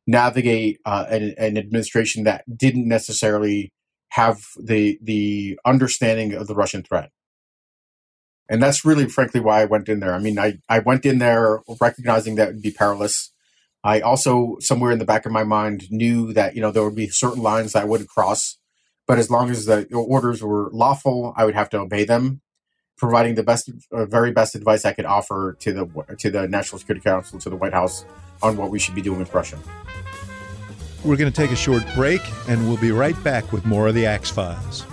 navigate 0.06 0.78
uh, 0.84 1.06
an, 1.08 1.34
an, 1.38 1.58
administration 1.58 2.24
that 2.24 2.44
didn't 2.56 2.88
necessarily 2.88 3.72
have 4.10 4.42
the 4.58 4.98
the 5.02 5.58
understanding 5.66 6.32
of 6.32 6.46
the 6.46 6.54
Russian 6.54 6.82
threat. 6.82 7.10
And 8.48 8.62
that's 8.62 8.84
really, 8.84 9.06
frankly, 9.06 9.40
why 9.40 9.60
I 9.60 9.66
went 9.66 9.90
in 9.90 10.00
there. 10.00 10.14
I 10.14 10.18
mean, 10.18 10.38
I, 10.38 10.58
I 10.70 10.78
went 10.78 11.04
in 11.04 11.18
there 11.18 11.60
recognizing 11.80 12.36
that 12.36 12.48
would 12.48 12.62
be 12.62 12.70
perilous. 12.70 13.30
I 13.84 14.00
also, 14.00 14.56
somewhere 14.60 14.90
in 14.90 14.98
the 14.98 15.04
back 15.04 15.26
of 15.26 15.32
my 15.32 15.44
mind, 15.44 15.90
knew 15.90 16.32
that 16.32 16.54
you 16.54 16.62
know 16.62 16.70
there 16.70 16.84
would 16.84 16.94
be 16.94 17.08
certain 17.08 17.42
lines 17.42 17.72
that 17.72 17.82
I 17.82 17.86
wouldn't 17.86 18.08
cross, 18.08 18.56
but 19.06 19.18
as 19.18 19.30
long 19.30 19.50
as 19.50 19.66
the 19.66 19.86
orders 19.94 20.42
were 20.42 20.70
lawful, 20.72 21.34
I 21.36 21.44
would 21.44 21.54
have 21.54 21.70
to 21.70 21.78
obey 21.78 22.04
them 22.04 22.40
providing 22.99 23.36
the 23.36 23.42
best, 23.42 23.70
uh, 23.92 24.05
very 24.05 24.32
best 24.32 24.55
advice 24.55 24.84
I 24.84 24.92
could 24.92 25.07
offer 25.07 25.57
to 25.61 25.72
the 25.72 26.16
to 26.18 26.30
the 26.30 26.46
National 26.49 26.78
Security 26.78 27.03
Council, 27.03 27.38
to 27.38 27.49
the 27.49 27.57
White 27.57 27.72
House, 27.72 28.05
on 28.42 28.57
what 28.57 28.70
we 28.70 28.78
should 28.78 28.94
be 28.94 29.03
doing 29.03 29.18
with 29.18 29.32
Russia. 29.32 29.59
We're 31.05 31.16
going 31.16 31.32
to 31.32 31.36
take 31.36 31.53
a 31.53 31.57
short 31.57 31.84
break, 31.94 32.20
and 32.49 32.66
we'll 32.68 32.76
be 32.76 32.90
right 32.90 33.16
back 33.22 33.53
with 33.53 33.64
more 33.64 33.86
of 33.86 33.94
the 33.94 34.05
Axe 34.05 34.30
Files. 34.30 34.84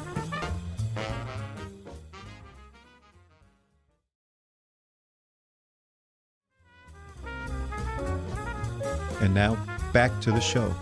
And 9.20 9.34
now, 9.34 9.58
back 9.92 10.12
to 10.22 10.32
the 10.32 10.40
show. 10.40 10.74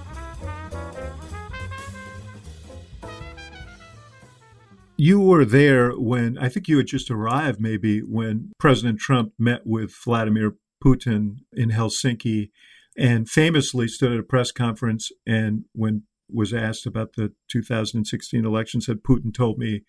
You 4.97 5.19
were 5.19 5.45
there 5.45 5.91
when 5.91 6.37
I 6.37 6.49
think 6.49 6.67
you 6.67 6.77
had 6.77 6.87
just 6.87 7.09
arrived, 7.09 7.59
maybe 7.59 7.99
when 7.99 8.51
President 8.59 8.99
Trump 8.99 9.33
met 9.39 9.61
with 9.65 9.93
Vladimir 10.03 10.55
Putin 10.83 11.37
in 11.51 11.71
Helsinki 11.71 12.51
and 12.97 13.29
famously 13.29 13.87
stood 13.87 14.11
at 14.11 14.19
a 14.19 14.23
press 14.23 14.51
conference. 14.51 15.11
And 15.25 15.65
when 15.73 16.03
was 16.29 16.53
asked 16.53 16.85
about 16.85 17.13
the 17.13 17.33
2016 17.49 18.45
election, 18.45 18.81
said 18.81 19.03
Putin 19.03 19.33
told 19.33 19.57
me 19.57 19.81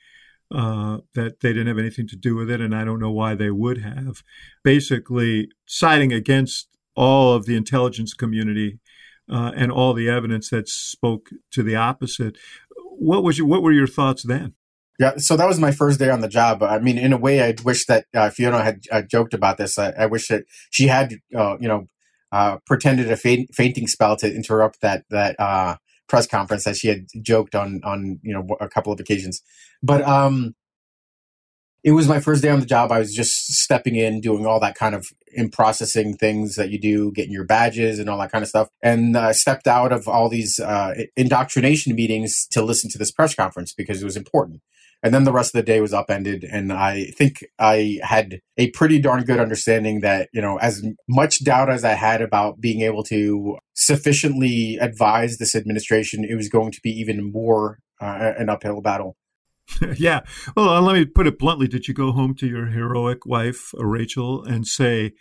uh, 0.54 0.98
that 1.14 1.40
they 1.40 1.52
didn't 1.52 1.68
have 1.68 1.78
anything 1.78 2.06
to 2.08 2.16
do 2.16 2.34
with 2.34 2.50
it, 2.50 2.60
and 2.60 2.74
I 2.74 2.84
don't 2.84 3.00
know 3.00 3.10
why 3.10 3.34
they 3.34 3.50
would 3.50 3.78
have. 3.78 4.22
Basically, 4.62 5.48
siding 5.66 6.12
against 6.12 6.68
all 6.94 7.34
of 7.34 7.46
the 7.46 7.56
intelligence 7.56 8.14
community 8.14 8.78
uh, 9.30 9.52
and 9.56 9.72
all 9.72 9.94
the 9.94 10.08
evidence 10.08 10.50
that 10.50 10.68
spoke 10.68 11.30
to 11.52 11.62
the 11.62 11.76
opposite. 11.76 12.36
What 12.98 13.24
was 13.24 13.38
your, 13.38 13.46
what 13.46 13.62
were 13.62 13.72
your 13.72 13.86
thoughts 13.86 14.22
then? 14.22 14.54
Yeah, 14.98 15.14
so 15.16 15.36
that 15.36 15.48
was 15.48 15.58
my 15.58 15.72
first 15.72 15.98
day 15.98 16.10
on 16.10 16.20
the 16.20 16.28
job. 16.28 16.62
I 16.62 16.78
mean, 16.78 16.98
in 16.98 17.12
a 17.12 17.18
way, 17.18 17.42
I 17.42 17.54
wish 17.64 17.86
that 17.86 18.06
uh, 18.14 18.30
Fiona 18.30 18.62
had 18.62 18.82
uh, 18.92 19.02
joked 19.02 19.34
about 19.34 19.58
this. 19.58 19.76
I, 19.76 19.90
I, 19.90 20.06
wish 20.06 20.28
that 20.28 20.44
she 20.70 20.86
had, 20.86 21.14
uh, 21.36 21.56
you 21.60 21.66
know, 21.66 21.88
uh, 22.30 22.58
pretended 22.64 23.10
a 23.10 23.16
faint, 23.16 23.52
fainting 23.52 23.88
spell 23.88 24.16
to 24.18 24.32
interrupt 24.32 24.80
that 24.82 25.04
that 25.10 25.34
uh, 25.40 25.76
press 26.08 26.28
conference 26.28 26.64
that 26.64 26.76
she 26.76 26.88
had 26.88 27.06
joked 27.22 27.56
on 27.56 27.80
on 27.84 28.20
you 28.22 28.32
know 28.32 28.46
a 28.60 28.68
couple 28.68 28.92
of 28.92 29.00
occasions. 29.00 29.42
But 29.82 30.02
um, 30.02 30.54
it 31.84 31.92
was 31.92 32.08
my 32.08 32.18
first 32.18 32.42
day 32.42 32.48
on 32.48 32.60
the 32.60 32.66
job. 32.66 32.90
I 32.90 32.98
was 32.98 33.14
just 33.14 33.52
stepping 33.52 33.94
in, 33.94 34.20
doing 34.20 34.46
all 34.46 34.58
that 34.60 34.74
kind 34.74 34.94
of 34.94 35.06
in 35.32 35.50
processing 35.50 36.16
things 36.16 36.54
that 36.54 36.70
you 36.70 36.80
do, 36.80 37.12
getting 37.12 37.32
your 37.32 37.44
badges 37.44 37.98
and 37.98 38.08
all 38.08 38.18
that 38.18 38.32
kind 38.32 38.42
of 38.42 38.48
stuff. 38.48 38.68
And 38.82 39.16
I 39.16 39.32
stepped 39.32 39.66
out 39.66 39.92
of 39.92 40.08
all 40.08 40.28
these 40.28 40.58
uh, 40.58 40.94
indoctrination 41.16 41.94
meetings 41.94 42.46
to 42.52 42.62
listen 42.62 42.90
to 42.90 42.98
this 42.98 43.10
press 43.10 43.34
conference 43.34 43.74
because 43.74 44.00
it 44.00 44.04
was 44.04 44.16
important. 44.16 44.62
And 45.04 45.12
then 45.12 45.24
the 45.24 45.32
rest 45.32 45.54
of 45.54 45.58
the 45.58 45.70
day 45.70 45.82
was 45.82 45.92
upended. 45.92 46.44
And 46.44 46.72
I 46.72 47.04
think 47.16 47.44
I 47.58 48.00
had 48.02 48.40
a 48.56 48.70
pretty 48.70 48.98
darn 48.98 49.22
good 49.24 49.38
understanding 49.38 50.00
that, 50.00 50.30
you 50.32 50.40
know, 50.40 50.56
as 50.56 50.82
much 51.06 51.44
doubt 51.44 51.68
as 51.68 51.84
I 51.84 51.92
had 51.92 52.22
about 52.22 52.58
being 52.58 52.80
able 52.80 53.02
to 53.04 53.58
sufficiently 53.74 54.78
advise 54.80 55.36
this 55.36 55.54
administration, 55.54 56.24
it 56.24 56.34
was 56.34 56.48
going 56.48 56.72
to 56.72 56.80
be 56.82 56.90
even 56.90 57.30
more 57.30 57.80
uh, 58.00 58.32
an 58.38 58.48
uphill 58.48 58.80
battle. 58.80 59.16
yeah. 59.96 60.20
Well, 60.56 60.70
uh, 60.70 60.80
let 60.80 60.94
me 60.94 61.04
put 61.04 61.26
it 61.26 61.38
bluntly. 61.38 61.68
Did 61.68 61.86
you 61.86 61.92
go 61.92 62.12
home 62.12 62.34
to 62.36 62.46
your 62.46 62.66
heroic 62.66 63.26
wife, 63.26 63.74
uh, 63.78 63.84
Rachel, 63.84 64.42
and 64.42 64.66
say, 64.66 65.12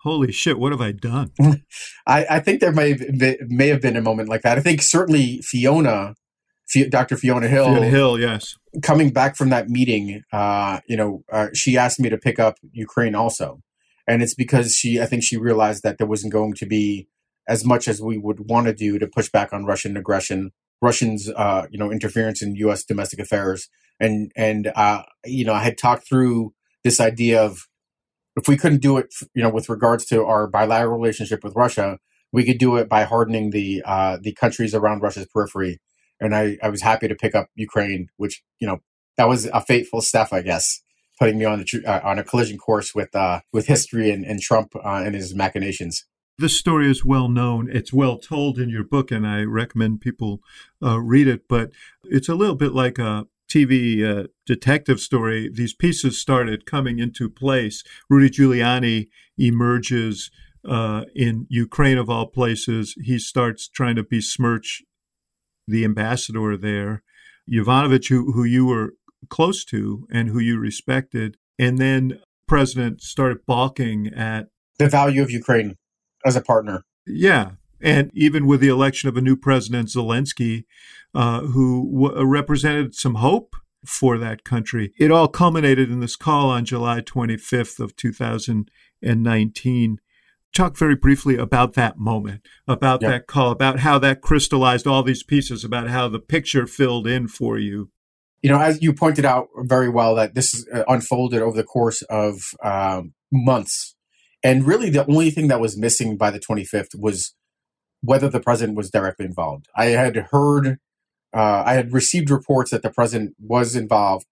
holy 0.00 0.32
shit, 0.32 0.58
what 0.58 0.72
have 0.72 0.80
I 0.80 0.90
done? 0.90 1.30
I, 2.08 2.26
I, 2.28 2.40
think 2.40 2.60
there 2.60 2.72
may 2.72 2.90
have, 2.90 3.38
may 3.46 3.68
have 3.68 3.80
been 3.80 3.96
a 3.96 4.02
moment 4.02 4.28
like 4.28 4.42
that. 4.42 4.58
I 4.58 4.60
think 4.60 4.82
certainly 4.82 5.40
Fiona, 5.42 6.14
Dr. 6.88 7.16
Fiona 7.16 7.48
Hill. 7.48 7.66
Fiona 7.66 7.88
Hill, 7.88 8.18
yes. 8.18 8.56
Coming 8.82 9.10
back 9.10 9.36
from 9.36 9.50
that 9.50 9.68
meeting, 9.68 10.22
uh, 10.32 10.80
you 10.86 10.96
know, 10.96 11.24
uh, 11.30 11.48
she 11.52 11.76
asked 11.76 12.00
me 12.00 12.08
to 12.08 12.18
pick 12.18 12.38
up 12.38 12.56
Ukraine 12.72 13.14
also. 13.14 13.62
And 14.06 14.22
it's 14.22 14.34
because 14.34 14.74
she, 14.74 15.00
I 15.00 15.06
think 15.06 15.22
she 15.22 15.36
realized 15.36 15.82
that 15.82 15.98
there 15.98 16.06
wasn't 16.06 16.32
going 16.32 16.54
to 16.54 16.66
be 16.66 17.08
as 17.48 17.64
much 17.64 17.88
as 17.88 18.00
we 18.00 18.18
would 18.18 18.48
want 18.48 18.66
to 18.66 18.72
do 18.72 18.98
to 18.98 19.06
push 19.06 19.28
back 19.28 19.52
on 19.52 19.64
Russian 19.64 19.96
aggression 19.96 20.52
Russians, 20.82 21.30
uh, 21.30 21.66
you 21.70 21.78
know, 21.78 21.90
interference 21.92 22.42
in 22.42 22.56
U.S. 22.56 22.84
domestic 22.84 23.20
affairs, 23.20 23.68
and 24.00 24.32
and 24.36 24.72
uh, 24.74 25.04
you 25.24 25.44
know, 25.44 25.54
I 25.54 25.60
had 25.60 25.78
talked 25.78 26.06
through 26.06 26.52
this 26.82 27.00
idea 27.00 27.40
of 27.40 27.68
if 28.34 28.48
we 28.48 28.56
couldn't 28.56 28.82
do 28.82 28.98
it, 28.98 29.14
you 29.32 29.42
know, 29.42 29.48
with 29.48 29.68
regards 29.68 30.04
to 30.06 30.24
our 30.24 30.48
bilateral 30.48 30.98
relationship 30.98 31.44
with 31.44 31.54
Russia, 31.54 31.98
we 32.32 32.44
could 32.44 32.58
do 32.58 32.76
it 32.76 32.88
by 32.88 33.04
hardening 33.04 33.50
the 33.50 33.82
uh, 33.86 34.18
the 34.20 34.32
countries 34.32 34.74
around 34.74 35.02
Russia's 35.02 35.28
periphery. 35.32 35.80
And 36.22 36.34
I, 36.34 36.56
I 36.62 36.68
was 36.68 36.82
happy 36.82 37.08
to 37.08 37.14
pick 37.14 37.34
up 37.34 37.48
Ukraine, 37.54 38.08
which 38.16 38.42
you 38.60 38.66
know 38.66 38.78
that 39.16 39.28
was 39.28 39.46
a 39.46 39.60
fateful 39.60 40.00
step, 40.00 40.32
I 40.32 40.42
guess, 40.42 40.80
putting 41.18 41.38
me 41.38 41.44
on 41.44 41.60
a 41.60 41.88
uh, 41.88 42.00
on 42.04 42.18
a 42.18 42.24
collision 42.24 42.58
course 42.58 42.94
with 42.94 43.14
uh, 43.14 43.40
with 43.52 43.66
history 43.66 44.10
and, 44.10 44.24
and 44.24 44.40
Trump 44.40 44.74
uh, 44.76 45.02
and 45.04 45.14
his 45.14 45.34
machinations. 45.34 46.06
This 46.38 46.58
story 46.58 46.90
is 46.90 47.04
well 47.04 47.28
known. 47.28 47.68
It's 47.70 47.92
well 47.92 48.18
told 48.18 48.58
in 48.58 48.70
your 48.70 48.84
book, 48.84 49.10
and 49.10 49.26
I 49.26 49.42
recommend 49.42 50.00
people 50.00 50.40
uh, 50.82 51.00
read 51.00 51.28
it. 51.28 51.48
But 51.48 51.72
it's 52.04 52.28
a 52.28 52.34
little 52.34 52.56
bit 52.56 52.72
like 52.72 52.98
a 52.98 53.26
TV 53.52 54.02
uh, 54.02 54.28
detective 54.46 54.98
story. 54.98 55.50
These 55.52 55.74
pieces 55.74 56.20
started 56.20 56.64
coming 56.64 56.98
into 56.98 57.28
place. 57.28 57.84
Rudy 58.08 58.30
Giuliani 58.30 59.08
emerges 59.36 60.30
uh, 60.68 61.04
in 61.14 61.46
Ukraine, 61.50 61.98
of 61.98 62.08
all 62.08 62.26
places. 62.26 62.94
He 63.02 63.18
starts 63.18 63.68
trying 63.68 63.96
to 63.96 64.02
besmirch 64.02 64.82
the 65.66 65.84
ambassador 65.84 66.56
there, 66.56 67.02
Yovanovitch, 67.50 68.08
who, 68.08 68.32
who 68.32 68.44
you 68.44 68.66
were 68.66 68.94
close 69.28 69.64
to 69.66 70.06
and 70.10 70.28
who 70.28 70.38
you 70.38 70.58
respected. 70.58 71.36
And 71.58 71.78
then 71.78 72.20
president 72.46 73.00
started 73.00 73.46
balking 73.46 74.08
at 74.08 74.48
the 74.78 74.88
value 74.88 75.22
of 75.22 75.30
Ukraine 75.30 75.76
as 76.24 76.36
a 76.36 76.40
partner. 76.40 76.84
Yeah. 77.06 77.52
And 77.80 78.10
even 78.14 78.46
with 78.46 78.60
the 78.60 78.68
election 78.68 79.08
of 79.08 79.16
a 79.16 79.20
new 79.20 79.36
president, 79.36 79.88
Zelensky, 79.88 80.64
uh, 81.14 81.40
who 81.40 81.90
w- 81.92 82.24
represented 82.24 82.94
some 82.94 83.16
hope 83.16 83.56
for 83.84 84.18
that 84.18 84.44
country, 84.44 84.92
it 84.98 85.10
all 85.10 85.28
culminated 85.28 85.90
in 85.90 86.00
this 86.00 86.14
call 86.14 86.50
on 86.50 86.64
July 86.64 87.00
25th 87.00 87.80
of 87.80 87.96
2019. 87.96 89.98
Talk 90.54 90.76
very 90.76 90.94
briefly 90.94 91.36
about 91.36 91.74
that 91.74 91.98
moment, 91.98 92.46
about 92.68 93.00
that 93.00 93.26
call, 93.26 93.50
about 93.50 93.80
how 93.80 93.98
that 94.00 94.20
crystallized 94.20 94.86
all 94.86 95.02
these 95.02 95.22
pieces, 95.22 95.64
about 95.64 95.88
how 95.88 96.08
the 96.08 96.18
picture 96.20 96.66
filled 96.66 97.06
in 97.06 97.26
for 97.26 97.58
you. 97.58 97.90
You 98.42 98.50
know, 98.50 98.60
as 98.60 98.82
you 98.82 98.92
pointed 98.92 99.24
out 99.24 99.48
very 99.56 99.88
well, 99.88 100.14
that 100.16 100.34
this 100.34 100.66
uh, 100.74 100.82
unfolded 100.88 101.40
over 101.40 101.56
the 101.56 101.64
course 101.64 102.02
of 102.02 102.40
um, 102.62 103.14
months 103.30 103.94
and 104.42 104.66
really, 104.66 104.90
the 104.90 105.06
only 105.06 105.30
thing 105.30 105.48
that 105.48 105.60
was 105.60 105.76
missing 105.76 106.16
by 106.16 106.30
the 106.30 106.40
25th 106.40 106.98
was 106.98 107.34
whether 108.00 108.28
the 108.28 108.40
president 108.40 108.76
was 108.76 108.90
directly 108.90 109.24
involved. 109.24 109.66
I 109.76 109.86
had 109.86 110.16
heard, 110.32 110.78
uh, 111.32 111.62
I 111.64 111.74
had 111.74 111.92
received 111.92 112.30
reports 112.30 112.72
that 112.72 112.82
the 112.82 112.90
president 112.90 113.36
was 113.38 113.76
involved. 113.76 114.26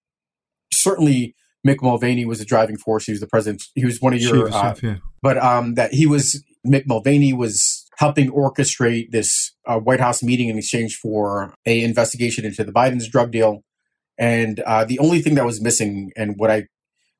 Certainly, 0.72 1.36
Mick 1.66 1.82
Mulvaney 1.82 2.24
was 2.24 2.40
a 2.40 2.44
driving 2.44 2.76
force. 2.76 3.04
He 3.04 3.12
was 3.12 3.20
the 3.20 3.26
president. 3.26 3.62
He 3.74 3.84
was 3.84 4.00
one 4.00 4.14
of 4.14 4.20
your, 4.20 4.52
uh, 4.52 4.74
yeah. 4.82 4.96
but 5.22 5.36
um, 5.38 5.74
that 5.74 5.92
he 5.92 6.06
was 6.06 6.42
Mick 6.66 6.86
Mulvaney 6.86 7.32
was 7.32 7.86
helping 7.98 8.30
orchestrate 8.30 9.10
this 9.10 9.52
uh, 9.66 9.78
White 9.78 10.00
House 10.00 10.22
meeting 10.22 10.48
in 10.48 10.58
exchange 10.58 10.96
for 10.96 11.54
a 11.66 11.82
investigation 11.82 12.44
into 12.44 12.64
the 12.64 12.72
Biden's 12.72 13.08
drug 13.08 13.30
deal. 13.30 13.62
And 14.18 14.60
uh, 14.60 14.84
the 14.84 14.98
only 14.98 15.20
thing 15.20 15.34
that 15.34 15.44
was 15.44 15.60
missing, 15.60 16.12
and 16.16 16.34
what 16.36 16.50
I 16.50 16.66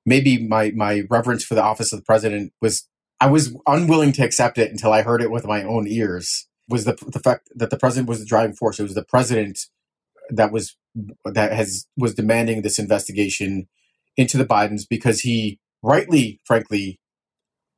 maybe 0.07 0.39
my 0.39 0.73
my 0.75 1.03
reverence 1.11 1.45
for 1.45 1.55
the 1.55 1.63
office 1.63 1.93
of 1.93 1.99
the 1.99 2.05
president 2.05 2.53
was 2.61 2.87
I 3.21 3.29
was 3.29 3.55
unwilling 3.67 4.13
to 4.13 4.25
accept 4.25 4.59
it 4.59 4.71
until 4.71 4.93
I 4.93 5.03
heard 5.03 5.23
it 5.23 5.31
with 5.31 5.45
my 5.45 5.63
own 5.63 5.87
ears. 5.87 6.47
Was 6.69 6.85
the 6.85 6.97
the 7.07 7.21
fact 7.21 7.49
that 7.55 7.71
the 7.71 7.79
president 7.79 8.09
was 8.09 8.21
the 8.21 8.27
driving 8.27 8.55
force? 8.55 8.79
It 8.79 8.85
was 8.85 8.95
the 8.95 9.05
president 9.05 9.59
that 10.31 10.53
was 10.53 10.77
that 11.25 11.53
has 11.53 11.87
was 11.97 12.15
demanding 12.15 12.63
this 12.63 12.79
investigation 12.79 13.69
into 14.17 14.37
the 14.37 14.45
Bidens 14.45 14.83
because 14.89 15.21
he 15.21 15.59
rightly, 15.83 16.41
frankly, 16.45 17.01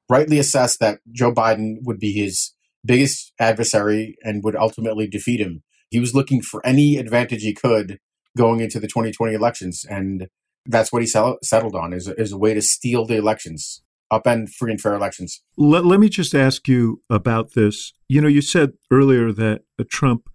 rightly 0.09 0.39
assessed 0.39 0.81
that 0.81 1.01
Joe 1.11 1.33
Biden 1.33 1.77
would 1.83 1.99
be 1.99 2.13
his 2.13 2.55
biggest 2.85 3.33
adversary 3.39 4.17
and 4.23 4.43
would 4.45 4.57
ultimately 4.57 5.07
defeat 5.07 5.41
him. 5.41 5.63
He 5.91 6.01
was 6.01 6.15
looking 6.15 6.43
for 6.43 6.65
any 6.67 6.97
advantage 6.97 7.43
he 7.43 7.55
could 7.55 7.99
going 8.37 8.61
into 8.61 8.81
the 8.81 8.87
2020 8.87 9.35
elections, 9.35 9.85
and 9.89 10.29
that's 10.67 10.93
what 10.93 11.03
he 11.03 11.07
settled 11.07 11.77
on 11.77 11.93
is, 11.93 12.09
is 12.09 12.33
a 12.33 12.39
way 12.39 12.55
to 12.55 12.63
steal 12.63 13.05
the 13.05 13.17
elections 13.17 13.83
upend 14.13 14.51
free 14.51 14.71
and 14.71 14.81
fair 14.81 14.95
elections 14.95 15.41
let, 15.57 15.87
let 15.87 15.99
me 15.99 16.09
just 16.09 16.35
ask 16.35 16.69
you 16.69 17.01
about 17.09 17.55
this 17.55 17.95
you 18.09 18.21
know 18.21 18.29
you 18.29 18.43
said 18.43 18.73
earlier 18.91 19.33
that 19.33 19.63
uh, 19.79 19.85
trump 19.91 20.29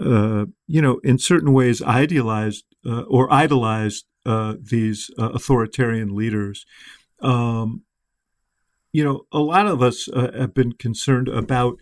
uh, 0.00 0.46
you 0.66 0.82
know 0.82 0.98
in 1.04 1.16
certain 1.16 1.52
ways 1.52 1.80
idealized 1.82 2.64
uh, 2.84 3.02
or 3.02 3.32
idolized 3.32 4.04
these 4.24 5.10
uh, 5.18 5.30
authoritarian 5.30 6.14
leaders 6.14 6.64
um, 7.22 7.82
you 8.92 9.04
know 9.04 9.26
a 9.32 9.38
lot 9.38 9.66
of 9.66 9.82
us 9.82 10.08
uh, 10.08 10.30
have 10.38 10.54
been 10.54 10.72
concerned 10.72 11.28
about 11.28 11.76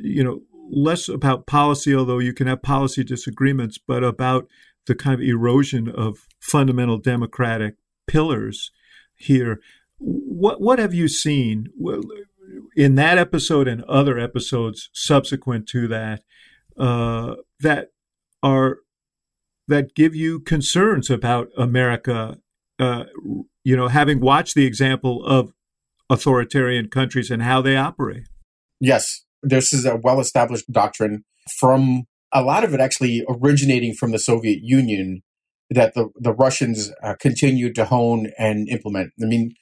you 0.00 0.22
know 0.22 0.42
less 0.72 1.08
about 1.08 1.46
policy 1.46 1.94
although 1.94 2.18
you 2.18 2.32
can 2.32 2.46
have 2.46 2.62
policy 2.62 3.02
disagreements 3.02 3.78
but 3.78 4.04
about 4.04 4.46
the 4.86 4.94
kind 4.94 5.14
of 5.14 5.20
erosion 5.20 5.88
of 5.88 6.26
fundamental 6.40 6.98
democratic 6.98 7.76
pillars 8.06 8.70
here. 9.14 9.60
What 9.98 10.60
what 10.60 10.78
have 10.78 10.94
you 10.94 11.08
seen 11.08 11.68
in 12.74 12.94
that 12.96 13.18
episode 13.18 13.68
and 13.68 13.84
other 13.84 14.18
episodes 14.18 14.90
subsequent 14.92 15.68
to 15.68 15.86
that 15.88 16.22
uh, 16.78 17.36
that 17.60 17.88
are 18.42 18.78
that 19.70 19.94
give 19.94 20.14
you 20.14 20.40
concerns 20.40 21.10
about 21.10 21.48
America? 21.56 22.38
Uh, 22.78 23.04
you 23.64 23.76
know, 23.76 23.88
having 23.88 24.20
watched 24.20 24.54
the 24.54 24.66
example 24.66 25.24
of 25.24 25.52
authoritarian 26.08 26.88
countries 26.88 27.30
and 27.30 27.42
how 27.42 27.60
they 27.62 27.76
operate. 27.76 28.28
Yes, 28.80 29.24
this 29.42 29.72
is 29.72 29.84
a 29.84 29.96
well-established 29.96 30.70
doctrine 30.70 31.24
from 31.58 32.04
a 32.32 32.42
lot 32.42 32.64
of 32.64 32.72
it 32.74 32.80
actually 32.80 33.24
originating 33.28 33.92
from 33.94 34.12
the 34.12 34.18
Soviet 34.18 34.60
Union 34.62 35.22
that 35.68 35.94
the, 35.94 36.08
the 36.18 36.32
Russians 36.32 36.90
uh, 37.02 37.14
continued 37.20 37.74
to 37.74 37.84
hone 37.84 38.32
and 38.38 38.68
implement. 38.68 39.12
I 39.22 39.26
mean, 39.26 39.52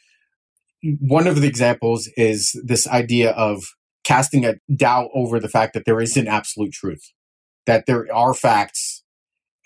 one 1.00 1.26
of 1.26 1.40
the 1.40 1.48
examples 1.48 2.08
is 2.16 2.58
this 2.64 2.86
idea 2.86 3.32
of 3.32 3.64
casting 4.04 4.46
a 4.46 4.54
doubt 4.74 5.10
over 5.14 5.40
the 5.40 5.48
fact 5.48 5.74
that 5.74 5.84
there 5.84 6.00
is 6.00 6.16
an 6.16 6.28
absolute 6.28 6.72
truth. 6.72 7.02
that 7.68 7.84
there 7.86 8.06
are 8.12 8.32
facts, 8.32 8.97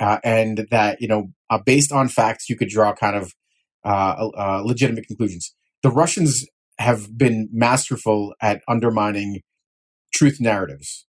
uh, 0.02 0.18
and 0.24 0.66
that 0.70 1.00
you 1.00 1.06
know, 1.06 1.30
uh, 1.48 1.58
based 1.64 1.92
on 1.92 2.08
facts, 2.08 2.50
you 2.50 2.56
could 2.56 2.68
draw 2.68 2.92
kind 2.92 3.14
of 3.14 3.32
uh, 3.84 4.28
uh, 4.36 4.62
legitimate 4.64 5.06
conclusions. 5.06 5.54
The 5.82 5.90
Russians 5.90 6.44
have 6.78 7.16
been 7.16 7.48
masterful 7.52 8.34
at 8.40 8.62
undermining 8.66 9.42
truth 10.12 10.38
narratives. 10.40 11.06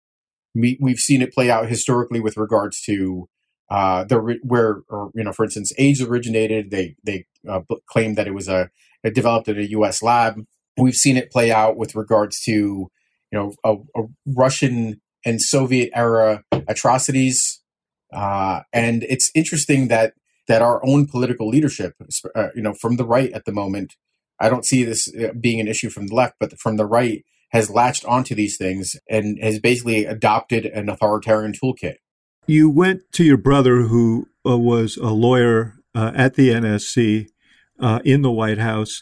We, 0.54 0.78
we've 0.80 1.00
seen 1.00 1.24
it 1.24 1.34
play 1.34 1.50
out 1.50 1.68
historically 1.68 2.20
with 2.20 2.38
regards 2.38 2.82
to 2.84 3.28
uh, 3.72 4.04
the 4.04 4.40
where, 4.44 4.84
or, 4.88 5.10
you 5.16 5.24
know, 5.24 5.34
for 5.34 5.46
instance, 5.46 5.74
AIDS 5.80 6.00
originated. 6.00 6.70
They 6.70 6.96
they 7.04 7.26
uh, 7.50 7.62
claimed 7.88 8.16
that 8.18 8.28
it 8.28 8.36
was 8.36 8.48
a 8.48 8.70
it 9.04 9.16
developed 9.16 9.48
in 9.48 9.58
a 9.58 9.64
U.S. 9.64 10.04
lab. 10.04 10.46
We've 10.78 10.94
seen 10.94 11.18
it 11.18 11.32
play 11.32 11.52
out 11.52 11.78
with 11.78 11.96
regards 11.96 12.42
to 12.42 12.52
you 12.52 12.92
know 13.32 13.54
a, 13.64 13.78
a 14.00 14.04
Russian 14.28 15.02
and 15.26 15.42
Soviet 15.42 15.90
era 15.96 16.44
atrocities, 16.68 17.63
uh, 18.14 18.62
and 18.72 19.04
it's 19.04 19.32
interesting 19.34 19.88
that 19.90 20.14
that 20.48 20.62
our 20.62 20.86
own 20.86 21.08
political 21.08 21.48
leadership, 21.48 21.96
uh, 22.36 22.50
you 22.54 22.62
know, 22.62 22.74
from 22.74 22.98
the 22.98 23.06
right 23.06 23.32
at 23.32 23.46
the 23.46 23.52
moment, 23.52 23.96
I 24.40 24.50
don't 24.50 24.66
see 24.66 24.84
this 24.84 25.08
uh, 25.16 25.32
being 25.40 25.62
an 25.62 25.70
issue 25.70 25.90
from 25.90 26.08
the 26.08 26.16
left, 26.16 26.36
but 26.40 26.60
from 26.60 26.76
the 26.76 26.86
right 26.86 27.24
has 27.52 27.70
latched 27.70 28.04
onto 28.06 28.36
these 28.36 28.58
things 28.58 28.98
and 29.10 29.40
has 29.42 29.60
basically 29.60 30.06
adopted 30.06 30.66
an 30.66 30.90
authoritarian 30.90 31.54
toolkit. 31.54 31.96
You 32.46 32.70
went 32.70 33.10
to 33.14 33.24
your 33.24 33.38
brother, 33.38 33.84
who 33.84 34.28
uh, 34.46 34.58
was 34.58 34.98
a 34.98 35.12
lawyer 35.12 35.76
uh, 35.96 36.12
at 36.14 36.34
the 36.34 36.50
NSC 36.50 37.30
uh, 37.80 38.00
in 38.04 38.22
the 38.22 38.32
White 38.32 38.58
House, 38.58 39.02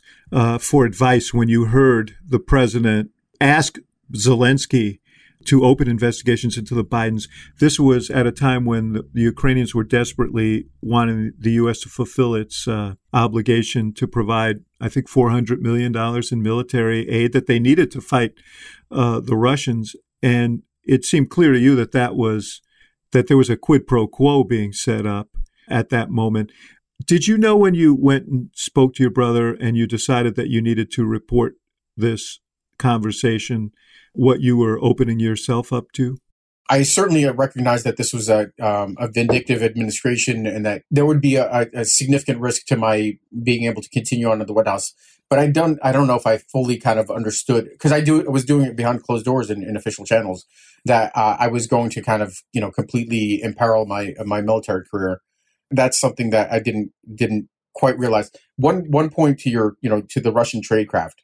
for 0.60 0.86
advice 0.86 1.34
when 1.34 1.48
you 1.48 1.66
heard 1.66 2.18
the 2.24 2.40
president 2.40 3.10
ask 3.40 3.80
Zelensky 4.14 5.00
to 5.46 5.64
open 5.64 5.88
investigations 5.88 6.58
into 6.58 6.76
the 6.76 6.84
Bidens. 6.84 7.28
This 7.60 7.80
was 7.80 8.10
at 8.10 8.28
a 8.28 8.32
time 8.32 8.66
when 8.66 8.94
the, 8.94 9.06
Ukrainians 9.14 9.74
were 9.74 9.84
desperately 9.84 10.68
wanting 10.82 11.34
the 11.38 11.52
U.S. 11.54 11.80
to 11.82 11.90
fulfill 11.90 12.36
its 12.36 12.68
uh, 12.68 12.96
obligation 13.14 13.94
to 13.94 14.08
provide, 14.08 14.58
I 14.80 14.90
think, 14.90 15.10
$400 15.10 15.60
million 15.60 15.96
in 16.32 16.42
military 16.42 17.10
aid 17.10 17.34
that 17.34 17.48
they 17.48 17.60
needed 17.60 17.92
to 17.92 18.02
fight 18.02 18.34
uh, 18.92 19.20
the 19.20 19.36
Russians. 19.36 19.96
And 20.22 20.64
it 20.84 21.06
seemed 21.06 21.30
clear 21.30 21.54
to 21.54 21.60
you 21.60 21.76
that 21.76 21.92
that 21.92 22.16
was 22.16 22.62
that 23.12 23.28
there 23.28 23.38
was 23.38 23.50
a 23.50 23.58
quid 23.58 23.88
pro 23.88 24.08
quo 24.08 24.44
being 24.44 24.72
set 24.72 25.06
up 25.06 25.30
at 25.68 25.90
that 25.90 26.10
moment. 26.10 26.52
Did 27.06 27.28
you 27.28 27.38
know 27.38 27.58
when 27.58 27.74
you 27.74 27.94
went 27.94 28.28
and 28.28 28.50
spoke 28.54 28.94
to 28.96 29.04
your 29.04 29.12
brother 29.12 29.54
and 29.54 29.76
you 29.76 29.88
decided 29.88 30.36
that 30.36 30.50
you 30.50 30.62
needed 30.62 30.92
to 30.92 31.06
report 31.06 31.56
this 31.98 32.40
conversation 32.78 33.72
what 34.14 34.42
you 34.42 34.58
were 34.58 34.80
opening 34.84 35.20
yourself 35.20 35.72
up 35.72 35.92
to? 35.94 36.18
I 36.70 36.84
certainly 36.84 37.26
recognize 37.26 37.84
that 37.84 37.98
this 37.98 38.14
was 38.14 38.30
a, 38.30 38.50
um, 38.62 38.96
a 38.98 39.10
vindictive 39.10 39.62
administration 39.62 40.48
and 40.48 40.66
that 40.66 40.84
there 40.90 41.06
would 41.06 41.20
be 41.20 41.36
a, 41.36 41.68
a, 41.74 41.84
significant 41.84 42.40
risk 42.40 42.66
to 42.68 42.78
my 42.78 43.18
being 43.44 43.66
able 43.66 43.82
to 43.82 43.90
continue 43.90 44.30
on 44.30 44.40
in 44.40 44.48
the 44.48 44.54
White 44.54 44.68
House. 44.68 44.94
But 45.30 45.40
I 45.40 45.48
don't, 45.48 45.80
I 45.84 45.92
don't 45.92 46.08
know 46.08 46.16
if 46.16 46.26
I 46.26 46.38
fully 46.38 46.78
kind 46.78 46.98
of 46.98 47.12
understood 47.12 47.68
because 47.72 47.92
I 47.92 48.00
do, 48.00 48.26
I 48.26 48.30
was 48.30 48.46
doing 48.46 48.68
it 48.68 48.78
behind 48.78 49.04
closed 49.04 49.26
doors 49.26 49.50
in, 49.50 49.64
in 49.64 49.76
official 49.76 50.06
channels 50.06 50.46
that 50.86 51.12
uh, 51.16 51.36
I 51.40 51.48
was 51.48 51.68
going 51.68 51.90
to 51.92 52.02
kind 52.02 52.24
of, 52.24 52.38
you 52.54 52.62
know, 52.62 52.72
completely 52.72 53.42
imperil 53.42 53.86
my 53.86 54.14
my 54.26 54.42
military 54.42 54.84
career. 54.86 55.22
That's 55.70 56.00
something 56.00 56.32
that 56.32 56.52
I 56.52 56.60
didn't 56.60 56.92
didn't 57.14 57.50
quite 57.74 57.98
realize. 57.98 58.32
One 58.58 58.90
one 58.90 59.10
point 59.10 59.40
to 59.40 59.50
your, 59.50 59.76
you 59.82 59.90
know, 59.90 60.02
to 60.10 60.20
the 60.20 60.32
Russian 60.32 60.62
trade 60.62 60.88
craft 60.88 61.22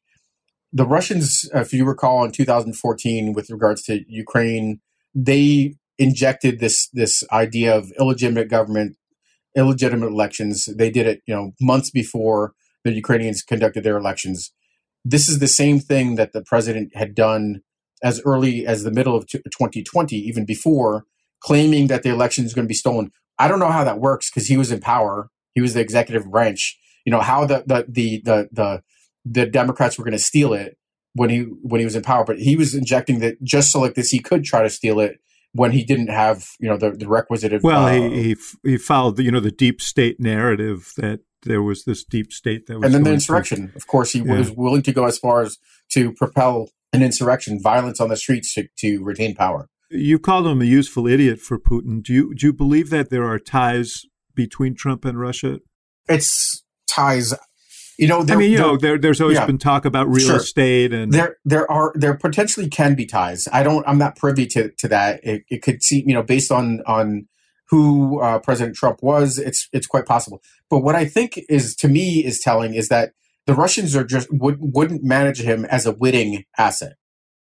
the 0.73 0.85
Russians, 0.85 1.49
if 1.53 1.73
you 1.73 1.85
recall, 1.85 2.23
in 2.23 2.31
2014, 2.31 3.33
with 3.33 3.49
regards 3.49 3.83
to 3.83 4.03
Ukraine, 4.07 4.79
they 5.15 5.75
injected 5.97 6.59
this 6.59 6.89
this 6.93 7.23
idea 7.31 7.75
of 7.75 7.91
illegitimate 7.99 8.49
government, 8.49 8.97
illegitimate 9.55 10.09
elections. 10.09 10.65
They 10.65 10.91
did 10.91 11.07
it, 11.07 11.21
you 11.25 11.35
know, 11.35 11.53
months 11.59 11.89
before 11.89 12.53
the 12.83 12.91
Ukrainians 12.91 13.41
conducted 13.41 13.83
their 13.83 13.97
elections. 13.97 14.51
This 15.03 15.27
is 15.29 15.39
the 15.39 15.47
same 15.47 15.79
thing 15.79 16.15
that 16.15 16.33
the 16.33 16.43
president 16.43 16.95
had 16.95 17.15
done 17.15 17.61
as 18.03 18.21
early 18.25 18.65
as 18.65 18.83
the 18.83 18.91
middle 18.91 19.15
of 19.15 19.27
2020, 19.27 20.15
even 20.15 20.45
before, 20.45 21.05
claiming 21.41 21.87
that 21.87 22.03
the 22.03 22.09
election 22.09 22.45
is 22.45 22.53
going 22.53 22.65
to 22.65 22.69
be 22.69 22.75
stolen. 22.75 23.11
I 23.39 23.47
don't 23.47 23.59
know 23.59 23.71
how 23.71 23.83
that 23.83 23.99
works 23.99 24.29
because 24.29 24.47
he 24.47 24.57
was 24.57 24.71
in 24.71 24.79
power. 24.79 25.29
He 25.53 25.61
was 25.61 25.73
the 25.73 25.81
executive 25.81 26.29
branch. 26.29 26.77
You 27.05 27.11
know 27.11 27.21
how 27.21 27.45
the 27.45 27.63
the 27.65 27.85
the 27.87 28.21
the, 28.23 28.49
the 28.51 28.83
the 29.31 29.45
Democrats 29.45 29.97
were 29.97 30.03
going 30.03 30.11
to 30.13 30.19
steal 30.19 30.53
it 30.53 30.77
when 31.13 31.29
he 31.29 31.39
when 31.61 31.79
he 31.79 31.85
was 31.85 31.95
in 31.95 32.03
power, 32.03 32.23
but 32.23 32.39
he 32.39 32.55
was 32.55 32.73
injecting 32.73 33.19
that 33.19 33.41
just 33.43 33.71
so 33.71 33.79
like 33.79 33.95
this 33.95 34.09
he 34.09 34.19
could 34.19 34.43
try 34.43 34.61
to 34.61 34.69
steal 34.69 34.99
it 34.99 35.19
when 35.53 35.71
he 35.71 35.83
didn't 35.83 36.09
have 36.09 36.49
you 36.59 36.69
know 36.69 36.77
the, 36.77 36.91
the 36.91 37.07
requisite. 37.07 37.53
Of, 37.53 37.63
well, 37.63 37.85
uh, 37.85 37.91
he, 37.91 38.23
he 38.23 38.35
he 38.63 38.77
followed 38.77 39.17
the, 39.17 39.23
you 39.23 39.31
know 39.31 39.39
the 39.39 39.51
deep 39.51 39.81
state 39.81 40.19
narrative 40.19 40.93
that 40.97 41.21
there 41.43 41.61
was 41.61 41.85
this 41.85 42.03
deep 42.03 42.31
state 42.31 42.67
that 42.67 42.79
was 42.79 42.85
and 42.85 42.93
then 42.93 43.03
the 43.03 43.13
insurrection. 43.13 43.71
Of 43.75 43.87
course, 43.87 44.11
he 44.11 44.19
yeah. 44.19 44.37
was 44.37 44.51
willing 44.51 44.83
to 44.83 44.93
go 44.93 45.05
as 45.05 45.17
far 45.17 45.41
as 45.41 45.57
to 45.91 46.13
propel 46.13 46.69
an 46.93 47.03
insurrection, 47.03 47.61
violence 47.61 47.99
on 47.99 48.09
the 48.09 48.17
streets 48.17 48.53
to, 48.53 48.67
to 48.77 49.03
retain 49.03 49.35
power. 49.35 49.69
You 49.89 50.19
called 50.19 50.47
him 50.47 50.61
a 50.61 50.65
useful 50.65 51.07
idiot 51.07 51.39
for 51.39 51.57
Putin. 51.57 52.03
Do 52.03 52.13
you 52.13 52.35
do 52.35 52.47
you 52.47 52.53
believe 52.53 52.89
that 52.89 53.09
there 53.09 53.25
are 53.25 53.39
ties 53.39 54.03
between 54.35 54.75
Trump 54.75 55.05
and 55.05 55.19
Russia? 55.19 55.59
It's 56.09 56.63
ties 56.87 57.33
you 57.97 58.07
know, 58.07 58.23
I 58.29 58.35
mean, 58.35 58.51
you 58.51 58.59
know, 58.59 58.77
there, 58.77 58.97
there's 58.97 59.19
always 59.19 59.37
yeah, 59.37 59.45
been 59.45 59.57
talk 59.57 59.85
about 59.85 60.07
real 60.07 60.27
sure. 60.27 60.35
estate, 60.37 60.93
and 60.93 61.11
there 61.11 61.37
there 61.45 61.69
are 61.71 61.91
there 61.95 62.15
potentially 62.15 62.69
can 62.69 62.93
be 62.93 63.05
ties. 63.05 63.47
I 63.51 63.63
don't, 63.63 63.87
I'm 63.87 63.97
not 63.97 64.15
privy 64.15 64.45
to 64.47 64.69
to 64.69 64.87
that. 64.89 65.19
It, 65.23 65.43
it 65.49 65.63
could 65.63 65.83
seem, 65.83 66.07
you 66.07 66.13
know, 66.13 66.21
based 66.21 66.51
on 66.51 66.81
on 66.85 67.27
who 67.69 68.21
uh, 68.21 68.39
President 68.39 68.75
Trump 68.75 69.01
was, 69.01 69.39
it's 69.39 69.67
it's 69.73 69.87
quite 69.87 70.05
possible. 70.05 70.41
But 70.69 70.79
what 70.79 70.95
I 70.95 71.05
think 71.05 71.39
is 71.49 71.75
to 71.77 71.87
me 71.87 72.23
is 72.23 72.39
telling 72.39 72.75
is 72.75 72.89
that 72.89 73.13
the 73.47 73.55
Russians 73.55 73.95
are 73.95 74.03
just 74.03 74.27
would 74.31 74.57
wouldn't 74.59 75.03
manage 75.03 75.41
him 75.41 75.65
as 75.65 75.85
a 75.85 75.91
witting 75.91 76.45
asset. 76.57 76.97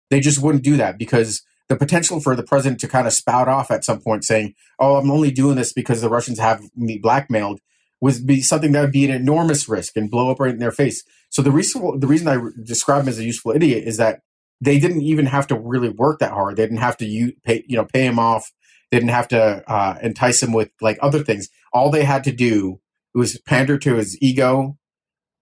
They 0.09 0.21
just 0.21 0.41
wouldn't 0.41 0.63
do 0.63 0.77
that 0.77 0.97
because 0.97 1.43
the 1.67 1.75
potential 1.75 2.21
for 2.21 2.35
the 2.35 2.43
president 2.43 2.79
to 2.79 2.87
kind 2.87 3.05
of 3.05 3.13
spout 3.13 3.49
off 3.49 3.69
at 3.69 3.83
some 3.83 3.99
point 3.99 4.23
saying, 4.23 4.53
"Oh, 4.79 4.95
I'm 4.95 5.11
only 5.11 5.31
doing 5.31 5.57
this 5.57 5.73
because 5.73 6.01
the 6.01 6.09
Russians 6.09 6.39
have 6.39 6.63
me 6.75 6.97
blackmailed," 6.97 7.59
would 8.01 8.25
be 8.25 8.41
something 8.41 8.71
that 8.71 8.81
would 8.81 8.91
be 8.91 9.05
an 9.05 9.11
enormous 9.11 9.67
risk 9.67 9.95
and 9.95 10.11
blow 10.11 10.29
up 10.29 10.39
right 10.39 10.53
in 10.53 10.59
their 10.59 10.71
face. 10.71 11.03
So 11.29 11.41
the 11.41 11.51
reason 11.51 11.99
the 11.99 12.07
reason 12.07 12.27
I 12.27 12.39
describe 12.63 13.03
him 13.03 13.09
as 13.09 13.19
a 13.19 13.25
useful 13.25 13.51
idiot 13.51 13.87
is 13.87 13.97
that 13.97 14.21
they 14.61 14.79
didn't 14.79 15.01
even 15.01 15.27
have 15.27 15.47
to 15.47 15.55
really 15.59 15.89
work 15.89 16.19
that 16.19 16.31
hard. 16.31 16.55
They 16.55 16.63
didn't 16.63 16.77
have 16.77 16.97
to 16.97 17.05
you 17.05 17.33
pay 17.43 17.63
you 17.67 17.75
know 17.75 17.85
pay 17.85 18.05
him 18.05 18.19
off. 18.19 18.51
They 18.91 18.99
didn't 18.99 19.11
have 19.11 19.27
to 19.29 19.63
uh, 19.69 19.97
entice 20.01 20.41
him 20.41 20.53
with 20.53 20.69
like 20.81 20.97
other 21.01 21.23
things. 21.23 21.49
All 21.73 21.91
they 21.91 22.05
had 22.05 22.23
to 22.23 22.31
do 22.31 22.79
was 23.13 23.39
pander 23.39 23.77
to 23.79 23.95
his 23.95 24.17
ego, 24.21 24.77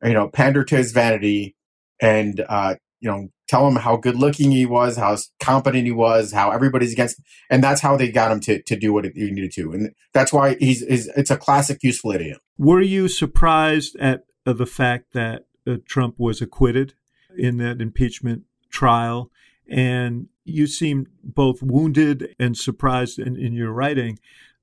you 0.03 0.13
know, 0.13 0.27
pander 0.27 0.63
to 0.63 0.77
his 0.77 0.91
vanity, 0.91 1.55
and 2.01 2.43
uh, 2.47 2.75
you 2.99 3.09
know 3.09 3.29
tell 3.47 3.67
him 3.67 3.75
how 3.75 3.97
good 3.97 4.15
looking 4.15 4.51
he 4.51 4.65
was, 4.65 4.97
how 4.97 5.17
competent 5.39 5.85
he 5.85 5.91
was, 5.91 6.33
how 6.33 6.51
everybody's 6.51 6.93
against, 6.93 7.19
him. 7.19 7.25
and 7.49 7.63
that's 7.63 7.81
how 7.81 7.95
they 7.95 8.11
got 8.11 8.31
him 8.31 8.39
to 8.41 8.61
to 8.61 8.75
do 8.75 8.93
what 8.93 9.05
he 9.05 9.31
needed 9.31 9.51
to, 9.53 9.71
and 9.71 9.93
that's 10.13 10.33
why 10.33 10.55
he's, 10.55 10.85
he's 10.87 11.07
it's 11.15 11.31
a 11.31 11.37
classic 11.37 11.83
useful 11.83 12.11
idiot. 12.11 12.39
Were 12.57 12.81
you 12.81 13.07
surprised 13.07 13.95
at 13.99 14.25
the 14.45 14.65
fact 14.65 15.13
that 15.13 15.45
uh, 15.67 15.77
Trump 15.85 16.15
was 16.17 16.41
acquitted 16.41 16.93
in 17.37 17.57
that 17.57 17.81
impeachment 17.81 18.43
trial? 18.69 19.31
And 19.67 20.27
you 20.43 20.67
seem 20.67 21.07
both 21.23 21.63
wounded 21.63 22.35
and 22.39 22.55
surprised 22.55 23.17
in, 23.17 23.35
in 23.35 23.53
your 23.53 23.71
writing 23.71 24.19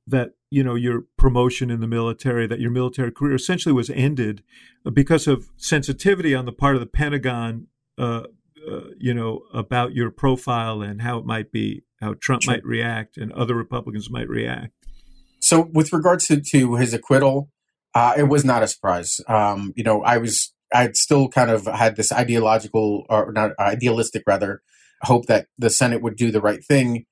that 0.07 0.31
you 0.51 0.63
know 0.63 0.75
your 0.75 1.05
promotion 1.17 1.71
in 1.71 1.81
the 1.81 1.87
military, 1.87 2.47
that 2.47 2.61
your 2.61 2.71
military 2.71 3.11
career 3.11 3.35
essentially 3.35 3.73
was 3.73 3.91
ended 3.91 4.43
because 4.93 5.27
of 5.27 5.51
sensitivity 5.57 6.35
on 6.35 6.45
the 6.45 6.53
part 6.53 6.77
of 6.77 6.81
the 6.81 6.87
Pentagon. 6.87 7.67
Uh, 7.99 8.23
uh, 8.71 8.91
you 8.99 9.15
know 9.15 9.43
about 9.53 9.95
your 9.95 10.11
profile 10.11 10.83
and 10.83 11.03
how 11.03 11.19
it 11.19 11.25
might 11.25 11.53
be 11.53 11.83
how 12.01 12.15
Trump 12.15 12.43
sure. 12.43 12.55
might 12.55 12.65
react 12.65 13.17
and 13.17 13.33
other 13.33 13.55
Republicans 13.55 14.11
might 14.11 14.29
react. 14.29 14.73
So, 15.41 15.69
with 15.73 15.93
regards 15.93 16.27
to, 16.29 16.41
to 16.41 16.77
his 16.77 16.95
acquittal, 16.95 17.51
uh, 17.95 18.15
it 18.17 18.25
was 18.25 18.45
not 18.45 18.63
a 18.63 18.69
surprise. 18.69 19.21
Um, 19.29 19.73
you 19.77 19.85
know, 19.85 20.03
I 20.03 20.19
was 20.19 20.53
I 20.73 20.91
still 20.93 21.29
kind 21.29 21.51
of 21.51 21.67
had 21.67 21.97
this 21.97 22.13
ideological 22.13 23.07
or 23.09 23.33
not 23.33 23.53
idealistic 23.59 24.23
rather 24.27 24.63
hope 25.03 25.27
that 25.27 25.47
the 25.59 25.71
Senate 25.71 26.03
would 26.03 26.17
do 26.17 26.31
the 26.31 26.41
right 26.41 26.65
thing, 26.65 27.07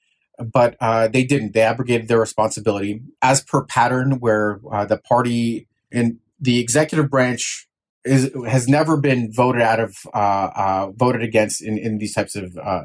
but 0.53 0.77
uh, 0.81 1.09
they 1.09 1.25
didn't. 1.25 1.55
They 1.55 1.63
abrogated 1.63 2.09
their 2.09 2.21
responsibility 2.21 3.03
as 3.21 3.43
per 3.43 3.65
pattern, 3.65 4.21
where 4.21 4.61
uh, 4.73 4.85
the 4.85 4.99
party 4.99 5.69
in 5.91 6.21
the 6.41 6.59
executive 6.59 7.11
branch 7.11 7.69
is 8.05 8.31
has 8.49 8.69
never 8.69 8.97
been 8.97 9.31
voted 9.33 9.63
out 9.63 9.81
of 9.81 9.97
uh, 10.15 10.51
uh, 10.55 10.91
voted 10.95 11.23
against 11.23 11.63
in, 11.63 11.79
in 11.79 11.99
these 11.99 12.15
types 12.15 12.35
of 12.37 12.57
uh, 12.57 12.83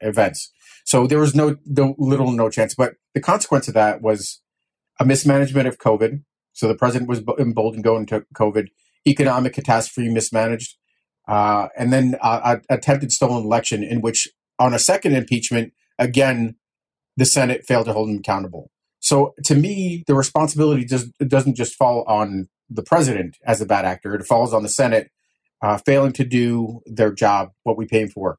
events. 0.00 0.52
So 0.84 1.06
there 1.06 1.18
was 1.18 1.34
no, 1.34 1.56
no 1.66 1.94
little 1.98 2.32
no 2.32 2.48
chance. 2.48 2.74
But 2.74 2.94
the 3.14 3.20
consequence 3.20 3.68
of 3.68 3.74
that 3.74 4.00
was 4.00 4.40
a 4.98 5.04
mismanagement 5.04 5.68
of 5.68 5.78
COVID. 5.78 6.22
So 6.54 6.66
the 6.66 6.74
president 6.74 7.08
was 7.08 7.22
emboldened 7.38 7.84
going 7.84 8.06
to 8.06 8.24
COVID, 8.34 8.68
economic 9.06 9.52
catastrophe 9.52 10.08
mismanaged, 10.08 10.76
uh, 11.28 11.68
and 11.76 11.92
then 11.92 12.16
uh, 12.20 12.56
attempted 12.68 13.12
stolen 13.12 13.44
election 13.44 13.84
in 13.84 14.00
which 14.00 14.28
on 14.58 14.74
a 14.74 14.78
second 14.78 15.14
impeachment 15.14 15.72
again 15.98 16.56
the 17.16 17.26
Senate 17.26 17.64
failed 17.66 17.86
to 17.86 17.92
hold 17.92 18.08
him 18.08 18.18
accountable. 18.18 18.70
So 19.00 19.34
to 19.44 19.54
me, 19.54 20.04
the 20.06 20.14
responsibility 20.14 20.84
just 20.84 21.06
doesn't 21.18 21.56
just 21.56 21.74
fall 21.74 22.04
on 22.08 22.48
the 22.70 22.82
president 22.82 23.36
as 23.44 23.60
a 23.60 23.66
bad 23.66 23.84
actor; 23.84 24.14
it 24.14 24.24
falls 24.26 24.52
on 24.52 24.62
the 24.62 24.68
Senate 24.68 25.10
uh, 25.62 25.78
failing 25.78 26.12
to 26.12 26.24
do 26.24 26.80
their 26.86 27.12
job, 27.12 27.50
what 27.62 27.76
we 27.76 27.86
pay 27.86 28.06
for. 28.06 28.38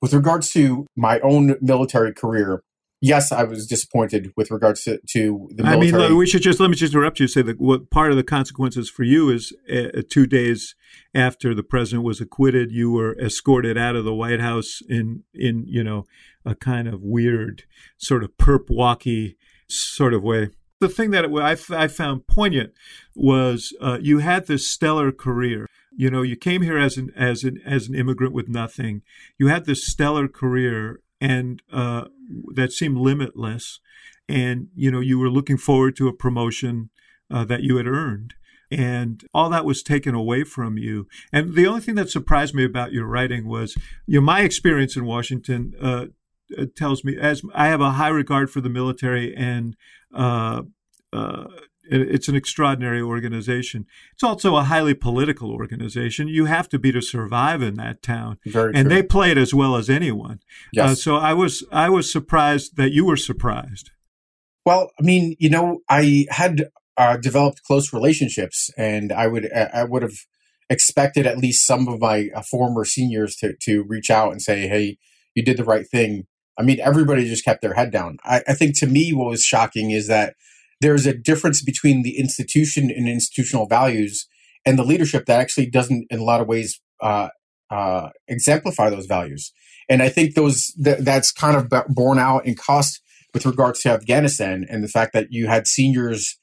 With 0.00 0.14
regards 0.14 0.48
to 0.50 0.86
my 0.96 1.20
own 1.20 1.56
military 1.60 2.14
career, 2.14 2.62
yes, 3.00 3.32
I 3.32 3.44
was 3.44 3.66
disappointed 3.66 4.32
with 4.36 4.50
regards 4.50 4.84
to, 4.84 4.98
to 5.10 5.48
the 5.54 5.62
military. 5.62 6.04
I 6.04 6.08
mean, 6.08 6.16
we 6.16 6.26
should 6.26 6.42
just 6.42 6.60
let 6.60 6.70
me 6.70 6.76
just 6.76 6.94
interrupt 6.94 7.20
you. 7.20 7.26
Say 7.26 7.42
that 7.42 7.60
what 7.60 7.90
part 7.90 8.10
of 8.10 8.16
the 8.16 8.22
consequences 8.22 8.88
for 8.88 9.02
you 9.02 9.30
is 9.30 9.52
uh, 9.70 10.02
two 10.08 10.26
days 10.26 10.74
after 11.14 11.54
the 11.54 11.62
president 11.62 12.04
was 12.04 12.20
acquitted, 12.20 12.70
you 12.70 12.90
were 12.90 13.18
escorted 13.18 13.76
out 13.76 13.96
of 13.96 14.04
the 14.04 14.14
White 14.14 14.40
House 14.40 14.80
in 14.88 15.24
in 15.34 15.64
you 15.66 15.84
know 15.84 16.04
a 16.44 16.54
kind 16.54 16.88
of 16.88 17.02
weird 17.02 17.64
sort 17.98 18.24
of 18.24 18.36
perp 18.36 18.68
walky 18.70 19.36
sort 19.68 20.14
of 20.14 20.22
way. 20.22 20.50
The 20.80 20.88
thing 20.88 21.10
that 21.10 21.26
I, 21.26 21.82
I 21.84 21.88
found 21.88 22.26
poignant 22.26 22.72
was 23.14 23.74
uh, 23.82 23.98
you 24.00 24.18
had 24.18 24.46
this 24.46 24.68
stellar 24.68 25.12
career. 25.12 25.66
You 25.94 26.10
know, 26.10 26.22
you 26.22 26.36
came 26.36 26.62
here 26.62 26.78
as 26.78 26.96
an 26.96 27.10
as 27.14 27.44
an 27.44 27.60
as 27.66 27.88
an 27.88 27.94
immigrant 27.94 28.32
with 28.32 28.48
nothing. 28.48 29.02
You 29.38 29.48
had 29.48 29.66
this 29.66 29.86
stellar 29.86 30.26
career, 30.26 31.00
and 31.20 31.62
uh, 31.70 32.06
that 32.54 32.72
seemed 32.72 32.96
limitless. 32.96 33.80
And 34.26 34.68
you 34.74 34.90
know, 34.90 35.00
you 35.00 35.18
were 35.18 35.28
looking 35.28 35.58
forward 35.58 35.96
to 35.96 36.08
a 36.08 36.14
promotion 36.14 36.88
uh, 37.30 37.44
that 37.44 37.62
you 37.62 37.76
had 37.76 37.86
earned, 37.86 38.34
and 38.70 39.22
all 39.34 39.50
that 39.50 39.66
was 39.66 39.82
taken 39.82 40.14
away 40.14 40.44
from 40.44 40.78
you. 40.78 41.06
And 41.30 41.54
the 41.54 41.66
only 41.66 41.82
thing 41.82 41.96
that 41.96 42.08
surprised 42.08 42.54
me 42.54 42.64
about 42.64 42.92
your 42.92 43.06
writing 43.06 43.46
was, 43.46 43.76
you 44.06 44.20
know, 44.20 44.24
my 44.24 44.40
experience 44.40 44.96
in 44.96 45.04
Washington 45.04 45.74
uh, 45.80 46.06
tells 46.76 47.04
me 47.04 47.16
as 47.18 47.42
I 47.54 47.68
have 47.68 47.80
a 47.80 47.92
high 47.92 48.08
regard 48.08 48.50
for 48.50 48.60
the 48.60 48.70
military 48.70 49.34
and. 49.36 49.76
Uh, 50.14 50.62
uh, 51.12 51.44
it's 51.90 52.28
an 52.28 52.36
extraordinary 52.36 53.02
organization. 53.02 53.84
It's 54.12 54.22
also 54.22 54.56
a 54.56 54.62
highly 54.62 54.94
political 54.94 55.50
organization. 55.50 56.28
You 56.28 56.44
have 56.44 56.68
to 56.68 56.78
be 56.78 56.92
to 56.92 57.00
survive 57.00 57.62
in 57.62 57.74
that 57.74 58.00
town, 58.00 58.38
Very 58.46 58.72
and 58.74 58.88
true. 58.88 58.96
they 58.96 59.02
play 59.02 59.32
it 59.32 59.38
as 59.38 59.52
well 59.52 59.74
as 59.74 59.90
anyone. 59.90 60.40
Yes. 60.72 60.90
Uh, 60.90 60.94
so 60.94 61.16
I 61.16 61.32
was 61.32 61.64
I 61.72 61.88
was 61.88 62.10
surprised 62.10 62.76
that 62.76 62.92
you 62.92 63.04
were 63.04 63.16
surprised. 63.16 63.90
Well, 64.64 64.90
I 65.00 65.02
mean, 65.02 65.34
you 65.38 65.50
know, 65.50 65.80
I 65.88 66.26
had 66.30 66.68
uh, 66.96 67.16
developed 67.16 67.64
close 67.64 67.92
relationships, 67.92 68.70
and 68.76 69.10
I 69.12 69.26
would 69.26 69.50
I 69.52 69.84
would 69.84 70.02
have 70.02 70.26
expected 70.68 71.26
at 71.26 71.38
least 71.38 71.66
some 71.66 71.88
of 71.88 72.00
my 72.00 72.28
uh, 72.34 72.42
former 72.42 72.84
seniors 72.84 73.34
to 73.36 73.54
to 73.62 73.82
reach 73.82 74.10
out 74.10 74.30
and 74.30 74.40
say, 74.40 74.68
"Hey, 74.68 74.98
you 75.34 75.42
did 75.42 75.56
the 75.56 75.64
right 75.64 75.88
thing." 75.88 76.26
I 76.60 76.62
mean, 76.62 76.78
everybody 76.80 77.24
just 77.24 77.44
kept 77.44 77.62
their 77.62 77.72
head 77.72 77.90
down. 77.90 78.18
I, 78.22 78.42
I 78.46 78.52
think 78.52 78.78
to 78.78 78.86
me, 78.86 79.14
what 79.14 79.30
was 79.30 79.42
shocking 79.42 79.92
is 79.92 80.08
that 80.08 80.34
there's 80.82 81.06
a 81.06 81.14
difference 81.14 81.62
between 81.62 82.02
the 82.02 82.18
institution 82.18 82.90
and 82.90 83.08
institutional 83.08 83.66
values 83.66 84.28
and 84.66 84.78
the 84.78 84.84
leadership 84.84 85.24
that 85.24 85.40
actually 85.40 85.70
doesn't, 85.70 86.06
in 86.10 86.18
a 86.18 86.24
lot 86.24 86.42
of 86.42 86.46
ways, 86.46 86.78
uh, 87.00 87.28
uh, 87.70 88.10
exemplify 88.28 88.90
those 88.90 89.06
values. 89.06 89.52
And 89.88 90.02
I 90.02 90.10
think 90.10 90.34
those 90.34 90.72
th- 90.84 90.98
that's 90.98 91.32
kind 91.32 91.56
of 91.56 91.72
borne 91.88 92.18
out 92.18 92.44
in 92.44 92.56
cost 92.56 93.00
with 93.32 93.46
regards 93.46 93.80
to 93.80 93.90
Afghanistan 93.90 94.66
and 94.68 94.84
the 94.84 94.88
fact 94.88 95.14
that 95.14 95.28
you 95.30 95.46
had 95.46 95.66
seniors, 95.66 96.38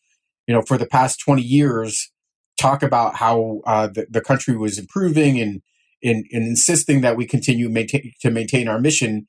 you 0.48 0.56
know, 0.56 0.64
for 0.64 0.80
the 0.80 0.88
past 0.88 1.20
20 1.20 1.44
years 1.44 2.12
talk 2.60 2.82
about 2.82 3.18
how 3.18 3.62
uh, 3.68 3.86
the, 3.86 4.08
the 4.10 4.22
country 4.22 4.58
was 4.58 4.80
improving 4.80 5.40
and, 5.40 5.62
and, 6.04 6.26
and 6.32 6.44
insisting 6.48 7.02
that 7.02 7.16
we 7.16 7.28
continue 7.28 7.70
maintain, 7.70 8.12
to 8.22 8.32
maintain 8.32 8.68
our 8.68 8.80
mission 8.80 9.28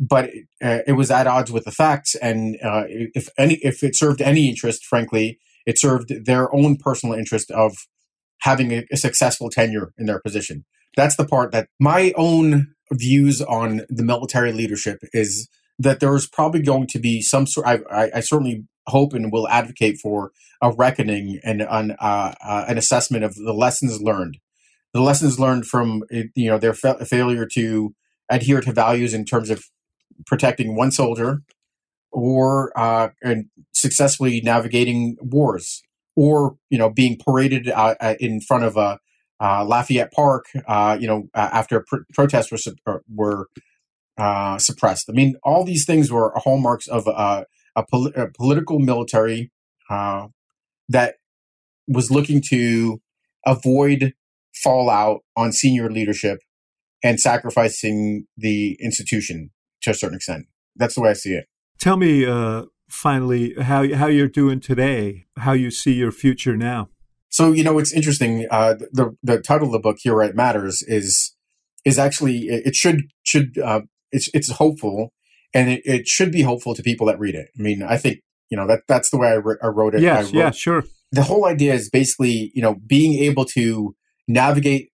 but 0.00 0.30
uh, 0.62 0.80
it 0.86 0.92
was 0.96 1.10
at 1.10 1.26
odds 1.26 1.50
with 1.50 1.64
the 1.64 1.70
facts. 1.70 2.14
And 2.16 2.56
uh, 2.62 2.84
if 2.88 3.28
any, 3.38 3.54
if 3.56 3.82
it 3.82 3.96
served 3.96 4.20
any 4.20 4.48
interest, 4.48 4.84
frankly, 4.84 5.38
it 5.64 5.78
served 5.78 6.12
their 6.24 6.54
own 6.54 6.76
personal 6.76 7.14
interest 7.14 7.50
of 7.50 7.74
having 8.40 8.72
a, 8.72 8.86
a, 8.92 8.96
successful 8.96 9.50
tenure 9.50 9.92
in 9.98 10.06
their 10.06 10.20
position. 10.20 10.64
That's 10.96 11.16
the 11.16 11.26
part 11.26 11.52
that 11.52 11.68
my 11.80 12.12
own 12.16 12.74
views 12.92 13.40
on 13.42 13.82
the 13.88 14.04
military 14.04 14.52
leadership 14.52 14.98
is 15.12 15.48
that 15.78 16.00
there's 16.00 16.28
probably 16.28 16.62
going 16.62 16.86
to 16.88 16.98
be 16.98 17.20
some 17.22 17.46
sort. 17.46 17.66
I, 17.66 17.80
I, 17.90 18.10
I 18.16 18.20
certainly 18.20 18.64
hope 18.86 19.12
and 19.12 19.32
will 19.32 19.48
advocate 19.48 19.98
for 20.02 20.30
a 20.62 20.72
reckoning 20.72 21.40
and 21.42 21.62
an, 21.62 21.96
uh, 21.98 22.34
uh 22.44 22.64
an 22.68 22.78
assessment 22.78 23.24
of 23.24 23.34
the 23.34 23.52
lessons 23.52 24.00
learned. 24.00 24.38
The 24.94 25.00
lessons 25.02 25.40
learned 25.40 25.66
from 25.66 26.04
you 26.10 26.48
know 26.48 26.58
their 26.58 26.72
fa- 26.72 27.04
failure 27.04 27.46
to 27.54 27.94
adhere 28.30 28.60
to 28.60 28.72
values 28.72 29.12
in 29.12 29.24
terms 29.24 29.50
of 29.50 29.64
protecting 30.24 30.76
one 30.76 30.90
soldier 30.90 31.42
or 32.12 32.72
uh, 32.78 33.10
and 33.22 33.46
successfully 33.72 34.40
navigating 34.40 35.16
wars 35.20 35.82
or 36.14 36.56
you 36.70 36.78
know 36.78 36.88
being 36.88 37.18
paraded 37.18 37.68
uh, 37.68 37.94
uh 38.00 38.14
in 38.18 38.40
front 38.40 38.64
of 38.64 38.76
a 38.76 38.98
uh, 39.38 39.62
Lafayette 39.66 40.12
Park, 40.12 40.46
uh, 40.66 40.96
you 40.98 41.06
know, 41.06 41.28
after 41.34 41.84
pr- 41.86 42.04
protests 42.14 42.50
were 42.50 43.02
were 43.14 43.48
uh, 44.16 44.56
suppressed. 44.56 45.10
I 45.10 45.12
mean, 45.12 45.36
all 45.42 45.62
these 45.62 45.84
things 45.84 46.10
were 46.10 46.32
hallmarks 46.36 46.88
of 46.88 47.06
a, 47.06 47.44
pol- 47.90 48.12
a 48.16 48.28
political 48.28 48.78
military 48.78 49.50
that 49.90 51.16
was 51.86 52.10
looking 52.10 52.40
to 52.48 53.02
avoid 53.44 54.14
fallout 54.54 55.20
on 55.36 55.52
senior 55.52 55.90
leadership 55.90 56.38
and 57.04 57.20
sacrificing 57.20 58.26
the 58.38 58.78
institution 58.80 59.50
to 59.86 59.92
a 59.92 59.94
certain 59.94 60.16
extent. 60.16 60.46
That's 60.76 60.94
the 60.94 61.00
way 61.00 61.10
I 61.10 61.14
see 61.14 61.34
it. 61.34 61.46
Tell 61.78 61.96
me 61.96 62.26
uh, 62.26 62.64
finally 62.88 63.54
how 63.60 63.92
how 63.94 64.06
you're 64.06 64.28
doing 64.28 64.60
today, 64.60 65.26
how 65.38 65.52
you 65.52 65.70
see 65.70 65.92
your 65.92 66.12
future 66.12 66.56
now. 66.56 66.88
So 67.28 67.52
you 67.52 67.64
know 67.64 67.78
it's 67.78 67.92
interesting. 67.92 68.46
Uh, 68.50 68.74
the 68.92 69.16
the 69.22 69.40
title 69.40 69.68
of 69.68 69.72
the 69.72 69.78
book, 69.78 69.98
"Here 70.00 70.14
Right 70.14 70.34
Matters," 70.34 70.82
is 70.86 71.34
is 71.84 71.98
actually 71.98 72.46
it 72.48 72.74
should 72.74 73.02
should 73.22 73.58
uh, 73.58 73.82
it's 74.12 74.28
it's 74.34 74.50
hopeful, 74.52 75.12
and 75.54 75.70
it, 75.70 75.82
it 75.84 76.06
should 76.06 76.32
be 76.32 76.42
hopeful 76.42 76.74
to 76.74 76.82
people 76.82 77.06
that 77.06 77.18
read 77.18 77.34
it. 77.34 77.48
I 77.58 77.62
mean, 77.62 77.82
I 77.82 77.96
think 77.96 78.20
you 78.50 78.56
know 78.56 78.66
that 78.66 78.82
that's 78.88 79.10
the 79.10 79.18
way 79.18 79.28
I, 79.28 79.34
re- 79.34 79.58
I 79.62 79.68
wrote 79.68 79.94
it. 79.94 80.00
Yes, 80.00 80.26
wrote, 80.26 80.34
yeah, 80.34 80.50
sure. 80.50 80.84
The 81.12 81.22
whole 81.22 81.46
idea 81.46 81.74
is 81.74 81.90
basically 81.90 82.52
you 82.54 82.62
know 82.62 82.76
being 82.86 83.22
able 83.22 83.44
to 83.56 83.94
navigate 84.28 84.90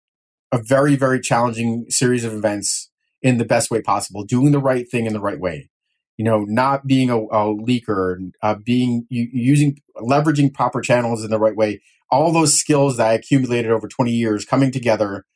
a 0.52 0.60
very 0.62 0.96
very 0.96 1.20
challenging 1.20 1.86
series 1.88 2.24
of 2.24 2.32
events 2.32 2.90
in 3.22 3.38
the 3.38 3.44
best 3.44 3.70
way 3.70 3.82
possible, 3.82 4.24
doing 4.24 4.52
the 4.52 4.58
right 4.58 4.88
thing 4.88 5.06
in 5.06 5.12
the 5.12 5.20
right 5.20 5.40
way. 5.40 5.70
You 6.16 6.24
know, 6.24 6.44
not 6.44 6.86
being 6.86 7.10
a, 7.10 7.18
a 7.18 7.54
leaker, 7.54 8.30
uh, 8.42 8.54
being 8.54 9.06
using 9.10 9.78
leveraging 9.96 10.54
proper 10.54 10.80
channels 10.80 11.22
in 11.22 11.30
the 11.30 11.38
right 11.38 11.56
way. 11.56 11.82
All 12.10 12.32
those 12.32 12.54
skills 12.54 12.96
that 12.96 13.08
I 13.08 13.12
accumulated 13.14 13.70
over 13.70 13.88
20 13.88 14.12
years 14.12 14.44
coming 14.44 14.70
together 14.70 15.26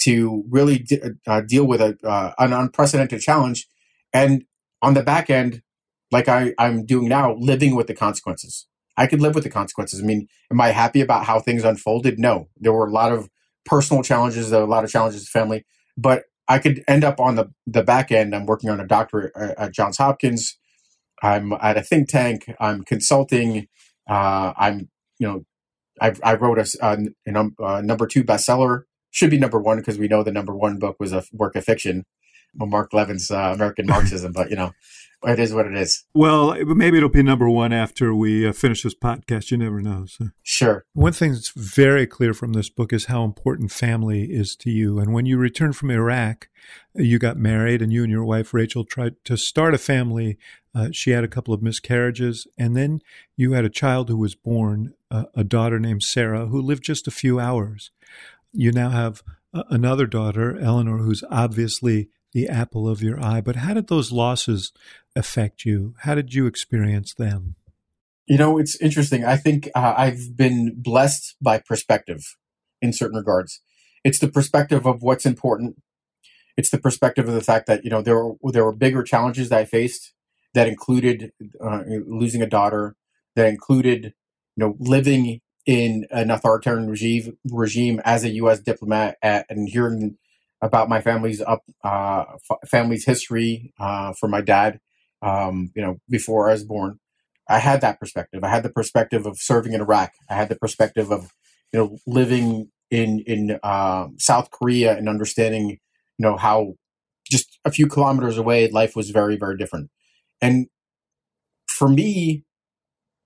to 0.00 0.44
really 0.50 0.80
de- 0.80 1.14
uh, 1.26 1.40
deal 1.40 1.64
with 1.64 1.80
a, 1.80 1.96
uh, 2.04 2.32
an 2.38 2.52
unprecedented 2.52 3.20
challenge, 3.20 3.66
and 4.12 4.44
on 4.82 4.94
the 4.94 5.02
back 5.02 5.30
end, 5.30 5.62
like 6.10 6.28
I, 6.28 6.54
I'm 6.58 6.84
doing 6.84 7.08
now, 7.08 7.34
living 7.34 7.74
with 7.74 7.86
the 7.86 7.94
consequences. 7.94 8.66
I 8.96 9.06
could 9.06 9.20
live 9.20 9.34
with 9.34 9.44
the 9.44 9.50
consequences. 9.50 10.00
I 10.02 10.04
mean, 10.04 10.28
am 10.50 10.60
I 10.60 10.68
happy 10.68 11.00
about 11.00 11.24
how 11.24 11.40
things 11.40 11.64
unfolded? 11.64 12.18
No, 12.18 12.48
there 12.56 12.72
were 12.72 12.86
a 12.86 12.92
lot 12.92 13.12
of 13.12 13.28
personal 13.64 14.02
challenges, 14.02 14.50
there 14.50 14.60
were 14.60 14.66
a 14.66 14.70
lot 14.70 14.84
of 14.84 14.90
challenges 14.90 15.24
to 15.24 15.30
family, 15.30 15.64
but 15.96 16.24
I 16.48 16.58
could 16.58 16.84
end 16.86 17.04
up 17.04 17.20
on 17.20 17.34
the 17.34 17.52
the 17.66 17.82
back 17.82 18.12
end. 18.12 18.34
I'm 18.34 18.46
working 18.46 18.70
on 18.70 18.80
a 18.80 18.86
doctorate 18.86 19.32
at 19.36 19.72
Johns 19.72 19.98
Hopkins. 19.98 20.56
I'm 21.22 21.52
at 21.52 21.76
a 21.76 21.82
think 21.82 22.08
tank. 22.08 22.52
I'm 22.60 22.84
consulting. 22.84 23.68
Uh, 24.08 24.52
I'm 24.56 24.88
you 25.18 25.26
know 25.26 25.44
I, 26.00 26.14
I 26.22 26.34
wrote 26.34 26.58
a, 26.58 26.66
a, 26.82 27.50
a, 27.58 27.82
number 27.82 28.06
two 28.06 28.24
bestseller. 28.24 28.82
Should 29.10 29.30
be 29.30 29.38
number 29.38 29.58
one 29.58 29.78
because 29.78 29.98
we 29.98 30.08
know 30.08 30.22
the 30.22 30.32
number 30.32 30.54
one 30.54 30.78
book 30.78 30.96
was 31.00 31.12
a 31.12 31.24
work 31.32 31.56
of 31.56 31.64
fiction, 31.64 32.04
Mark 32.58 32.92
Levin's 32.92 33.30
uh, 33.30 33.52
American 33.54 33.86
Marxism. 33.86 34.32
but 34.32 34.50
you 34.50 34.56
know, 34.56 34.72
it 35.24 35.38
is 35.38 35.52
what 35.52 35.66
it 35.66 35.74
is. 35.74 36.04
Well, 36.14 36.54
maybe 36.64 36.98
it'll 36.98 37.08
be 37.08 37.22
number 37.22 37.48
one 37.48 37.72
after 37.72 38.14
we 38.14 38.46
uh, 38.46 38.52
finish 38.52 38.82
this 38.82 38.94
podcast. 38.94 39.50
You 39.50 39.56
never 39.56 39.80
know. 39.80 40.06
So. 40.06 40.28
Sure. 40.42 40.84
One 40.92 41.12
thing 41.12 41.32
that's 41.32 41.50
very 41.50 42.06
clear 42.06 42.34
from 42.34 42.52
this 42.52 42.68
book 42.68 42.92
is 42.92 43.06
how 43.06 43.24
important 43.24 43.72
family 43.72 44.24
is 44.24 44.54
to 44.56 44.70
you. 44.70 44.98
And 44.98 45.12
when 45.12 45.26
you 45.26 45.38
returned 45.38 45.76
from 45.76 45.90
Iraq, 45.90 46.48
you 46.94 47.18
got 47.18 47.36
married, 47.36 47.82
and 47.82 47.92
you 47.92 48.02
and 48.02 48.12
your 48.12 48.24
wife 48.24 48.52
Rachel 48.54 48.84
tried 48.84 49.16
to 49.24 49.36
start 49.36 49.74
a 49.74 49.78
family. 49.78 50.38
Uh, 50.74 50.88
she 50.92 51.10
had 51.10 51.24
a 51.24 51.28
couple 51.28 51.54
of 51.54 51.62
miscarriages, 51.62 52.46
and 52.58 52.76
then 52.76 53.00
you 53.36 53.52
had 53.52 53.64
a 53.64 53.70
child 53.70 54.08
who 54.08 54.18
was 54.18 54.34
born, 54.34 54.94
uh, 55.10 55.24
a 55.34 55.44
daughter 55.44 55.78
named 55.78 56.02
Sarah, 56.02 56.46
who 56.46 56.60
lived 56.60 56.84
just 56.84 57.08
a 57.08 57.12
few 57.12 57.40
hours. 57.40 57.90
You 58.52 58.72
now 58.72 58.90
have 58.90 59.22
another 59.70 60.06
daughter, 60.06 60.58
Eleanor, 60.58 60.98
who's 60.98 61.24
obviously 61.30 62.08
the 62.36 62.50
apple 62.50 62.86
of 62.86 63.02
your 63.02 63.18
eye. 63.18 63.40
But 63.40 63.56
how 63.56 63.72
did 63.72 63.88
those 63.88 64.12
losses 64.12 64.70
affect 65.16 65.64
you? 65.64 65.94
How 66.00 66.14
did 66.14 66.34
you 66.34 66.44
experience 66.44 67.14
them? 67.14 67.54
You 68.26 68.36
know, 68.36 68.58
it's 68.58 68.78
interesting. 68.78 69.24
I 69.24 69.38
think 69.38 69.70
uh, 69.74 69.94
I've 69.96 70.36
been 70.36 70.74
blessed 70.76 71.36
by 71.40 71.56
perspective 71.56 72.36
in 72.82 72.92
certain 72.92 73.16
regards. 73.16 73.62
It's 74.04 74.18
the 74.18 74.28
perspective 74.28 74.84
of 74.86 75.00
what's 75.00 75.24
important. 75.24 75.80
It's 76.58 76.68
the 76.68 76.76
perspective 76.76 77.26
of 77.26 77.32
the 77.32 77.40
fact 77.40 77.68
that 77.68 77.84
you 77.84 77.90
know 77.90 78.02
there 78.02 78.22
were 78.22 78.52
there 78.52 78.66
were 78.66 78.76
bigger 78.76 79.02
challenges 79.02 79.48
that 79.48 79.60
I 79.60 79.64
faced 79.64 80.12
that 80.52 80.68
included 80.68 81.32
uh, 81.58 81.84
losing 82.06 82.42
a 82.42 82.46
daughter, 82.46 82.96
that 83.34 83.48
included 83.48 84.12
you 84.56 84.60
know 84.62 84.76
living 84.78 85.40
in 85.64 86.06
an 86.10 86.30
authoritarian 86.30 86.90
regime 86.90 87.38
regime 87.50 88.02
as 88.04 88.24
a 88.24 88.30
U.S. 88.42 88.60
diplomat 88.60 89.16
at, 89.22 89.46
and 89.48 89.70
hearing 89.70 90.18
about 90.62 90.88
my 90.88 91.00
family's 91.00 91.40
up 91.40 91.62
uh, 91.84 92.24
f- 92.50 92.68
family's 92.68 93.04
history 93.04 93.72
uh, 93.78 94.12
from 94.18 94.30
my 94.30 94.40
dad, 94.40 94.80
um, 95.22 95.70
you 95.74 95.82
know, 95.82 95.98
before 96.08 96.48
I 96.48 96.52
was 96.52 96.64
born. 96.64 96.98
I 97.48 97.58
had 97.58 97.80
that 97.82 98.00
perspective. 98.00 98.42
I 98.42 98.48
had 98.48 98.62
the 98.62 98.70
perspective 98.70 99.26
of 99.26 99.38
serving 99.38 99.72
in 99.72 99.80
Iraq. 99.80 100.12
I 100.28 100.34
had 100.34 100.48
the 100.48 100.56
perspective 100.56 101.10
of 101.12 101.32
you 101.72 101.80
know 101.80 101.98
living 102.06 102.70
in 102.90 103.20
in 103.26 103.58
uh, 103.62 104.08
South 104.18 104.50
Korea 104.50 104.96
and 104.96 105.08
understanding 105.08 105.70
you 105.70 105.78
know 106.18 106.36
how 106.36 106.74
just 107.30 107.58
a 107.64 107.70
few 107.70 107.86
kilometers 107.86 108.38
away 108.38 108.68
life 108.68 108.96
was 108.96 109.10
very 109.10 109.36
very 109.36 109.56
different. 109.56 109.90
And 110.40 110.66
for 111.68 111.88
me, 111.88 112.44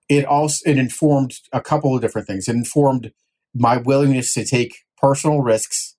it 0.09 0.24
also 0.24 0.68
it 0.68 0.78
informed 0.78 1.35
a 1.53 1.61
couple 1.61 1.95
of 1.95 2.03
different 2.03 2.26
things. 2.26 2.49
It 2.49 2.57
informed 2.57 3.12
my 3.55 3.78
willingness 3.78 4.35
to 4.35 4.45
take 4.45 4.74
personal 4.99 5.41
risks 5.41 5.97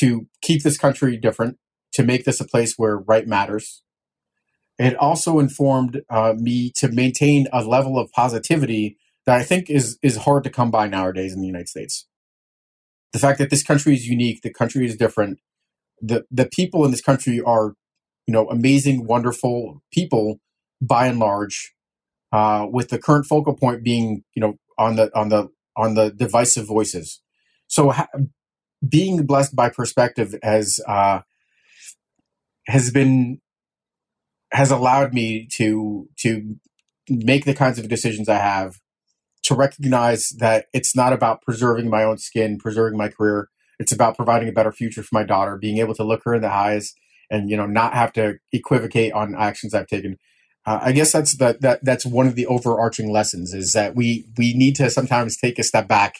to 0.00 0.26
keep 0.42 0.62
this 0.62 0.78
country 0.78 1.16
different, 1.16 1.56
to 1.92 2.02
make 2.02 2.24
this 2.24 2.40
a 2.40 2.46
place 2.46 2.74
where 2.76 2.98
right 2.98 3.26
matters. 3.26 3.82
It 4.78 4.96
also 4.96 5.38
informed 5.38 6.02
uh, 6.08 6.34
me 6.36 6.72
to 6.76 6.88
maintain 6.88 7.46
a 7.52 7.62
level 7.62 7.98
of 7.98 8.10
positivity 8.12 8.96
that 9.26 9.36
I 9.38 9.42
think 9.42 9.68
is 9.68 9.98
is 10.02 10.16
hard 10.18 10.44
to 10.44 10.50
come 10.50 10.70
by 10.70 10.88
nowadays 10.88 11.34
in 11.34 11.40
the 11.40 11.46
United 11.46 11.68
States. 11.68 12.06
The 13.12 13.18
fact 13.18 13.38
that 13.38 13.50
this 13.50 13.62
country 13.62 13.94
is 13.94 14.06
unique, 14.06 14.40
the 14.42 14.52
country 14.52 14.86
is 14.86 14.96
different, 14.96 15.38
the 16.00 16.24
the 16.30 16.46
people 16.46 16.84
in 16.84 16.90
this 16.90 17.02
country 17.02 17.40
are, 17.40 17.74
you 18.26 18.32
know, 18.32 18.48
amazing, 18.48 19.06
wonderful 19.06 19.82
people 19.92 20.40
by 20.80 21.06
and 21.08 21.18
large, 21.18 21.74
uh, 22.32 22.66
with 22.70 22.88
the 22.88 22.98
current 22.98 23.26
focal 23.26 23.54
point 23.54 23.84
being, 23.84 24.24
you 24.34 24.40
know, 24.40 24.54
on 24.78 24.96
the 24.96 25.10
on 25.14 25.28
the 25.28 25.48
on 25.76 25.94
the 25.94 26.10
divisive 26.10 26.66
voices. 26.66 27.20
So 27.66 27.90
ha- 27.90 28.08
being 28.86 29.24
blessed 29.26 29.54
by 29.54 29.68
perspective 29.68 30.34
has 30.42 30.80
uh, 30.86 31.20
has 32.66 32.90
been 32.90 33.40
has 34.52 34.70
allowed 34.70 35.12
me 35.12 35.46
to 35.52 36.08
to 36.18 36.56
make 37.08 37.44
the 37.44 37.54
kinds 37.54 37.78
of 37.78 37.88
decisions 37.88 38.28
I 38.28 38.38
have 38.38 38.76
to 39.42 39.54
recognize 39.54 40.28
that 40.38 40.66
it's 40.72 40.94
not 40.94 41.12
about 41.12 41.42
preserving 41.42 41.88
my 41.88 42.04
own 42.04 42.18
skin, 42.18 42.58
preserving 42.58 42.98
my 42.98 43.08
career. 43.08 43.48
It's 43.78 43.92
about 43.92 44.16
providing 44.16 44.48
a 44.48 44.52
better 44.52 44.72
future 44.72 45.02
for 45.02 45.14
my 45.14 45.24
daughter, 45.24 45.56
being 45.56 45.78
able 45.78 45.94
to 45.94 46.04
look 46.04 46.22
her 46.24 46.34
in 46.34 46.42
the 46.42 46.52
eyes 46.52 46.94
and 47.30 47.48
you 47.48 47.56
know 47.56 47.66
not 47.66 47.94
have 47.94 48.12
to 48.14 48.38
equivocate 48.52 49.12
on 49.12 49.34
actions 49.34 49.74
I've 49.74 49.86
taken. 49.86 50.18
Uh, 50.66 50.78
I 50.82 50.92
guess 50.92 51.12
that's 51.12 51.36
the, 51.36 51.56
that 51.60 51.84
that's 51.84 52.04
one 52.04 52.26
of 52.26 52.34
the 52.34 52.46
overarching 52.46 53.10
lessons 53.10 53.54
is 53.54 53.72
that 53.72 53.94
we 53.94 54.26
we 54.36 54.52
need 54.52 54.76
to 54.76 54.90
sometimes 54.90 55.36
take 55.36 55.58
a 55.58 55.62
step 55.62 55.88
back 55.88 56.16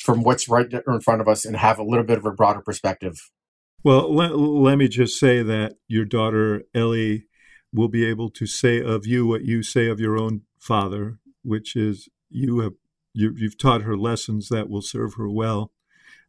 from 0.00 0.22
what's 0.22 0.48
right 0.48 0.72
in 0.72 1.00
front 1.00 1.20
of 1.20 1.28
us 1.28 1.44
and 1.44 1.56
have 1.56 1.78
a 1.78 1.84
little 1.84 2.04
bit 2.04 2.18
of 2.18 2.24
a 2.24 2.32
broader 2.32 2.60
perspective. 2.60 3.30
Well, 3.82 4.14
let, 4.14 4.36
let 4.36 4.76
me 4.76 4.88
just 4.88 5.18
say 5.18 5.42
that 5.42 5.76
your 5.88 6.04
daughter 6.04 6.62
Ellie 6.74 7.26
will 7.72 7.88
be 7.88 8.04
able 8.06 8.30
to 8.30 8.46
say 8.46 8.82
of 8.82 9.06
you 9.06 9.26
what 9.26 9.44
you 9.44 9.62
say 9.62 9.88
of 9.88 10.00
your 10.00 10.18
own 10.18 10.42
father, 10.58 11.18
which 11.42 11.76
is 11.76 12.08
you 12.28 12.60
have 12.60 12.72
you, 13.12 13.34
have 13.42 13.58
taught 13.58 13.82
her 13.82 13.96
lessons 13.96 14.48
that 14.48 14.68
will 14.68 14.82
serve 14.82 15.14
her 15.14 15.28
well, 15.28 15.72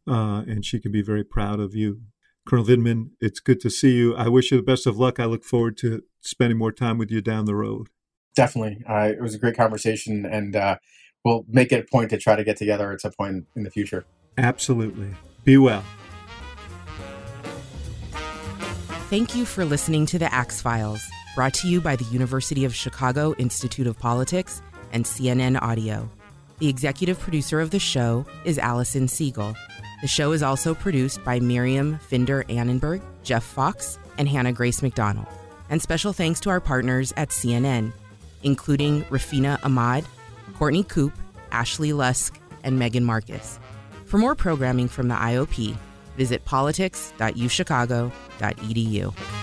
uh, 0.08 0.42
and 0.46 0.64
she 0.64 0.80
can 0.80 0.90
be 0.90 1.02
very 1.02 1.24
proud 1.24 1.60
of 1.60 1.74
you. 1.74 2.02
Colonel 2.44 2.66
Vindman, 2.66 3.10
it's 3.20 3.38
good 3.38 3.60
to 3.60 3.70
see 3.70 3.92
you. 3.92 4.16
I 4.16 4.28
wish 4.28 4.50
you 4.50 4.56
the 4.56 4.64
best 4.64 4.86
of 4.86 4.98
luck. 4.98 5.20
I 5.20 5.26
look 5.26 5.44
forward 5.44 5.76
to 5.78 6.02
spending 6.20 6.58
more 6.58 6.72
time 6.72 6.98
with 6.98 7.10
you 7.10 7.20
down 7.20 7.44
the 7.44 7.54
road. 7.54 7.88
Definitely. 8.34 8.82
Uh, 8.88 9.10
it 9.10 9.20
was 9.20 9.34
a 9.34 9.38
great 9.38 9.56
conversation, 9.56 10.24
and 10.24 10.56
uh, 10.56 10.76
we'll 11.24 11.44
make 11.48 11.72
it 11.72 11.80
a 11.80 11.90
point 11.90 12.10
to 12.10 12.18
try 12.18 12.36
to 12.36 12.44
get 12.44 12.56
together 12.56 12.92
at 12.92 13.00
some 13.00 13.12
point 13.12 13.46
in 13.56 13.62
the 13.62 13.70
future. 13.70 14.04
Absolutely. 14.38 15.14
Be 15.44 15.58
well. 15.58 15.84
Thank 19.10 19.34
you 19.34 19.44
for 19.44 19.64
listening 19.64 20.06
to 20.06 20.18
the 20.18 20.32
Axe 20.32 20.62
Files, 20.62 21.02
brought 21.34 21.52
to 21.54 21.68
you 21.68 21.80
by 21.80 21.96
the 21.96 22.04
University 22.04 22.64
of 22.64 22.74
Chicago 22.74 23.34
Institute 23.38 23.86
of 23.86 23.98
Politics 23.98 24.62
and 24.92 25.04
CNN 25.04 25.60
Audio. 25.60 26.08
The 26.60 26.68
executive 26.68 27.18
producer 27.18 27.60
of 27.60 27.70
the 27.70 27.78
show 27.78 28.24
is 28.44 28.58
Allison 28.58 29.08
Siegel. 29.08 29.54
The 30.00 30.08
show 30.08 30.32
is 30.32 30.42
also 30.42 30.74
produced 30.74 31.22
by 31.24 31.40
Miriam 31.40 31.98
Finder 31.98 32.44
Annenberg, 32.48 33.02
Jeff 33.22 33.44
Fox, 33.44 33.98
and 34.16 34.28
Hannah 34.28 34.52
Grace 34.52 34.82
McDonald. 34.82 35.26
And 35.68 35.82
special 35.82 36.12
thanks 36.12 36.40
to 36.40 36.50
our 36.50 36.60
partners 36.60 37.12
at 37.16 37.30
CNN, 37.30 37.92
including 38.42 39.02
Rafeena 39.04 39.58
Ahmad, 39.64 40.04
Courtney 40.52 40.84
Coupe, 40.84 41.12
Ashley 41.50 41.92
Lusk, 41.92 42.38
and 42.64 42.78
Megan 42.78 43.04
Marcus. 43.04 43.58
For 44.06 44.18
more 44.18 44.34
programming 44.34 44.88
from 44.88 45.08
the 45.08 45.14
IOP, 45.14 45.76
visit 46.16 46.44
politics.uchicago.edu. 46.44 49.41